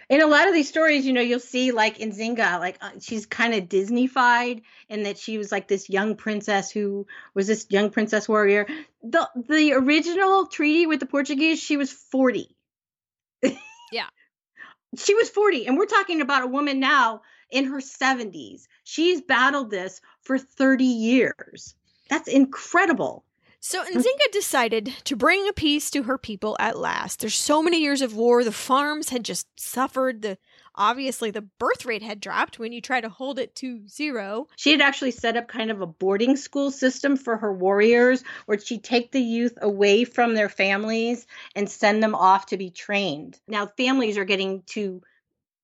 in 0.08 0.22
a 0.22 0.26
lot 0.26 0.48
of 0.48 0.54
these 0.54 0.68
stories, 0.68 1.04
you 1.04 1.12
know, 1.12 1.20
you'll 1.20 1.40
see 1.40 1.70
like 1.72 1.98
Nzinga, 1.98 2.58
like 2.58 2.78
uh, 2.80 2.90
she's 3.00 3.26
kind 3.26 3.54
of 3.54 3.68
Disneyfied, 3.68 4.62
and 4.88 5.04
that 5.04 5.18
she 5.18 5.36
was 5.36 5.52
like 5.52 5.68
this 5.68 5.90
young 5.90 6.16
princess 6.16 6.70
who 6.70 7.06
was 7.34 7.46
this 7.46 7.66
young 7.68 7.90
princess 7.90 8.28
warrior. 8.28 8.66
The 9.02 9.28
the 9.48 9.74
original 9.74 10.46
treaty 10.46 10.86
with 10.86 11.00
the 11.00 11.06
Portuguese, 11.06 11.60
she 11.60 11.76
was 11.76 11.92
forty. 11.92 12.56
yeah, 13.42 14.08
she 14.96 15.14
was 15.14 15.28
forty, 15.28 15.66
and 15.66 15.76
we're 15.76 15.86
talking 15.86 16.22
about 16.22 16.44
a 16.44 16.48
woman 16.48 16.80
now 16.80 17.22
in 17.50 17.66
her 17.66 17.80
seventies. 17.80 18.66
She's 18.84 19.20
battled 19.20 19.70
this 19.70 20.00
for 20.22 20.38
thirty 20.38 20.84
years. 20.84 21.74
That's 22.08 22.28
incredible. 22.28 23.24
So 23.60 23.84
Nzinga 23.84 24.32
decided 24.32 24.94
to 25.04 25.16
bring 25.16 25.48
a 25.48 25.52
peace 25.52 25.90
to 25.90 26.04
her 26.04 26.16
people 26.16 26.56
at 26.60 26.78
last. 26.78 27.20
There's 27.20 27.34
so 27.34 27.62
many 27.62 27.80
years 27.80 28.02
of 28.02 28.14
war. 28.14 28.44
The 28.44 28.52
farms 28.52 29.08
had 29.08 29.24
just 29.24 29.46
suffered. 29.58 30.22
The 30.22 30.38
obviously 30.76 31.32
the 31.32 31.42
birth 31.42 31.84
rate 31.84 32.02
had 32.02 32.20
dropped 32.20 32.60
when 32.60 32.72
you 32.72 32.80
try 32.80 33.00
to 33.00 33.08
hold 33.08 33.38
it 33.38 33.56
to 33.56 33.86
zero. 33.88 34.46
She 34.56 34.70
had 34.70 34.80
actually 34.80 35.10
set 35.10 35.36
up 35.36 35.48
kind 35.48 35.72
of 35.72 35.80
a 35.80 35.86
boarding 35.86 36.36
school 36.36 36.70
system 36.70 37.16
for 37.16 37.36
her 37.36 37.52
warriors 37.52 38.22
where 38.46 38.60
she'd 38.60 38.84
take 38.84 39.10
the 39.10 39.20
youth 39.20 39.58
away 39.60 40.04
from 40.04 40.34
their 40.34 40.48
families 40.48 41.26
and 41.56 41.68
send 41.68 42.00
them 42.00 42.14
off 42.14 42.46
to 42.46 42.56
be 42.56 42.70
trained. 42.70 43.40
Now 43.48 43.66
families 43.66 44.16
are 44.18 44.24
getting 44.24 44.62
to 44.68 45.02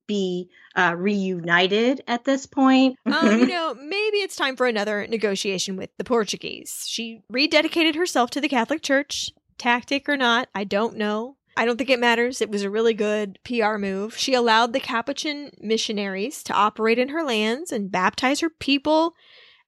be 0.06 0.50
uh, 0.76 0.94
reunited 0.96 2.02
at 2.06 2.24
this 2.24 2.46
point. 2.46 2.96
um, 3.06 3.40
you 3.40 3.46
know, 3.48 3.74
maybe 3.74 4.18
it's 4.18 4.36
time 4.36 4.56
for 4.56 4.66
another 4.66 5.06
negotiation 5.06 5.76
with 5.76 5.90
the 5.98 6.04
Portuguese. 6.04 6.84
She 6.86 7.20
rededicated 7.32 7.94
herself 7.94 8.30
to 8.30 8.40
the 8.40 8.48
Catholic 8.48 8.82
Church. 8.82 9.30
Tactic 9.56 10.08
or 10.08 10.16
not, 10.16 10.48
I 10.54 10.64
don't 10.64 10.96
know. 10.96 11.36
I 11.56 11.64
don't 11.64 11.76
think 11.76 11.90
it 11.90 12.00
matters. 12.00 12.40
It 12.40 12.50
was 12.50 12.62
a 12.62 12.70
really 12.70 12.94
good 12.94 13.38
PR 13.44 13.76
move. 13.76 14.16
She 14.16 14.34
allowed 14.34 14.72
the 14.72 14.80
Capuchin 14.80 15.52
missionaries 15.60 16.42
to 16.44 16.52
operate 16.52 16.98
in 16.98 17.10
her 17.10 17.22
lands 17.22 17.70
and 17.70 17.92
baptize 17.92 18.40
her 18.40 18.50
people. 18.50 19.14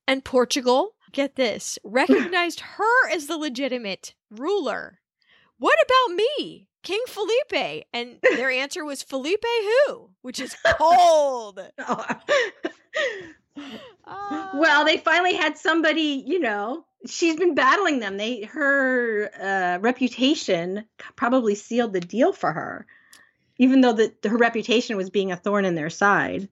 And 0.09 0.25
Portugal, 0.25 0.95
get 1.13 1.37
this, 1.37 1.79
recognized 1.85 2.61
her 2.61 3.09
as 3.11 3.27
the 3.27 3.37
legitimate 3.39 4.15
ruler. 4.31 4.99
What 5.59 5.79
about 5.85 6.17
me? 6.17 6.67
King 6.87 7.03
Felipe. 7.09 7.85
And 7.93 8.19
their 8.23 8.51
answer 8.51 8.85
was 8.85 9.03
Felipe 9.03 9.45
who? 9.45 10.11
Which 10.23 10.39
is 10.41 10.57
cold. 10.79 11.61
uh, 11.79 12.15
well, 14.55 14.85
they 14.85 14.97
finally 14.99 15.35
had 15.35 15.59
somebody, 15.59 16.23
you 16.25 16.39
know, 16.39 16.85
she's 17.07 17.37
been 17.37 17.57
battling 17.57 17.99
them. 17.99 18.17
They 18.17 18.43
her 18.45 19.31
uh, 19.41 19.79
reputation 19.81 20.85
probably 21.17 21.57
sealed 21.57 21.93
the 21.93 22.01
deal 22.01 22.33
for 22.33 22.53
her 22.53 22.87
even 23.59 23.81
though 23.81 23.93
the, 23.93 24.13
her 24.29 24.37
reputation 24.37 24.97
was 24.97 25.11
being 25.11 25.33
a 25.33 25.37
thorn 25.37 25.65
in 25.65 25.75
their 25.75 25.91
side. 25.91 26.49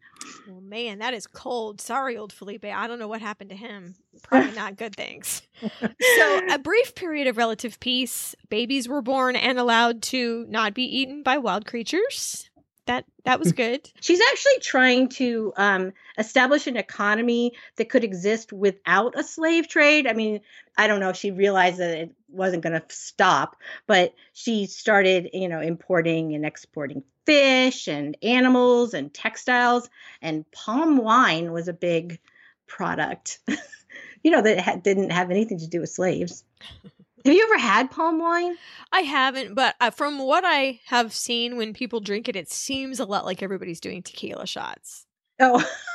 Well, 0.49 0.61
man, 0.61 0.99
that 0.99 1.15
is 1.15 1.27
cold. 1.27 1.81
Sorry, 1.81 2.17
old 2.17 2.33
Felipe. 2.33 2.65
I 2.65 2.87
don't 2.87 2.99
know 2.99 3.09
what 3.09 3.21
happened 3.21 3.51
to 3.51 3.57
him. 3.57 3.95
Probably 4.23 4.53
not 4.53 4.77
good 4.77 4.97
things. 4.97 5.43
so, 5.61 6.41
a 6.51 6.59
brief 6.59 6.95
period 6.95 7.27
of 7.27 7.37
relative 7.37 7.79
peace. 7.81 8.35
Babies 8.49 8.89
were 8.89 9.03
born 9.03 9.37
and 9.37 9.59
allowed 9.59 10.03
to 10.03 10.47
not 10.49 10.75
be 10.75 10.85
eaten 10.85 11.23
by 11.23 11.39
wild 11.39 11.67
creatures 11.67 12.49
that 12.87 13.05
that 13.25 13.39
was 13.39 13.53
good. 13.65 13.91
She's 14.01 14.21
actually 14.21 14.61
trying 14.61 15.09
to 15.11 15.53
um, 15.57 15.93
establish 16.19 16.67
an 16.67 16.77
economy 16.77 17.53
that 17.77 17.89
could 17.89 18.05
exist 18.05 18.53
without 18.53 19.19
a 19.19 19.23
slave 19.23 19.69
trade. 19.69 20.07
I 20.07 20.13
mean, 20.13 20.41
I 20.77 20.87
don't 20.87 21.01
know 21.01 21.11
if 21.11 21.17
she 21.17 21.31
realized 21.31 21.79
that 21.79 21.97
it 21.97 22.11
wasn't 22.35 22.63
going 22.63 22.79
to 22.79 22.85
stop, 22.89 23.57
but 23.87 24.15
she 24.33 24.67
started, 24.67 25.31
you 25.33 25.49
know, 25.49 25.61
importing 25.61 26.35
and 26.35 26.45
exporting 26.45 27.03
fish 27.27 27.89
and 27.89 28.17
animals 28.23 28.95
and 28.95 29.13
textiles, 29.13 29.89
and 30.21 30.51
palm 30.53 30.99
wine 30.99 31.53
was 31.53 31.69
a 31.69 31.73
big 31.73 32.19
product. 32.67 33.39
you 34.23 34.31
know 34.31 34.43
that 34.43 34.61
ha- 34.61 34.77
didn't 34.77 35.11
have 35.11 35.31
anything 35.31 35.59
to 35.59 35.67
do 35.67 35.81
with 35.81 35.91
slaves. 35.91 36.45
Have 37.25 37.33
you 37.33 37.43
ever 37.43 37.59
had 37.59 37.91
palm 37.91 38.19
wine? 38.19 38.55
I 38.93 39.01
haven't, 39.01 39.55
but 39.55 39.77
uh, 39.81 39.89
from 39.89 40.19
what 40.19 40.45
I 40.45 40.81
have 40.85 41.15
seen 41.15 41.57
when 41.57 41.73
people 41.73 42.01
drink 42.01 42.29
it, 42.29 42.37
it 42.37 42.51
seems 42.51 43.01
a 43.01 43.07
lot 43.07 43.25
like 43.25 43.43
everybody's 43.43 43.81
doing 43.81 44.03
tequila 44.03 44.47
shots. 44.47 45.07
Oh. 45.41 45.67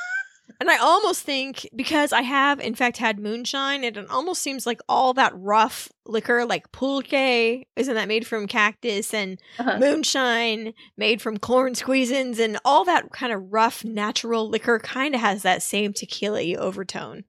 and 0.60 0.70
I 0.70 0.78
almost 0.78 1.24
think 1.24 1.70
because 1.76 2.12
I 2.12 2.22
have, 2.22 2.60
in 2.60 2.76
fact, 2.76 2.98
had 2.98 3.18
moonshine, 3.18 3.84
and 3.84 3.96
it 3.96 4.10
almost 4.10 4.42
seems 4.42 4.66
like 4.66 4.82
all 4.90 5.14
that 5.14 5.32
rough 5.36 5.90
liquor, 6.06 6.46
like 6.46 6.72
pulque, 6.72 7.14
isn't 7.14 7.96
that 7.96 8.08
made 8.08 8.28
from 8.28 8.48
cactus, 8.48 9.14
and 9.14 9.40
uh-huh. 9.58 9.78
moonshine 9.80 10.74
made 10.98 11.22
from 11.22 11.38
corn 11.38 11.74
squeezins, 11.74 12.40
and 12.40 12.58
all 12.66 12.84
that 12.86 13.12
kind 13.12 13.32
of 13.32 13.54
rough 13.54 13.86
natural 13.86 14.50
liquor 14.50 14.80
kind 14.80 15.16
of 15.16 15.22
has 15.22 15.44
that 15.44 15.64
same 15.64 15.94
tequila 15.94 16.44
overtone. 16.56 17.24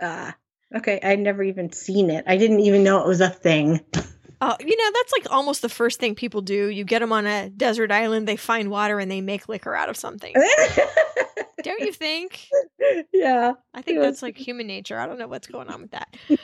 Ah. 0.00 0.28
Uh. 0.28 0.32
Okay, 0.74 0.98
I'd 1.00 1.20
never 1.20 1.44
even 1.44 1.72
seen 1.72 2.10
it. 2.10 2.24
I 2.26 2.36
didn't 2.36 2.58
even 2.58 2.82
know 2.82 3.00
it 3.00 3.06
was 3.06 3.20
a 3.20 3.30
thing. 3.30 3.80
Oh, 4.40 4.56
you 4.60 4.76
know, 4.76 4.90
that's 4.92 5.12
like 5.12 5.32
almost 5.32 5.62
the 5.62 5.68
first 5.68 5.98
thing 5.98 6.14
people 6.14 6.42
do. 6.42 6.68
You 6.68 6.84
get 6.84 6.98
them 6.98 7.12
on 7.12 7.24
a 7.24 7.48
desert 7.48 7.90
island, 7.90 8.28
they 8.28 8.36
find 8.36 8.70
water, 8.70 8.98
and 8.98 9.10
they 9.10 9.20
make 9.20 9.48
liquor 9.48 9.74
out 9.74 9.88
of 9.88 9.96
something. 9.96 10.34
don't 11.62 11.80
you 11.80 11.92
think? 11.92 12.48
Yeah. 13.12 13.52
I 13.74 13.82
think 13.82 14.00
that's 14.00 14.22
like 14.22 14.36
human 14.36 14.66
nature. 14.66 14.98
I 14.98 15.06
don't 15.06 15.18
know 15.18 15.28
what's 15.28 15.48
going 15.48 15.68
on 15.68 15.82
with 15.82 15.90
that. 15.92 16.16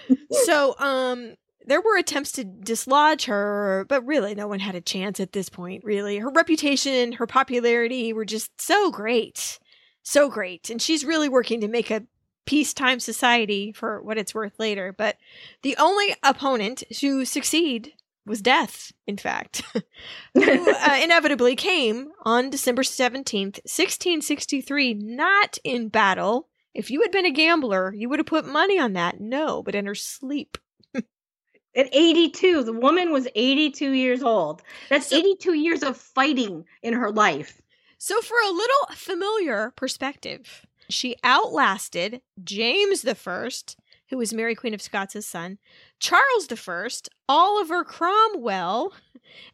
so, 0.45 0.75
um, 0.79 1.35
there 1.67 1.81
were 1.81 1.97
attempts 1.97 2.33
to 2.33 2.45
dislodge 2.45 3.27
her, 3.27 3.87
but 3.89 4.05
really 4.05 4.35
no 4.35 4.49
one 4.49 4.59
had 4.59 4.75
a 4.75 4.81
chance 4.81 5.21
at 5.21 5.33
this 5.33 5.49
point, 5.49 5.85
really. 5.85 6.19
Her 6.19 6.31
reputation, 6.31 7.13
her 7.13 7.27
popularity 7.27 8.13
were 8.13 8.25
just 8.25 8.61
so 8.61 8.91
great. 8.91 9.59
So 10.03 10.29
great. 10.29 10.71
And 10.71 10.83
she's 10.83 11.05
really 11.05 11.29
working 11.29 11.61
to 11.61 11.69
make 11.69 11.91
a 11.91 12.03
peacetime 12.47 12.99
society 12.99 13.73
for 13.73 14.03
what 14.03 14.19
it's 14.19 14.35
worth 14.35 14.59
later. 14.59 14.93
But 14.97 15.17
the 15.63 15.77
only 15.79 16.15
opponent 16.23 16.83
to 16.95 17.25
succeed 17.25 17.93
was 18.27 18.41
death, 18.43 18.93
in 19.07 19.17
fact, 19.17 19.63
who 20.35 20.71
uh, 20.71 20.99
inevitably 21.03 21.57
came 21.57 22.09
on 22.25 22.51
December 22.51 22.83
17th, 22.83 23.61
1663, 23.65 24.95
not 24.95 25.59
in 25.65 25.89
battle, 25.89 26.49
If 26.75 26.91
you 26.91 27.03
had 27.03 27.11
been 27.13 27.27
a 27.27 27.31
gambler, 27.31 27.93
you 27.95 28.09
would 28.09 28.19
have 28.19 28.27
put 28.27 28.47
money 28.47 28.79
on 28.79 28.95
that. 28.95 29.21
No, 29.21 29.63
but 29.63 29.75
in 29.75 29.87
her 29.87 29.95
sleep. 29.95 30.57
At 30.95 31.89
82, 31.93 32.65
the 32.65 32.73
woman 32.73 33.13
was 33.13 33.29
82 33.35 33.91
years 33.93 34.23
old. 34.23 34.63
That's 34.89 35.09
So- 35.09 35.17
82 35.17 35.55
years 35.55 35.83
of 35.83 35.97
fighting 35.97 36.65
in 36.83 36.95
her 36.95 37.11
life. 37.11 37.61
So, 37.99 38.21
for 38.21 38.37
a 38.37 38.51
little 38.51 38.87
familiar 38.97 39.73
perspective, 39.77 40.67
she 40.89 41.17
outlasted 41.23 42.21
James 42.43 43.03
the 43.03 43.15
First, 43.15 43.77
who 44.11 44.19
was 44.19 44.35
Mary 44.35 44.55
Queen 44.55 44.75
of 44.75 44.83
Scots' 44.83 45.25
son, 45.27 45.59
Charles 46.03 46.49
the 46.49 46.57
First, 46.57 47.09
Oliver 47.29 47.85
Cromwell, 47.85 48.93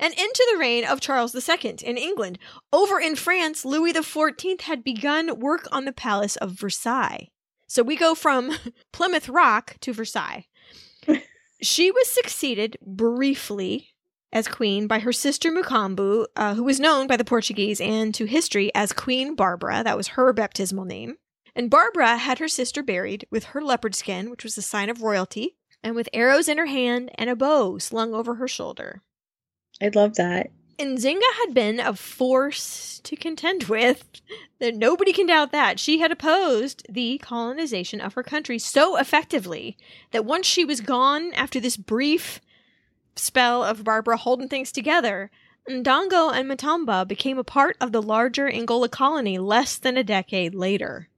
and 0.00 0.14
into 0.14 0.48
the 0.50 0.58
reign 0.58 0.82
of 0.82 0.98
Charles 0.98 1.34
II 1.34 1.76
in 1.84 1.98
England. 1.98 2.38
Over 2.72 2.98
in 2.98 3.16
France, 3.16 3.66
Louis 3.66 3.92
XIV 3.92 4.62
had 4.62 4.82
begun 4.82 5.40
work 5.40 5.68
on 5.70 5.84
the 5.84 5.92
Palace 5.92 6.36
of 6.36 6.52
Versailles. 6.52 7.28
So 7.66 7.82
we 7.82 7.96
go 7.96 8.14
from 8.14 8.52
Plymouth 8.92 9.28
Rock 9.28 9.76
to 9.80 9.92
Versailles. 9.92 10.46
she 11.62 11.90
was 11.90 12.10
succeeded 12.10 12.78
briefly 12.80 13.90
as 14.32 14.48
queen 14.48 14.86
by 14.86 15.00
her 15.00 15.12
sister 15.12 15.52
Mukambu, 15.52 16.24
uh, 16.34 16.54
who 16.54 16.64
was 16.64 16.80
known 16.80 17.06
by 17.06 17.18
the 17.18 17.24
Portuguese 17.26 17.78
and 17.78 18.14
to 18.14 18.24
history 18.24 18.70
as 18.74 18.94
Queen 18.94 19.34
Barbara. 19.34 19.84
That 19.84 19.98
was 19.98 20.08
her 20.08 20.32
baptismal 20.32 20.86
name. 20.86 21.18
And 21.54 21.68
Barbara 21.68 22.16
had 22.16 22.38
her 22.38 22.48
sister 22.48 22.82
buried 22.82 23.26
with 23.30 23.44
her 23.44 23.60
leopard 23.60 23.94
skin, 23.94 24.30
which 24.30 24.44
was 24.44 24.56
a 24.56 24.62
sign 24.62 24.88
of 24.88 25.02
royalty, 25.02 25.56
and 25.88 25.96
with 25.96 26.10
arrows 26.12 26.48
in 26.48 26.58
her 26.58 26.66
hand 26.66 27.10
and 27.14 27.30
a 27.30 27.34
bow 27.34 27.78
slung 27.78 28.12
over 28.12 28.34
her 28.34 28.46
shoulder. 28.46 29.00
I 29.80 29.88
love 29.88 30.16
that. 30.16 30.50
Nzinga 30.78 31.22
had 31.40 31.54
been 31.54 31.80
a 31.80 31.94
force 31.94 33.00
to 33.04 33.16
contend 33.16 33.64
with. 33.64 34.04
That 34.58 34.76
nobody 34.76 35.14
can 35.14 35.26
doubt 35.26 35.50
that. 35.52 35.80
She 35.80 36.00
had 36.00 36.12
opposed 36.12 36.84
the 36.90 37.16
colonization 37.22 38.02
of 38.02 38.12
her 38.14 38.22
country 38.22 38.58
so 38.58 38.98
effectively 38.98 39.78
that 40.10 40.26
once 40.26 40.46
she 40.46 40.62
was 40.62 40.82
gone 40.82 41.32
after 41.32 41.58
this 41.58 41.78
brief 41.78 42.40
spell 43.16 43.64
of 43.64 43.82
Barbara 43.82 44.18
holding 44.18 44.48
things 44.48 44.70
together, 44.70 45.30
Ndongo 45.70 46.34
and 46.34 46.50
Matamba 46.50 47.08
became 47.08 47.38
a 47.38 47.44
part 47.44 47.78
of 47.80 47.92
the 47.92 48.02
larger 48.02 48.46
Angola 48.46 48.90
colony 48.90 49.38
less 49.38 49.78
than 49.78 49.96
a 49.96 50.04
decade 50.04 50.54
later. 50.54 51.08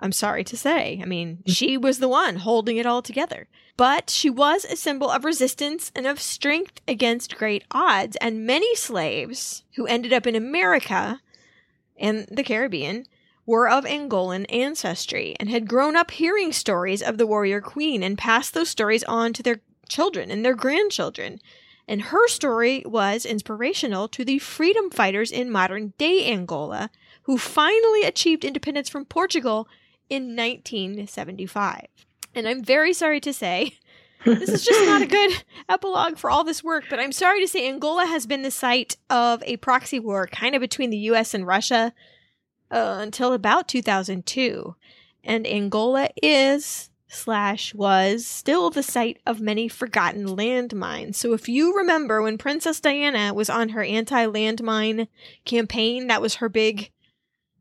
I'm 0.00 0.12
sorry 0.12 0.42
to 0.44 0.56
say. 0.56 0.98
I 1.02 1.06
mean, 1.06 1.42
she 1.46 1.76
was 1.76 1.98
the 1.98 2.08
one 2.08 2.36
holding 2.36 2.76
it 2.76 2.86
all 2.86 3.02
together. 3.02 3.48
But 3.76 4.10
she 4.10 4.28
was 4.28 4.64
a 4.64 4.76
symbol 4.76 5.10
of 5.10 5.24
resistance 5.24 5.92
and 5.94 6.06
of 6.06 6.20
strength 6.20 6.80
against 6.88 7.36
great 7.36 7.64
odds, 7.70 8.16
and 8.16 8.46
many 8.46 8.74
slaves 8.74 9.64
who 9.76 9.86
ended 9.86 10.12
up 10.12 10.26
in 10.26 10.34
America 10.34 11.20
and 11.98 12.26
the 12.30 12.42
Caribbean 12.42 13.06
were 13.46 13.68
of 13.68 13.84
Angolan 13.84 14.46
ancestry 14.48 15.34
and 15.38 15.48
had 15.48 15.68
grown 15.68 15.96
up 15.96 16.10
hearing 16.12 16.52
stories 16.52 17.02
of 17.02 17.18
the 17.18 17.26
warrior 17.26 17.60
queen 17.60 18.02
and 18.02 18.18
passed 18.18 18.54
those 18.54 18.68
stories 18.68 19.04
on 19.04 19.32
to 19.34 19.42
their 19.42 19.60
children 19.88 20.30
and 20.30 20.44
their 20.44 20.54
grandchildren. 20.54 21.40
And 21.88 22.02
her 22.02 22.28
story 22.28 22.84
was 22.86 23.26
inspirational 23.26 24.08
to 24.08 24.24
the 24.24 24.38
freedom 24.38 24.90
fighters 24.90 25.32
in 25.32 25.50
modern 25.50 25.94
day 25.98 26.30
Angola 26.30 26.90
who 27.22 27.38
finally 27.38 28.04
achieved 28.04 28.44
independence 28.44 28.88
from 28.88 29.04
Portugal 29.04 29.68
in 30.10 30.36
1975. 30.36 31.86
And 32.34 32.46
I'm 32.46 32.62
very 32.62 32.92
sorry 32.92 33.20
to 33.20 33.32
say, 33.32 33.78
this 34.24 34.48
is 34.48 34.64
just 34.64 34.86
not 34.86 35.02
a 35.02 35.06
good 35.06 35.42
epilogue 35.68 36.18
for 36.18 36.30
all 36.30 36.44
this 36.44 36.62
work, 36.62 36.84
but 36.90 37.00
I'm 37.00 37.12
sorry 37.12 37.40
to 37.40 37.48
say 37.48 37.68
Angola 37.68 38.06
has 38.06 38.26
been 38.26 38.42
the 38.42 38.50
site 38.50 38.96
of 39.08 39.42
a 39.44 39.56
proxy 39.56 39.98
war 39.98 40.26
kind 40.26 40.54
of 40.54 40.60
between 40.60 40.90
the 40.90 40.98
US 40.98 41.32
and 41.32 41.46
Russia 41.46 41.94
uh, 42.70 42.98
until 43.00 43.32
about 43.32 43.68
2002. 43.68 44.74
And 45.24 45.46
Angola 45.46 46.10
is 46.22 46.90
slash 47.08 47.74
was 47.74 48.24
still 48.24 48.70
the 48.70 48.82
site 48.82 49.18
of 49.26 49.40
many 49.40 49.68
forgotten 49.68 50.26
landmines. 50.26 51.16
So 51.16 51.32
if 51.32 51.48
you 51.48 51.76
remember 51.76 52.22
when 52.22 52.38
Princess 52.38 52.80
Diana 52.80 53.34
was 53.34 53.50
on 53.50 53.70
her 53.70 53.82
anti-landmine 53.82 55.08
campaign, 55.44 56.06
that 56.06 56.22
was 56.22 56.36
her 56.36 56.48
big 56.48 56.90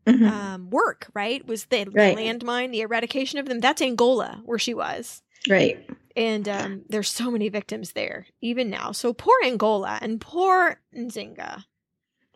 Mhm. 0.09 0.29
um, 0.29 0.69
work, 0.69 1.07
right? 1.13 1.45
Was 1.47 1.65
the 1.65 1.85
Right. 1.91 2.17
landmine, 2.17 2.71
the 2.71 2.81
eradication 2.81 3.39
of 3.39 3.45
them. 3.47 3.59
That's 3.59 3.81
Angola, 3.81 4.41
where 4.45 4.59
she 4.59 4.73
was. 4.73 5.21
right. 5.49 5.87
And 6.15 6.49
um, 6.49 6.81
there's 6.89 7.09
so 7.09 7.31
many 7.31 7.47
victims 7.49 7.93
there, 7.93 8.25
even 8.41 8.69
now. 8.69 8.91
So 8.91 9.13
poor 9.13 9.35
Angola 9.43 9.99
and 10.01 10.19
poor 10.19 10.81
Nzinga. 10.95 11.63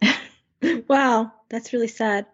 Wow, 0.88 1.32
that's 1.49 1.74
really 1.74 1.89
sad. 1.89 2.26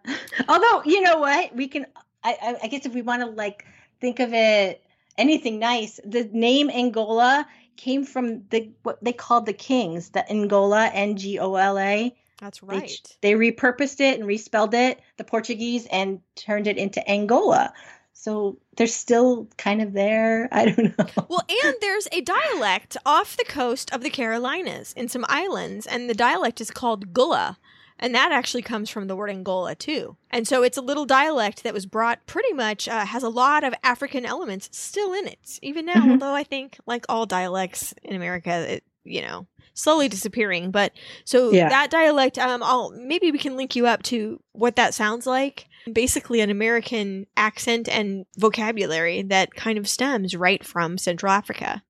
Although, 0.48 0.84
you 0.86 1.02
know 1.02 1.18
what? 1.20 1.56
We 1.56 1.68
can, 1.68 1.88
I, 2.24 2.38
I, 2.42 2.56
I 2.64 2.68
guess 2.68 2.86
if 2.86 2.94
we 2.94 3.02
want 3.02 3.22
to 3.24 3.28
like 3.28 3.66
think 4.00 4.20
of 4.20 4.34
it 4.34 4.84
anything 5.18 5.58
nice, 5.58 6.00
the 6.06 6.30
name 6.32 6.70
Angola 6.70 7.48
came 7.76 8.06
from 8.06 8.44
the 8.50 8.70
what 8.84 9.04
they 9.04 9.14
called 9.14 9.48
the 9.48 9.54
kings, 9.54 10.10
the 10.10 10.30
Angola, 10.32 10.92
N 10.94 11.16
G 11.18 11.40
O 11.40 11.56
L 11.56 11.80
A. 11.80 12.16
That's 12.40 12.60
They, 12.62 12.68
right. 12.68 13.18
they 13.22 13.34
repurposed 13.34 14.00
it 14.00 14.18
and 14.20 14.28
respelled 14.28 14.74
it, 14.74 15.00
the 15.18 15.24
Portuguese, 15.24 15.86
and 15.92 16.22
turned 16.36 16.68
it 16.68 16.78
into 16.78 17.08
Angola. 17.10 17.74
So 18.14 18.58
they're 18.76 18.88
still 18.88 19.48
kind 19.58 19.82
of 19.82 19.94
there. 19.94 20.50
I 20.54 20.66
don't 20.66 20.98
know. 20.98 21.26
Well, 21.30 21.44
and 21.66 21.76
there's 21.82 22.08
a 22.12 22.22
dialect 22.22 22.98
off 23.06 23.38
the 23.38 23.46
coast 23.46 23.94
of 23.94 24.02
the 24.02 24.10
Carolinas 24.10 24.94
in 24.94 25.08
some 25.08 25.26
islands, 25.30 25.86
and 25.86 26.10
the 26.10 26.14
dialect 26.14 26.60
is 26.62 26.72
called 26.72 27.14
Gullah. 27.14 27.58
And 28.02 28.16
that 28.16 28.32
actually 28.32 28.62
comes 28.62 28.90
from 28.90 29.08
the 29.08 29.16
word 29.18 29.30
Angola, 29.30 29.76
too. 29.76 30.16
And 30.30 30.48
so 30.48 30.64
it's 30.64 30.78
a 30.78 30.82
little 30.82 31.06
dialect 31.06 31.64
that 31.64 31.74
was 31.74 31.86
brought 31.86 32.26
pretty 32.28 32.54
much, 32.54 32.88
uh, 32.88 33.06
has 33.06 33.24
a 33.24 33.30
lot 33.30 33.66
of 33.66 33.74
African 33.84 34.26
elements 34.26 34.70
still 34.72 35.14
in 35.14 35.28
it, 35.28 35.60
even 35.62 35.86
now. 35.86 35.96
Mhm. 36.06 36.12
Although 36.12 36.34
I 36.34 36.46
think, 36.46 36.78
like 36.86 37.06
all 37.10 37.26
dialects 37.26 37.94
in 38.04 38.16
America, 38.16 38.52
it, 38.76 38.86
you 39.04 39.22
know, 39.22 39.48
slowly 39.80 40.08
disappearing. 40.10 40.72
But 40.72 40.94
so 41.26 41.52
Yeah. 41.52 41.70
that 41.70 41.90
dialect, 41.90 42.38
um, 42.38 42.62
I'll 42.64 42.92
maybe 42.92 43.32
we 43.32 43.40
can 43.40 43.56
link 43.56 43.76
you 43.76 43.88
up 43.88 44.04
to 44.04 44.40
what 44.52 44.76
that 44.76 44.94
sounds 44.94 45.26
like. 45.26 45.66
Basically, 45.92 46.42
an 46.42 46.50
American 46.50 47.26
accent 47.38 47.88
and 47.90 48.26
vocabulary 48.38 49.22
that 49.24 49.56
kind 49.56 49.78
of 49.78 49.88
stems 49.88 50.36
right 50.36 50.64
from 50.64 50.98
Central 50.98 51.32
Africa 51.32 51.84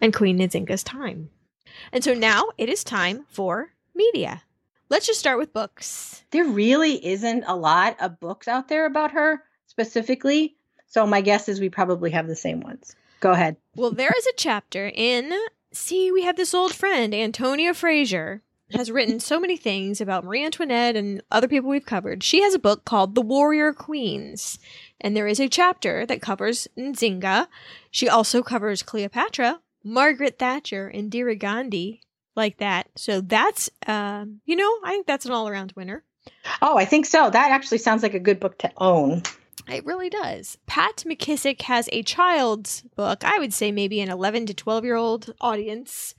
and 0.00 0.14
Queen 0.14 0.38
Nzinga's 0.38 0.82
time. 0.82 1.30
And 1.92 2.02
so 2.02 2.14
now 2.14 2.44
it 2.58 2.68
is 2.68 2.82
time 2.82 3.26
for 3.28 3.72
media. 3.94 4.42
Let's 4.88 5.06
just 5.06 5.20
start 5.20 5.38
with 5.38 5.52
books. 5.52 6.24
There 6.32 6.44
really 6.44 7.04
isn't 7.06 7.44
a 7.46 7.54
lot 7.54 7.96
of 8.00 8.18
books 8.18 8.48
out 8.48 8.68
there 8.68 8.86
about 8.86 9.12
her 9.12 9.44
specifically. 9.66 10.56
So 10.88 11.06
my 11.06 11.20
guess 11.20 11.48
is 11.48 11.60
we 11.60 11.68
probably 11.68 12.10
have 12.10 12.26
the 12.26 12.34
same 12.34 12.60
ones. 12.60 12.96
Go 13.20 13.30
ahead. 13.30 13.56
Well, 13.76 13.92
there 13.92 14.12
is 14.16 14.26
a 14.26 14.32
chapter 14.36 14.90
in. 14.92 15.32
See, 15.72 16.10
we 16.10 16.22
have 16.22 16.36
this 16.36 16.52
old 16.52 16.74
friend, 16.74 17.14
Antonia 17.14 17.74
Fraser, 17.74 18.42
has 18.72 18.90
written 18.90 19.20
so 19.20 19.38
many 19.38 19.56
things 19.56 20.00
about 20.00 20.24
Marie 20.24 20.44
Antoinette 20.44 20.96
and 20.96 21.22
other 21.30 21.48
people 21.48 21.70
we've 21.70 21.86
covered. 21.86 22.22
She 22.22 22.42
has 22.42 22.54
a 22.54 22.58
book 22.58 22.84
called 22.84 23.14
The 23.14 23.20
Warrior 23.20 23.72
Queens, 23.72 24.58
and 25.00 25.16
there 25.16 25.26
is 25.26 25.40
a 25.40 25.48
chapter 25.48 26.06
that 26.06 26.22
covers 26.22 26.68
Nzinga. 26.76 27.46
She 27.90 28.08
also 28.08 28.42
covers 28.42 28.82
Cleopatra, 28.82 29.60
Margaret 29.84 30.38
Thatcher, 30.38 30.88
and 30.88 31.10
Indira 31.10 31.38
Gandhi, 31.38 32.00
like 32.34 32.58
that. 32.58 32.88
So 32.96 33.20
that's, 33.20 33.70
um, 33.86 34.40
you 34.46 34.56
know, 34.56 34.78
I 34.84 34.90
think 34.90 35.06
that's 35.06 35.26
an 35.26 35.32
all 35.32 35.48
around 35.48 35.72
winner. 35.76 36.04
Oh, 36.62 36.76
I 36.76 36.84
think 36.84 37.06
so. 37.06 37.30
That 37.30 37.50
actually 37.50 37.78
sounds 37.78 38.02
like 38.02 38.14
a 38.14 38.20
good 38.20 38.40
book 38.40 38.58
to 38.58 38.72
own. 38.76 39.22
It 39.68 39.84
really 39.84 40.10
does. 40.10 40.58
Pat 40.66 41.04
McKissack 41.06 41.62
has 41.62 41.88
a 41.92 42.02
child's 42.02 42.82
book, 42.96 43.24
I 43.24 43.38
would 43.38 43.52
say 43.52 43.70
maybe 43.70 44.00
an 44.00 44.10
11 44.10 44.46
to 44.46 44.54
12 44.54 44.84
year 44.84 44.96
old 44.96 45.32
audience, 45.40 46.14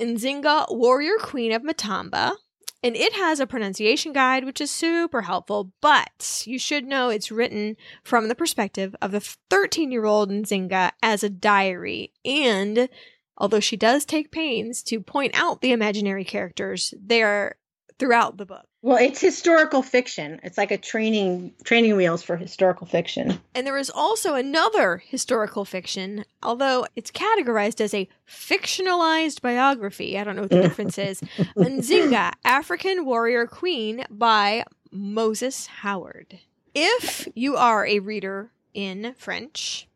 Nzinga, 0.00 0.66
Warrior 0.70 1.16
Queen 1.20 1.52
of 1.52 1.62
Matamba. 1.62 2.36
And 2.82 2.94
it 2.94 3.14
has 3.14 3.40
a 3.40 3.46
pronunciation 3.46 4.12
guide, 4.12 4.44
which 4.44 4.60
is 4.60 4.70
super 4.70 5.22
helpful, 5.22 5.72
but 5.80 6.42
you 6.44 6.58
should 6.58 6.84
know 6.84 7.08
it's 7.08 7.32
written 7.32 7.78
from 8.02 8.28
the 8.28 8.34
perspective 8.34 8.94
of 9.00 9.10
the 9.10 9.20
13 9.20 9.90
year 9.90 10.04
old 10.04 10.30
Nzinga 10.30 10.92
as 11.02 11.22
a 11.22 11.30
diary. 11.30 12.12
And 12.26 12.90
although 13.38 13.60
she 13.60 13.78
does 13.78 14.04
take 14.04 14.30
pains 14.30 14.82
to 14.84 15.00
point 15.00 15.32
out 15.34 15.62
the 15.62 15.72
imaginary 15.72 16.24
characters, 16.24 16.92
they 17.02 17.22
are 17.22 17.56
throughout 17.98 18.36
the 18.36 18.46
book. 18.46 18.64
Well, 18.82 18.98
it's 18.98 19.20
historical 19.20 19.82
fiction. 19.82 20.40
It's 20.42 20.58
like 20.58 20.70
a 20.70 20.76
training 20.76 21.54
training 21.64 21.96
wheels 21.96 22.22
for 22.22 22.36
historical 22.36 22.86
fiction. 22.86 23.40
And 23.54 23.66
there 23.66 23.78
is 23.78 23.90
also 23.90 24.34
another 24.34 24.98
historical 24.98 25.64
fiction, 25.64 26.24
although 26.42 26.86
it's 26.96 27.10
categorized 27.10 27.80
as 27.80 27.94
a 27.94 28.08
fictionalized 28.28 29.40
biography. 29.40 30.18
I 30.18 30.24
don't 30.24 30.36
know 30.36 30.42
what 30.42 30.50
the 30.50 30.62
difference 30.68 30.98
is. 30.98 31.20
Nzinga, 31.56 32.32
African 32.44 33.04
Warrior 33.04 33.46
Queen 33.46 34.04
by 34.10 34.64
Moses 34.90 35.66
Howard. 35.66 36.40
If 36.74 37.28
you 37.34 37.56
are 37.56 37.86
a 37.86 38.00
reader 38.00 38.50
in 38.74 39.14
French, 39.16 39.88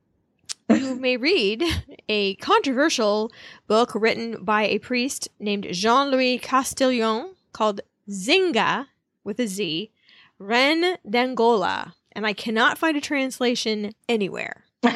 you 0.71 0.95
may 1.01 1.17
read 1.17 1.63
a 2.09 2.37
controversial 2.37 3.33
book 3.67 3.95
written 3.95 4.45
by 4.45 4.63
a 4.65 4.79
priest 4.79 5.29
named 5.39 5.67
Jean 5.73 6.11
Louis 6.11 6.39
Castilhon 6.39 7.35
called 7.53 7.81
Zinga 8.09 8.87
with 9.25 9.39
a 9.41 9.47
Z, 9.47 9.91
Ren 10.39 10.97
d'Angola. 11.09 11.95
and 12.13 12.27
I 12.27 12.33
cannot 12.33 12.79
find 12.79 12.97
a 12.97 13.01
translation 13.01 13.93
anywhere. 14.09 14.65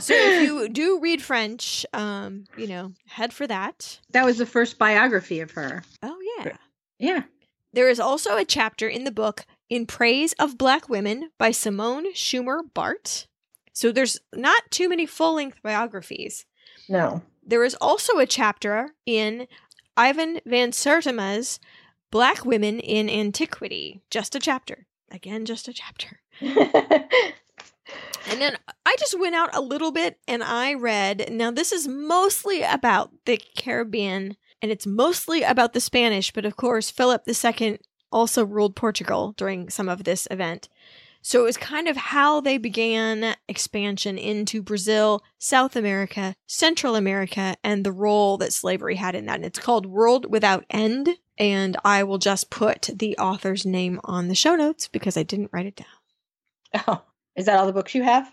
So 0.00 0.14
if 0.14 0.42
you 0.42 0.68
do 0.68 1.00
read 1.00 1.22
French, 1.22 1.86
um, 1.94 2.44
you 2.56 2.66
know, 2.66 2.92
head 3.06 3.32
for 3.32 3.46
that. 3.46 3.98
that 4.10 4.24
was 4.24 4.36
the 4.38 4.46
first 4.46 4.78
biography 4.78 5.40
of 5.40 5.52
her. 5.52 5.82
Oh 6.02 6.18
yeah. 6.38 6.56
Yeah. 6.98 7.22
There 7.72 7.88
is 7.88 7.98
also 8.00 8.36
a 8.36 8.44
chapter 8.44 8.88
in 8.88 9.04
the 9.04 9.10
book 9.12 9.46
In 9.70 9.86
Praise 9.86 10.32
of 10.34 10.58
Black 10.58 10.88
Women 10.88 11.30
by 11.38 11.50
Simone 11.52 12.12
Schumer 12.14 12.60
Bart. 12.74 13.26
So 13.72 13.92
there's 13.92 14.18
not 14.34 14.62
too 14.70 14.88
many 14.88 15.06
full 15.06 15.34
length 15.36 15.62
biographies. 15.62 16.44
No. 16.88 17.22
There 17.44 17.64
is 17.64 17.76
also 17.80 18.18
a 18.18 18.26
chapter 18.26 18.90
in 19.06 19.46
Ivan 19.96 20.40
Van 20.46 20.72
Sertima's 20.72 21.60
Black 22.10 22.44
Women 22.44 22.80
in 22.80 23.08
Antiquity. 23.08 24.02
Just 24.10 24.34
a 24.34 24.38
chapter. 24.38 24.86
Again, 25.10 25.44
just 25.44 25.68
a 25.68 25.72
chapter. 25.72 26.20
And 28.30 28.40
then 28.40 28.56
I 28.86 28.96
just 28.98 29.18
went 29.18 29.34
out 29.34 29.54
a 29.54 29.60
little 29.60 29.92
bit 29.92 30.18
and 30.28 30.42
I 30.42 30.74
read. 30.74 31.28
Now, 31.32 31.50
this 31.50 31.72
is 31.72 31.88
mostly 31.88 32.62
about 32.62 33.10
the 33.24 33.40
Caribbean 33.56 34.36
and 34.60 34.70
it's 34.70 34.86
mostly 34.86 35.42
about 35.42 35.72
the 35.72 35.80
Spanish, 35.80 36.32
but 36.32 36.44
of 36.44 36.56
course, 36.56 36.90
Philip 36.90 37.24
II 37.26 37.78
also 38.12 38.44
ruled 38.44 38.76
Portugal 38.76 39.34
during 39.36 39.68
some 39.70 39.88
of 39.88 40.04
this 40.04 40.28
event. 40.30 40.68
So 41.22 41.40
it 41.40 41.44
was 41.44 41.56
kind 41.56 41.86
of 41.86 41.96
how 41.96 42.40
they 42.40 42.58
began 42.58 43.36
expansion 43.48 44.18
into 44.18 44.60
Brazil, 44.60 45.22
South 45.38 45.76
America, 45.76 46.34
Central 46.48 46.96
America, 46.96 47.54
and 47.62 47.84
the 47.84 47.92
role 47.92 48.36
that 48.38 48.52
slavery 48.52 48.96
had 48.96 49.14
in 49.14 49.26
that. 49.26 49.36
And 49.36 49.44
it's 49.44 49.60
called 49.60 49.86
World 49.86 50.30
Without 50.30 50.64
End. 50.68 51.08
And 51.38 51.76
I 51.84 52.02
will 52.02 52.18
just 52.18 52.50
put 52.50 52.90
the 52.94 53.16
author's 53.18 53.64
name 53.64 54.00
on 54.04 54.28
the 54.28 54.34
show 54.34 54.56
notes 54.56 54.88
because 54.88 55.16
I 55.16 55.22
didn't 55.22 55.50
write 55.52 55.66
it 55.66 55.76
down. 55.76 56.84
Oh, 56.88 57.02
is 57.36 57.46
that 57.46 57.58
all 57.58 57.66
the 57.66 57.72
books 57.72 57.94
you 57.94 58.02
have? 58.02 58.30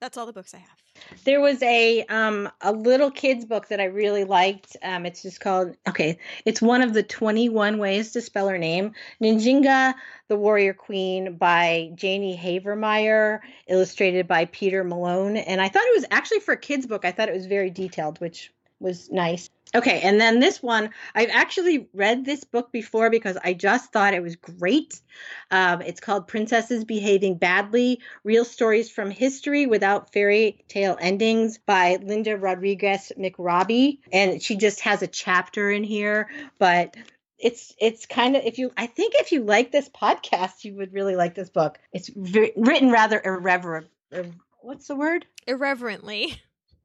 That's 0.00 0.16
all 0.16 0.26
the 0.26 0.32
books 0.32 0.54
I 0.54 0.58
have. 0.58 0.78
There 1.24 1.40
was 1.40 1.62
a 1.62 2.04
um 2.04 2.50
a 2.60 2.72
little 2.72 3.10
kids 3.10 3.44
book 3.44 3.68
that 3.68 3.80
I 3.80 3.84
really 3.84 4.24
liked. 4.24 4.76
Um, 4.82 5.06
it's 5.06 5.22
just 5.22 5.40
called 5.40 5.76
okay. 5.88 6.18
It's 6.44 6.62
one 6.62 6.82
of 6.82 6.94
the 6.94 7.02
twenty 7.02 7.48
one 7.48 7.78
ways 7.78 8.12
to 8.12 8.20
spell 8.20 8.48
her 8.48 8.58
name, 8.58 8.92
Ninjinga, 9.22 9.94
the 10.28 10.36
Warrior 10.36 10.74
Queen, 10.74 11.36
by 11.36 11.90
Janie 11.94 12.36
Havemeyer, 12.36 13.40
illustrated 13.66 14.26
by 14.26 14.46
Peter 14.46 14.84
Malone. 14.84 15.36
And 15.36 15.60
I 15.60 15.68
thought 15.68 15.84
it 15.84 15.96
was 15.96 16.06
actually 16.10 16.40
for 16.40 16.52
a 16.52 16.58
kids 16.58 16.86
book. 16.86 17.04
I 17.04 17.12
thought 17.12 17.28
it 17.28 17.34
was 17.34 17.46
very 17.46 17.70
detailed, 17.70 18.20
which 18.20 18.52
was 18.80 19.10
nice. 19.10 19.50
Okay, 19.74 20.00
and 20.00 20.18
then 20.18 20.40
this 20.40 20.62
one, 20.62 20.90
I've 21.14 21.28
actually 21.30 21.88
read 21.92 22.24
this 22.24 22.42
book 22.44 22.72
before 22.72 23.10
because 23.10 23.36
I 23.42 23.52
just 23.52 23.92
thought 23.92 24.14
it 24.14 24.22
was 24.22 24.36
great. 24.36 24.98
Um, 25.50 25.82
it's 25.82 26.00
called 26.00 26.26
Princesses 26.26 26.84
Behaving 26.84 27.36
Badly 27.36 28.00
Real 28.24 28.46
Stories 28.46 28.90
from 28.90 29.10
History 29.10 29.66
Without 29.66 30.12
Fairy 30.12 30.64
Tale 30.68 30.96
Endings 30.98 31.58
by 31.58 31.98
Linda 32.02 32.38
Rodriguez 32.38 33.12
McRobbie. 33.18 33.98
And 34.10 34.42
she 34.42 34.56
just 34.56 34.80
has 34.80 35.02
a 35.02 35.06
chapter 35.06 35.70
in 35.70 35.84
here, 35.84 36.30
but 36.58 36.96
it's 37.38 37.74
it's 37.78 38.06
kind 38.06 38.36
of 38.36 38.44
if 38.44 38.58
you 38.58 38.72
I 38.76 38.86
think 38.86 39.14
if 39.16 39.32
you 39.32 39.44
like 39.44 39.70
this 39.70 39.88
podcast, 39.90 40.64
you 40.64 40.76
would 40.76 40.94
really 40.94 41.14
like 41.14 41.34
this 41.34 41.50
book. 41.50 41.78
It's 41.92 42.08
v- 42.08 42.52
written 42.56 42.90
rather 42.90 43.20
irreverent. 43.22 43.88
ir- 44.12 44.32
What's 44.62 44.88
the 44.88 44.96
word? 44.96 45.26
Irreverently. 45.46 46.40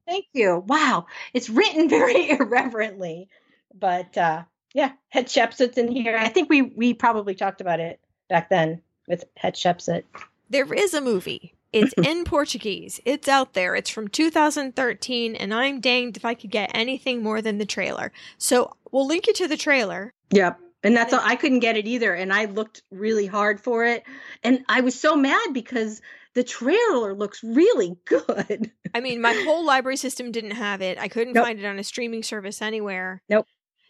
Thank 0.06 0.26
you. 0.32 0.62
Wow. 0.66 1.06
It's 1.32 1.50
written 1.50 1.88
very 1.88 2.30
irreverently. 2.30 3.28
But 3.74 4.16
uh 4.16 4.44
yeah, 4.74 4.92
Hatshepsut's 5.14 5.78
in 5.78 5.88
here. 5.88 6.16
I 6.16 6.28
think 6.28 6.50
we 6.50 6.62
we 6.62 6.94
probably 6.94 7.34
talked 7.34 7.60
about 7.60 7.80
it 7.80 8.00
back 8.28 8.50
then 8.50 8.82
with 9.06 9.24
Hatshepsut. 9.42 10.04
There 10.50 10.72
is 10.72 10.94
a 10.94 11.00
movie. 11.00 11.54
It's 11.72 11.92
in 12.02 12.24
Portuguese. 12.24 13.00
It's 13.04 13.28
out 13.28 13.54
there. 13.54 13.74
It's 13.74 13.90
from 13.90 14.08
2013, 14.08 15.36
and 15.36 15.52
I'm 15.52 15.80
danged 15.80 16.16
if 16.16 16.24
I 16.24 16.34
could 16.34 16.50
get 16.50 16.70
anything 16.72 17.22
more 17.22 17.42
than 17.42 17.58
the 17.58 17.66
trailer. 17.66 18.12
So 18.38 18.76
we'll 18.90 19.06
link 19.06 19.26
you 19.26 19.32
to 19.34 19.48
the 19.48 19.56
trailer. 19.56 20.12
Yep. 20.30 20.60
And 20.84 20.96
that's 20.96 21.14
all 21.14 21.20
I 21.22 21.36
couldn't 21.36 21.60
get 21.60 21.76
it 21.76 21.86
either. 21.86 22.12
And 22.14 22.32
I 22.32 22.44
looked 22.44 22.82
really 22.90 23.26
hard 23.26 23.60
for 23.60 23.84
it. 23.86 24.04
And 24.42 24.64
I 24.68 24.82
was 24.82 24.98
so 24.98 25.16
mad 25.16 25.52
because 25.52 26.02
the 26.34 26.44
trailer 26.44 27.14
looks 27.14 27.42
really 27.42 27.96
good. 28.04 28.70
I 28.94 29.00
mean, 29.00 29.20
my 29.20 29.32
whole 29.44 29.64
library 29.64 29.96
system 29.96 30.30
didn't 30.32 30.52
have 30.52 30.80
it. 30.82 30.98
I 30.98 31.08
couldn't 31.08 31.34
Nope. 31.34 31.44
find 31.44 31.58
it 31.58 31.64
on 31.64 31.78
a 31.78 31.84
streaming 31.84 32.22
service 32.22 32.60
anywhere. 32.62 33.22
Nope. 33.28 33.46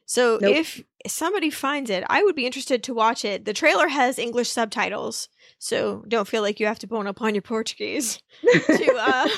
So 0.06 0.38
Nope. 0.40 0.54
if 0.54 0.84
somebody 1.06 1.48
finds 1.48 1.88
it, 1.88 2.04
I 2.10 2.22
would 2.22 2.36
be 2.36 2.44
interested 2.44 2.82
to 2.84 2.94
watch 2.94 3.24
it. 3.24 3.46
The 3.46 3.54
trailer 3.54 3.88
has 3.88 4.18
English 4.18 4.50
subtitles, 4.50 5.30
so 5.58 6.04
don't 6.08 6.28
feel 6.28 6.42
like 6.42 6.60
you 6.60 6.66
have 6.66 6.78
to 6.80 6.86
bone 6.86 7.06
up 7.06 7.22
on 7.22 7.34
your 7.34 7.40
Portuguese 7.42 8.18
to 8.42 8.94
uh, 8.98 9.28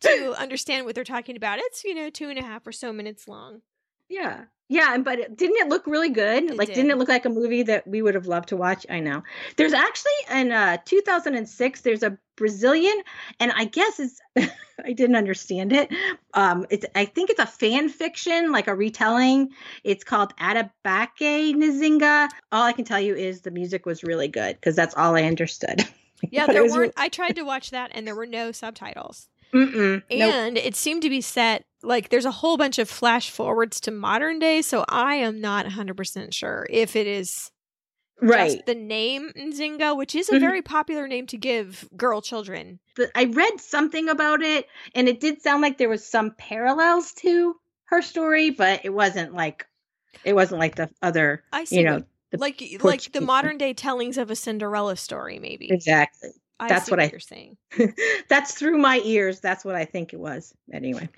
to 0.00 0.34
understand 0.36 0.84
what 0.84 0.96
they're 0.96 1.04
talking 1.04 1.36
about. 1.36 1.60
It's 1.60 1.84
you 1.84 1.94
know 1.94 2.10
two 2.10 2.28
and 2.28 2.38
a 2.40 2.42
half 2.42 2.66
or 2.66 2.72
so 2.72 2.92
minutes 2.92 3.28
long. 3.28 3.60
Yeah. 4.08 4.46
Yeah, 4.68 4.98
but 4.98 5.20
it, 5.20 5.36
didn't 5.36 5.56
it 5.58 5.68
look 5.68 5.86
really 5.86 6.08
good? 6.08 6.44
It 6.44 6.56
like 6.56 6.68
did. 6.68 6.74
didn't 6.74 6.90
it 6.90 6.98
look 6.98 7.08
like 7.08 7.24
a 7.24 7.30
movie 7.30 7.62
that 7.64 7.86
we 7.86 8.02
would 8.02 8.14
have 8.14 8.26
loved 8.26 8.48
to 8.48 8.56
watch? 8.56 8.84
I 8.90 8.98
know. 8.98 9.22
There's 9.56 9.72
actually 9.72 10.12
in 10.32 10.50
uh 10.50 10.78
2006 10.84 11.80
there's 11.82 12.02
a 12.02 12.18
Brazilian 12.34 12.94
and 13.38 13.52
I 13.54 13.66
guess 13.66 14.00
it's 14.00 14.20
I 14.84 14.92
didn't 14.92 15.16
understand 15.16 15.72
it. 15.72 15.92
Um 16.34 16.66
it's 16.68 16.84
I 16.96 17.04
think 17.04 17.30
it's 17.30 17.38
a 17.38 17.46
fan 17.46 17.88
fiction, 17.88 18.50
like 18.50 18.66
a 18.66 18.74
retelling. 18.74 19.50
It's 19.84 20.02
called 20.02 20.34
Atabaque 20.38 21.54
Nzinga. 21.54 22.28
All 22.50 22.64
I 22.64 22.72
can 22.72 22.84
tell 22.84 23.00
you 23.00 23.14
is 23.14 23.42
the 23.42 23.52
music 23.52 23.86
was 23.86 24.02
really 24.02 24.28
good 24.28 24.56
because 24.56 24.74
that's 24.74 24.96
all 24.96 25.14
I 25.16 25.22
understood. 25.22 25.84
Yeah, 26.30 26.46
there 26.46 26.64
weren't. 26.64 26.94
I 26.96 27.10
tried 27.10 27.36
to 27.36 27.42
watch 27.42 27.70
that, 27.70 27.90
and 27.94 28.06
there 28.06 28.14
were 28.14 28.24
no 28.26 28.50
subtitles. 28.50 29.28
Mm-mm. 29.52 30.02
Nope. 30.10 30.34
And 30.34 30.58
it 30.58 30.74
seemed 30.74 31.02
to 31.02 31.10
be 31.10 31.20
set 31.20 31.64
like 31.86 32.08
there's 32.10 32.24
a 32.24 32.30
whole 32.30 32.56
bunch 32.56 32.78
of 32.78 32.90
flash 32.90 33.30
forwards 33.30 33.80
to 33.80 33.90
modern 33.90 34.38
day, 34.38 34.60
so 34.62 34.84
I 34.88 35.14
am 35.16 35.40
not 35.40 35.66
100% 35.66 36.34
sure 36.34 36.66
if 36.68 36.96
it 36.96 37.06
is 37.06 37.50
Right. 38.20 38.50
just 38.52 38.66
the 38.66 38.74
name 38.74 39.30
Nzinga, 39.36 39.96
which 39.96 40.14
is 40.14 40.28
a 40.30 40.32
Mhm. 40.36 40.40
very 40.40 40.62
popular 40.62 41.06
name 41.06 41.26
to 41.28 41.36
give 41.36 41.88
girl 41.96 42.20
children. 42.22 42.80
but 42.96 43.10
I 43.14 43.24
read 43.24 43.60
something 43.60 44.08
about 44.08 44.42
it, 44.42 44.66
and 44.94 45.06
it 45.06 45.20
did 45.20 45.42
sound 45.42 45.60
like 45.60 45.76
there 45.76 45.90
was 45.90 46.06
some 46.06 46.30
parallels 46.38 47.12
to 47.16 47.54
her 47.84 48.00
story, 48.00 48.48
but 48.50 48.80
it 48.84 48.90
wasn't 48.90 49.34
like 49.34 49.66
it 50.24 50.32
wasn't 50.34 50.58
like 50.60 50.76
the 50.76 50.88
other, 51.02 51.44
I 51.52 51.64
see 51.64 51.76
you 51.80 51.84
know, 51.84 52.02
what- 52.30 52.40
like 52.40 52.62
like 52.82 53.12
the 53.12 53.20
modern 53.20 53.58
day 53.58 53.74
tellings 53.74 54.16
of 54.16 54.30
a 54.30 54.34
Cinderella 54.36 54.96
story 54.96 55.38
maybe. 55.38 55.70
exactly. 55.70 56.30
I 56.58 56.68
That's 56.68 56.86
see 56.86 56.90
what 56.90 57.00
I- 57.00 57.08
you're 57.10 57.20
saying. 57.20 57.56
That's 58.28 58.54
through 58.54 58.78
my 58.78 59.00
ears. 59.04 59.40
That's 59.40 59.64
what 59.64 59.74
I 59.74 59.84
think 59.84 60.12
it 60.14 60.18
was. 60.20 60.54
Anyway, 60.72 61.08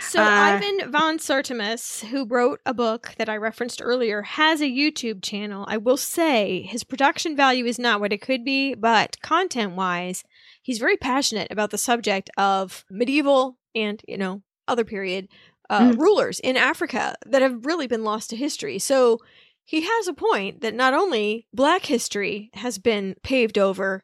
So 0.00 0.20
Uh, 0.20 0.26
Ivan 0.28 0.90
von 0.90 1.18
Sertimus, 1.18 2.04
who 2.06 2.24
wrote 2.26 2.60
a 2.66 2.74
book 2.74 3.14
that 3.18 3.28
I 3.28 3.36
referenced 3.36 3.80
earlier, 3.82 4.22
has 4.22 4.60
a 4.60 4.64
YouTube 4.66 5.22
channel. 5.22 5.64
I 5.68 5.76
will 5.76 5.96
say 5.96 6.62
his 6.62 6.82
production 6.82 7.36
value 7.36 7.64
is 7.64 7.78
not 7.78 8.00
what 8.00 8.12
it 8.12 8.20
could 8.20 8.44
be, 8.44 8.74
but 8.74 9.20
content-wise, 9.22 10.24
he's 10.62 10.78
very 10.78 10.96
passionate 10.96 11.48
about 11.52 11.70
the 11.70 11.78
subject 11.78 12.28
of 12.36 12.84
medieval 12.90 13.56
and, 13.74 14.02
you 14.08 14.18
know, 14.18 14.42
other 14.66 14.84
period 14.84 15.28
uh, 15.70 15.90
Mhm. 15.90 15.98
rulers 15.98 16.40
in 16.40 16.56
Africa 16.56 17.14
that 17.26 17.42
have 17.42 17.66
really 17.66 17.86
been 17.86 18.02
lost 18.02 18.30
to 18.30 18.36
history. 18.36 18.78
So 18.78 19.18
he 19.66 19.82
has 19.82 20.08
a 20.08 20.14
point 20.14 20.62
that 20.62 20.74
not 20.74 20.94
only 20.94 21.46
black 21.52 21.84
history 21.84 22.48
has 22.54 22.78
been 22.78 23.16
paved 23.22 23.58
over, 23.58 24.02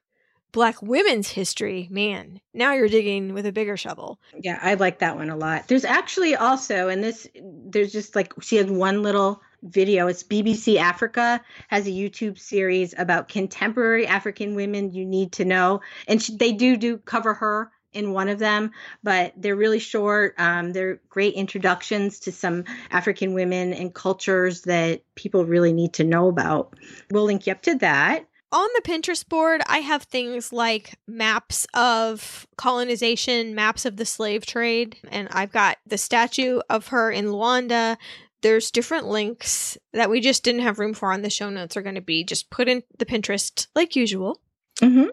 black 0.55 0.81
women's 0.81 1.29
history, 1.29 1.89
man, 1.91 2.41
now 2.55 2.73
you're 2.73 2.89
digging 2.89 3.35
with 3.35 3.45
a 3.45 3.51
bigger 3.51 3.77
shovel. 3.77 4.21
yeah, 4.41 4.59
I 4.63 4.75
like 4.75 5.01
that 5.01 5.17
one 5.17 5.29
a 5.29 5.37
lot. 5.37 5.67
There's 5.67 5.85
actually 5.85 6.37
also, 6.37 6.89
and 6.89 7.03
this, 7.03 7.27
there's 7.35 7.91
just 7.91 8.15
like 8.15 8.33
she 8.41 8.57
has 8.57 8.67
one 8.67 9.03
little 9.03 9.43
video. 9.65 10.07
It's 10.07 10.23
BBC 10.23 10.77
Africa 10.77 11.43
has 11.69 11.89
a 11.89 11.91
YouTube 11.91 12.39
series 12.39 12.95
about 12.97 13.29
contemporary 13.29 14.07
African 14.07 14.55
women 14.55 14.93
you 14.93 15.05
need 15.05 15.33
to 15.33 15.45
know, 15.45 15.81
and 16.07 16.23
sh- 16.23 16.31
they 16.39 16.53
do 16.53 16.77
do 16.77 16.99
cover 16.99 17.35
her 17.35 17.73
in 17.93 18.13
one 18.13 18.29
of 18.29 18.39
them, 18.39 18.71
but 19.03 19.33
they're 19.37 19.57
really 19.57 19.81
short. 19.81 20.35
Um, 20.39 20.73
they're 20.73 21.01
great 21.09 21.35
introductions 21.35 22.21
to 22.21 22.33
some 22.33 22.65
African 22.93 23.35
women 23.35 23.73
and 23.73 23.93
cultures 23.93 24.63
that 24.63 25.03
people 25.17 25.45
really 25.45 25.73
need 25.73 25.95
to 25.95 26.05
know 26.05 26.29
about. 26.29 26.79
We'll 27.11 27.25
link 27.25 27.49
you 27.49 27.53
up 27.53 27.63
to 27.63 27.75
that. 27.79 28.27
On 28.55 28.69
the 28.77 28.89
Pinterest 28.89 29.29
board, 29.29 29.63
I 29.67 29.79
have 29.79 30.05
things 30.05 30.53
like 30.53 30.95
maps 31.09 31.67
of 31.75 32.47
colonization, 32.57 33.55
maps 33.55 33.85
of 33.85 33.97
the 33.97 34.07
slave 34.07 34.47
trade, 34.47 34.97
and 35.11 35.29
I've 35.33 35.53
got 35.53 35.79
the 35.87 35.99
statue 35.99 36.61
of 36.71 36.89
her 36.89 37.11
in 37.11 37.27
Luanda. 37.27 37.97
There's 38.43 38.71
different 38.71 39.09
links 39.09 39.77
that 39.93 40.09
we 40.09 40.21
just 40.21 40.45
didn't 40.45 40.63
have 40.63 40.79
room 40.79 40.95
for 40.95 41.13
on 41.13 41.23
the 41.23 41.31
show 41.31 41.51
notes 41.51 41.77
are 41.77 41.83
going 41.83 41.97
to 41.97 42.01
be 42.01 42.23
just 42.23 42.49
put 42.51 42.69
in 42.69 42.85
the 42.97 43.07
Pinterest 43.07 43.67
like 43.75 43.97
usual. 43.97 44.41
Mm-hmm. 44.81 45.09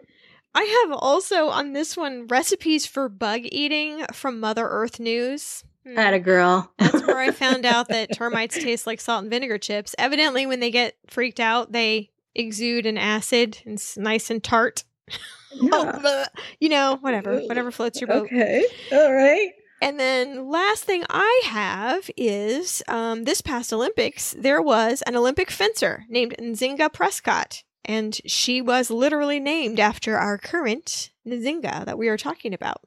I 0.54 0.84
have 0.84 0.98
also 1.00 1.48
on 1.48 1.72
this 1.72 1.96
one 1.96 2.28
recipes 2.28 2.86
for 2.86 3.08
bug 3.08 3.40
eating 3.44 4.04
from 4.12 4.38
Mother 4.38 4.68
Earth 4.68 5.00
News. 5.00 5.64
Hmm. 5.84 5.98
At 5.98 6.14
a 6.14 6.20
girl. 6.20 6.70
That's 6.78 7.04
where 7.04 7.18
I 7.18 7.32
found 7.32 7.66
out 7.66 7.88
that 7.88 8.12
termites 8.14 8.54
taste 8.54 8.86
like 8.86 9.00
salt 9.00 9.22
and 9.22 9.30
vinegar 9.30 9.58
chips. 9.58 9.96
Evidently, 9.98 10.46
when 10.46 10.60
they 10.60 10.70
get 10.70 10.94
freaked 11.08 11.40
out, 11.40 11.72
they 11.72 12.11
exude 12.34 12.86
an 12.86 12.98
acid 12.98 13.58
and 13.64 13.74
it's 13.74 13.96
nice 13.96 14.30
and 14.30 14.42
tart. 14.42 14.84
Oh, 15.60 16.24
you 16.60 16.70
know, 16.70 16.96
whatever, 17.02 17.40
whatever 17.40 17.70
floats 17.70 18.00
your 18.00 18.08
boat. 18.08 18.24
Okay. 18.24 18.64
All 18.90 19.12
right. 19.12 19.50
And 19.82 20.00
then 20.00 20.48
last 20.48 20.84
thing 20.84 21.04
I 21.10 21.42
have 21.44 22.08
is 22.16 22.82
um, 22.88 23.24
this 23.24 23.42
past 23.42 23.70
Olympics, 23.70 24.34
there 24.38 24.62
was 24.62 25.02
an 25.02 25.14
Olympic 25.14 25.50
fencer 25.50 26.04
named 26.08 26.34
Nzinga 26.40 26.90
Prescod. 26.90 27.64
And 27.84 28.18
she 28.24 28.62
was 28.62 28.90
literally 28.90 29.40
named 29.40 29.80
after 29.80 30.16
our 30.16 30.38
current 30.38 31.10
Nzinga 31.26 31.84
that 31.84 31.98
we 31.98 32.08
are 32.08 32.16
talking 32.16 32.54
about. 32.54 32.80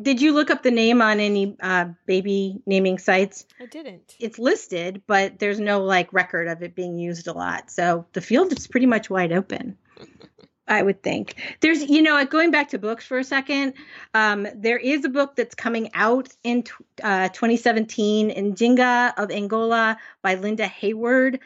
Did 0.00 0.22
you 0.22 0.32
look 0.32 0.50
up 0.50 0.62
the 0.62 0.70
name 0.70 1.02
on 1.02 1.18
any 1.18 1.56
uh, 1.60 1.86
baby 2.06 2.62
naming 2.66 2.98
sites? 2.98 3.46
I 3.60 3.66
didn't. 3.66 4.14
It's 4.20 4.38
listed, 4.38 5.02
but 5.06 5.38
there's 5.38 5.58
no 5.58 5.82
like 5.82 6.12
record 6.12 6.46
of 6.46 6.62
it 6.62 6.74
being 6.74 6.98
used 6.98 7.26
a 7.26 7.32
lot. 7.32 7.70
So 7.70 8.06
the 8.12 8.20
field 8.20 8.52
is 8.52 8.66
pretty 8.68 8.86
much 8.86 9.10
wide 9.10 9.32
open. 9.32 9.76
I 10.68 10.82
would 10.82 11.02
think 11.02 11.34
there's, 11.60 11.82
you 11.82 12.02
know, 12.02 12.22
going 12.26 12.50
back 12.50 12.68
to 12.68 12.78
books 12.78 13.06
for 13.06 13.18
a 13.18 13.24
second. 13.24 13.74
Um, 14.12 14.46
there 14.54 14.76
is 14.76 15.04
a 15.04 15.08
book 15.08 15.34
that's 15.34 15.54
coming 15.54 15.90
out 15.94 16.28
in 16.44 16.64
uh, 17.02 17.28
2017, 17.28 18.30
Njinga 18.30 19.14
of 19.16 19.30
Angola 19.30 19.96
by 20.22 20.34
Linda 20.34 20.66
Heywood. 20.66 21.40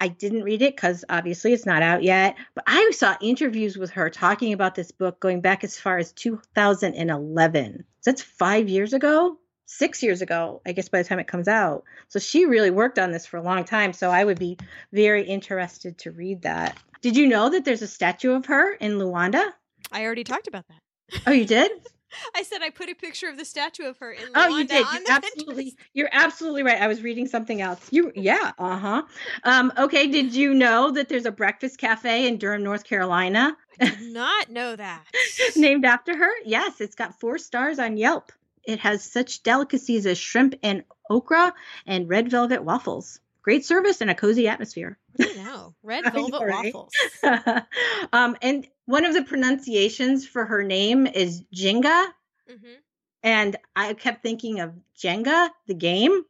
I 0.00 0.08
didn't 0.08 0.44
read 0.44 0.62
it 0.62 0.74
because 0.74 1.04
obviously 1.08 1.52
it's 1.52 1.66
not 1.66 1.82
out 1.82 2.02
yet, 2.02 2.36
but 2.54 2.64
I 2.66 2.90
saw 2.92 3.16
interviews 3.20 3.76
with 3.76 3.90
her 3.90 4.08
talking 4.08 4.52
about 4.54 4.74
this 4.74 4.90
book 4.90 5.20
going 5.20 5.42
back 5.42 5.62
as 5.62 5.78
far 5.78 5.98
as 5.98 6.12
2011. 6.12 7.84
So 8.00 8.10
that's 8.10 8.22
five 8.22 8.68
years 8.68 8.94
ago, 8.94 9.36
six 9.66 10.02
years 10.02 10.22
ago, 10.22 10.62
I 10.66 10.72
guess, 10.72 10.88
by 10.88 11.02
the 11.02 11.08
time 11.08 11.20
it 11.20 11.28
comes 11.28 11.48
out. 11.48 11.84
So 12.08 12.18
she 12.18 12.46
really 12.46 12.70
worked 12.70 12.98
on 12.98 13.12
this 13.12 13.26
for 13.26 13.36
a 13.36 13.42
long 13.42 13.64
time. 13.64 13.92
So 13.92 14.10
I 14.10 14.24
would 14.24 14.38
be 14.38 14.56
very 14.92 15.26
interested 15.26 15.98
to 15.98 16.10
read 16.10 16.42
that. 16.42 16.78
Did 17.02 17.16
you 17.16 17.26
know 17.26 17.50
that 17.50 17.64
there's 17.64 17.82
a 17.82 17.86
statue 17.86 18.32
of 18.32 18.46
her 18.46 18.74
in 18.74 18.92
Luanda? 18.92 19.52
I 19.92 20.04
already 20.04 20.24
talked 20.24 20.48
about 20.48 20.64
that. 20.68 21.22
Oh, 21.26 21.32
you 21.32 21.44
did? 21.44 21.70
I 22.36 22.42
said 22.42 22.62
I 22.62 22.70
put 22.70 22.88
a 22.88 22.94
picture 22.94 23.28
of 23.28 23.36
the 23.36 23.44
statue 23.44 23.84
of 23.84 23.98
her 23.98 24.12
in 24.12 24.22
Luanda 24.22 24.32
Oh, 24.34 24.58
you 24.58 24.66
did. 24.66 24.86
You're 24.92 25.16
absolutely, 25.16 25.76
you're 25.92 26.08
absolutely 26.12 26.62
right. 26.62 26.80
I 26.80 26.86
was 26.86 27.02
reading 27.02 27.26
something 27.26 27.60
else. 27.60 27.80
You, 27.90 28.12
yeah, 28.14 28.52
uh 28.58 28.78
huh. 28.78 29.02
Um, 29.44 29.72
okay. 29.78 30.06
Did 30.06 30.34
you 30.34 30.54
know 30.54 30.90
that 30.92 31.08
there's 31.08 31.26
a 31.26 31.32
breakfast 31.32 31.78
cafe 31.78 32.26
in 32.26 32.38
Durham, 32.38 32.62
North 32.62 32.84
Carolina, 32.84 33.56
Did 33.80 34.00
not 34.02 34.50
know 34.50 34.76
that. 34.76 35.04
named 35.56 35.84
after 35.84 36.16
her? 36.16 36.30
Yes, 36.44 36.80
it's 36.80 36.94
got 36.94 37.18
four 37.18 37.38
stars 37.38 37.78
on 37.78 37.96
Yelp. 37.96 38.32
It 38.64 38.80
has 38.80 39.02
such 39.02 39.42
delicacies 39.42 40.06
as 40.06 40.18
shrimp 40.18 40.54
and 40.62 40.84
okra 41.08 41.54
and 41.86 42.08
red 42.08 42.30
velvet 42.30 42.62
waffles. 42.62 43.20
Great 43.42 43.64
service 43.64 44.00
and 44.00 44.10
a 44.10 44.14
cozy 44.14 44.48
atmosphere. 44.48 44.98
I 45.18 45.32
know. 45.34 45.74
Red 45.82 46.04
velvet 46.12 46.48
waffles. 46.48 46.92
um, 48.12 48.36
and 48.42 48.66
one 48.86 49.04
of 49.04 49.14
the 49.14 49.24
pronunciations 49.24 50.26
for 50.26 50.44
her 50.44 50.62
name 50.62 51.06
is 51.06 51.42
Jinga. 51.54 52.06
hmm 52.48 52.74
And 53.22 53.56
I 53.74 53.94
kept 53.94 54.22
thinking 54.22 54.60
of 54.60 54.74
Jenga, 54.96 55.50
the 55.66 55.74
game. 55.74 56.22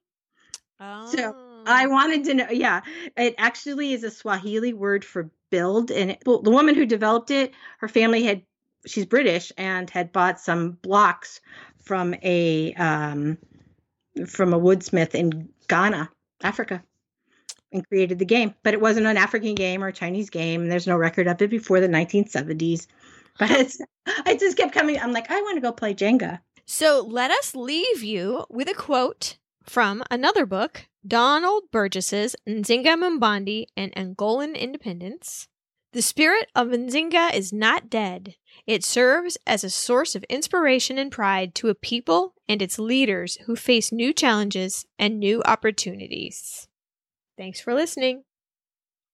Oh. 0.79 1.07
So 1.07 1.63
I 1.67 1.87
wanted 1.89 2.25
to 2.25 2.35
know. 2.35 2.47
Yeah, 2.51 2.83
it 3.17 3.35
actually 3.39 3.93
is 3.93 4.05
a 4.05 4.11
Swahili 4.11 4.73
word 4.73 5.05
for 5.05 5.31
build. 5.51 5.91
And 5.91 6.13
it, 6.13 6.23
well, 6.25 6.43
the 6.43 6.51
woman 6.51 6.75
who 6.75 6.87
developed 6.87 7.31
it, 7.31 7.53
her 7.79 7.89
family 7.89 8.23
had, 8.23 8.43
she's 8.87 9.07
British 9.07 9.53
and 9.59 9.91
had 9.91 10.13
bought 10.13 10.41
some 10.41 10.73
blocks 10.73 11.41
from 11.85 12.15
a, 12.23 12.73
um, 12.75 13.39
from 14.27 14.55
a 14.55 14.59
woodsmith 14.59 15.15
in 15.15 15.51
Ghana, 15.69 16.11
Africa, 16.43 16.83
and 17.73 17.87
created 17.89 18.19
the 18.19 18.25
game. 18.25 18.55
But 18.63 18.75
it 18.75 18.81
wasn't 18.81 19.07
an 19.07 19.17
African 19.17 19.55
game 19.55 19.83
or 19.83 19.89
a 19.89 19.93
Chinese 19.93 20.31
game. 20.31 20.69
There's 20.69 20.87
no 20.87 20.97
record 20.97 21.27
of 21.27 21.41
it 21.41 21.51
before 21.51 21.81
the 21.81 21.89
1970s. 21.89 22.87
But 23.39 23.53
it's, 23.53 23.81
I 24.27 24.37
just 24.37 24.59
kept 24.59 24.75
coming. 24.75 24.99
I'm 24.99 25.13
like, 25.13 25.31
I 25.31 25.41
want 25.41 25.57
to 25.57 25.63
go 25.63 25.73
play 25.73 25.95
Jenga. 25.95 26.41
So 26.67 27.07
let 27.09 27.31
us 27.31 27.55
leave 27.55 28.03
you 28.03 28.45
with 28.51 28.69
a 28.69 28.75
quote 28.75 29.39
from 29.63 30.03
another 30.11 30.45
book, 30.45 30.89
Donald 31.07 31.65
Burness's 31.73 32.37
Nzinga 32.47 32.97
Mbandi 32.97 33.67
and 33.77 33.95
Angolan 33.95 34.59
Independence. 34.59 35.49
The 35.93 36.03
spirit 36.03 36.49
of 36.55 36.69
Nzinga 36.69 37.35
is 37.35 37.53
not 37.53 37.91
dead. 37.91 38.37
It 38.67 38.85
serves 38.85 39.37
as 39.47 39.65
a 39.65 39.71
source 39.71 40.15
of 40.15 40.23
inspiration 40.25 40.99
and 40.99 41.11
pride 41.11 41.55
to 41.57 41.69
a 41.69 41.75
people 41.75 42.35
and 42.49 42.63
its 42.63 42.79
leaders 42.79 43.39
who 43.47 43.57
face 43.57 43.91
new 43.91 44.13
challenges 44.13 44.87
and 44.99 45.19
new 45.19 45.43
opportunities. 45.45 46.69
Thanks 47.41 47.59
for 47.59 47.73
listening. 47.73 48.25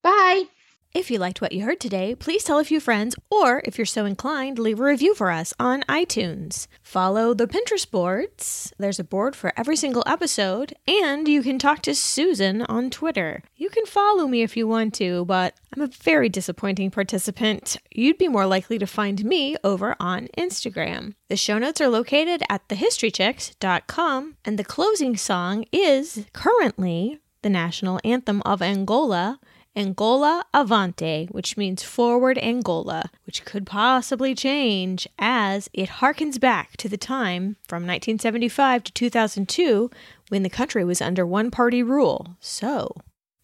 Bye. 0.03 0.47
If 0.93 1.13
you 1.13 1.19
liked 1.21 1.41
what 1.41 1.53
you 1.53 1.65
heard 1.65 1.79
today, 1.79 2.17
please 2.17 2.43
tell 2.43 2.59
a 2.59 2.65
few 2.65 2.81
friends, 2.81 3.15
or 3.31 3.63
if 3.65 3.79
you're 3.79 3.85
so 3.85 4.05
inclined, 4.05 4.59
leave 4.59 4.81
a 4.81 4.83
review 4.83 5.15
for 5.15 5.31
us 5.31 5.55
on 5.61 5.83
iTunes. 5.83 6.67
Follow 6.83 7.35
the 7.35 7.47
Pinterest 7.47 7.89
boards. 7.89 8.73
There's 8.79 8.99
a 8.99 9.05
board 9.05 9.37
for 9.37 9.53
every 9.57 9.77
single 9.77 10.03
episode, 10.09 10.75
and 10.89 11.29
you 11.29 11.41
can 11.41 11.61
talk 11.61 11.83
to 11.83 11.95
Susan 11.95 12.63
on 12.63 12.91
Twitter. 12.91 13.45
You 13.55 13.71
can 13.71 13.87
follow 13.87 14.27
me 14.27 14.43
if 14.43 14.57
you 14.57 14.67
want 14.67 14.95
to, 14.95 15.25
but 15.27 15.55
I'm 15.77 15.83
a 15.83 15.87
very 15.87 16.29
disappointing 16.29 16.91
participant. 16.91 17.77
You'd 17.93 18.19
be 18.19 18.27
more 18.27 18.47
likely 18.47 18.79
to 18.79 18.89
find 18.89 19.25
me 19.25 19.57
over 19.63 19.95
on 20.01 20.27
Instagram. 20.37 21.15
The 21.29 21.37
show 21.37 21.59
notes 21.59 21.81
are 21.81 21.89
located 21.89 22.43
at 22.49 22.67
thehistorychicks.com, 22.67 24.37
and 24.45 24.59
the 24.59 24.65
closing 24.65 25.17
song 25.17 25.65
is 25.71 26.27
currently 26.33 27.21
the 27.43 27.51
national 27.51 28.01
anthem 28.05 28.43
of 28.45 28.63
Angola. 28.63 29.39
Angola 29.77 30.43
Avante, 30.55 31.31
which 31.31 31.59
means 31.59 31.83
forward 31.83 32.39
Angola, 32.39 33.11
which 33.27 33.45
could 33.45 33.67
possibly 33.67 34.35
change 34.35 35.07
as 35.19 35.69
it 35.75 35.91
harkens 36.01 36.41
back 36.41 36.79
to 36.79 36.89
the 36.89 36.97
time 36.97 37.57
from 37.69 37.83
1975 37.83 38.85
to 38.85 38.93
2002 38.93 39.91
when 40.29 40.43
the 40.43 40.49
country 40.49 40.83
was 40.83 41.03
under 41.03 41.27
one 41.27 41.51
party 41.51 41.83
rule. 41.83 42.37
So, 42.41 42.91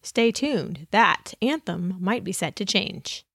stay 0.01 0.31
tuned. 0.31 0.87
That 0.89 1.35
anthem 1.39 1.97
might 1.99 2.23
be 2.23 2.31
set 2.31 2.55
to 2.55 2.65
change. 2.65 3.25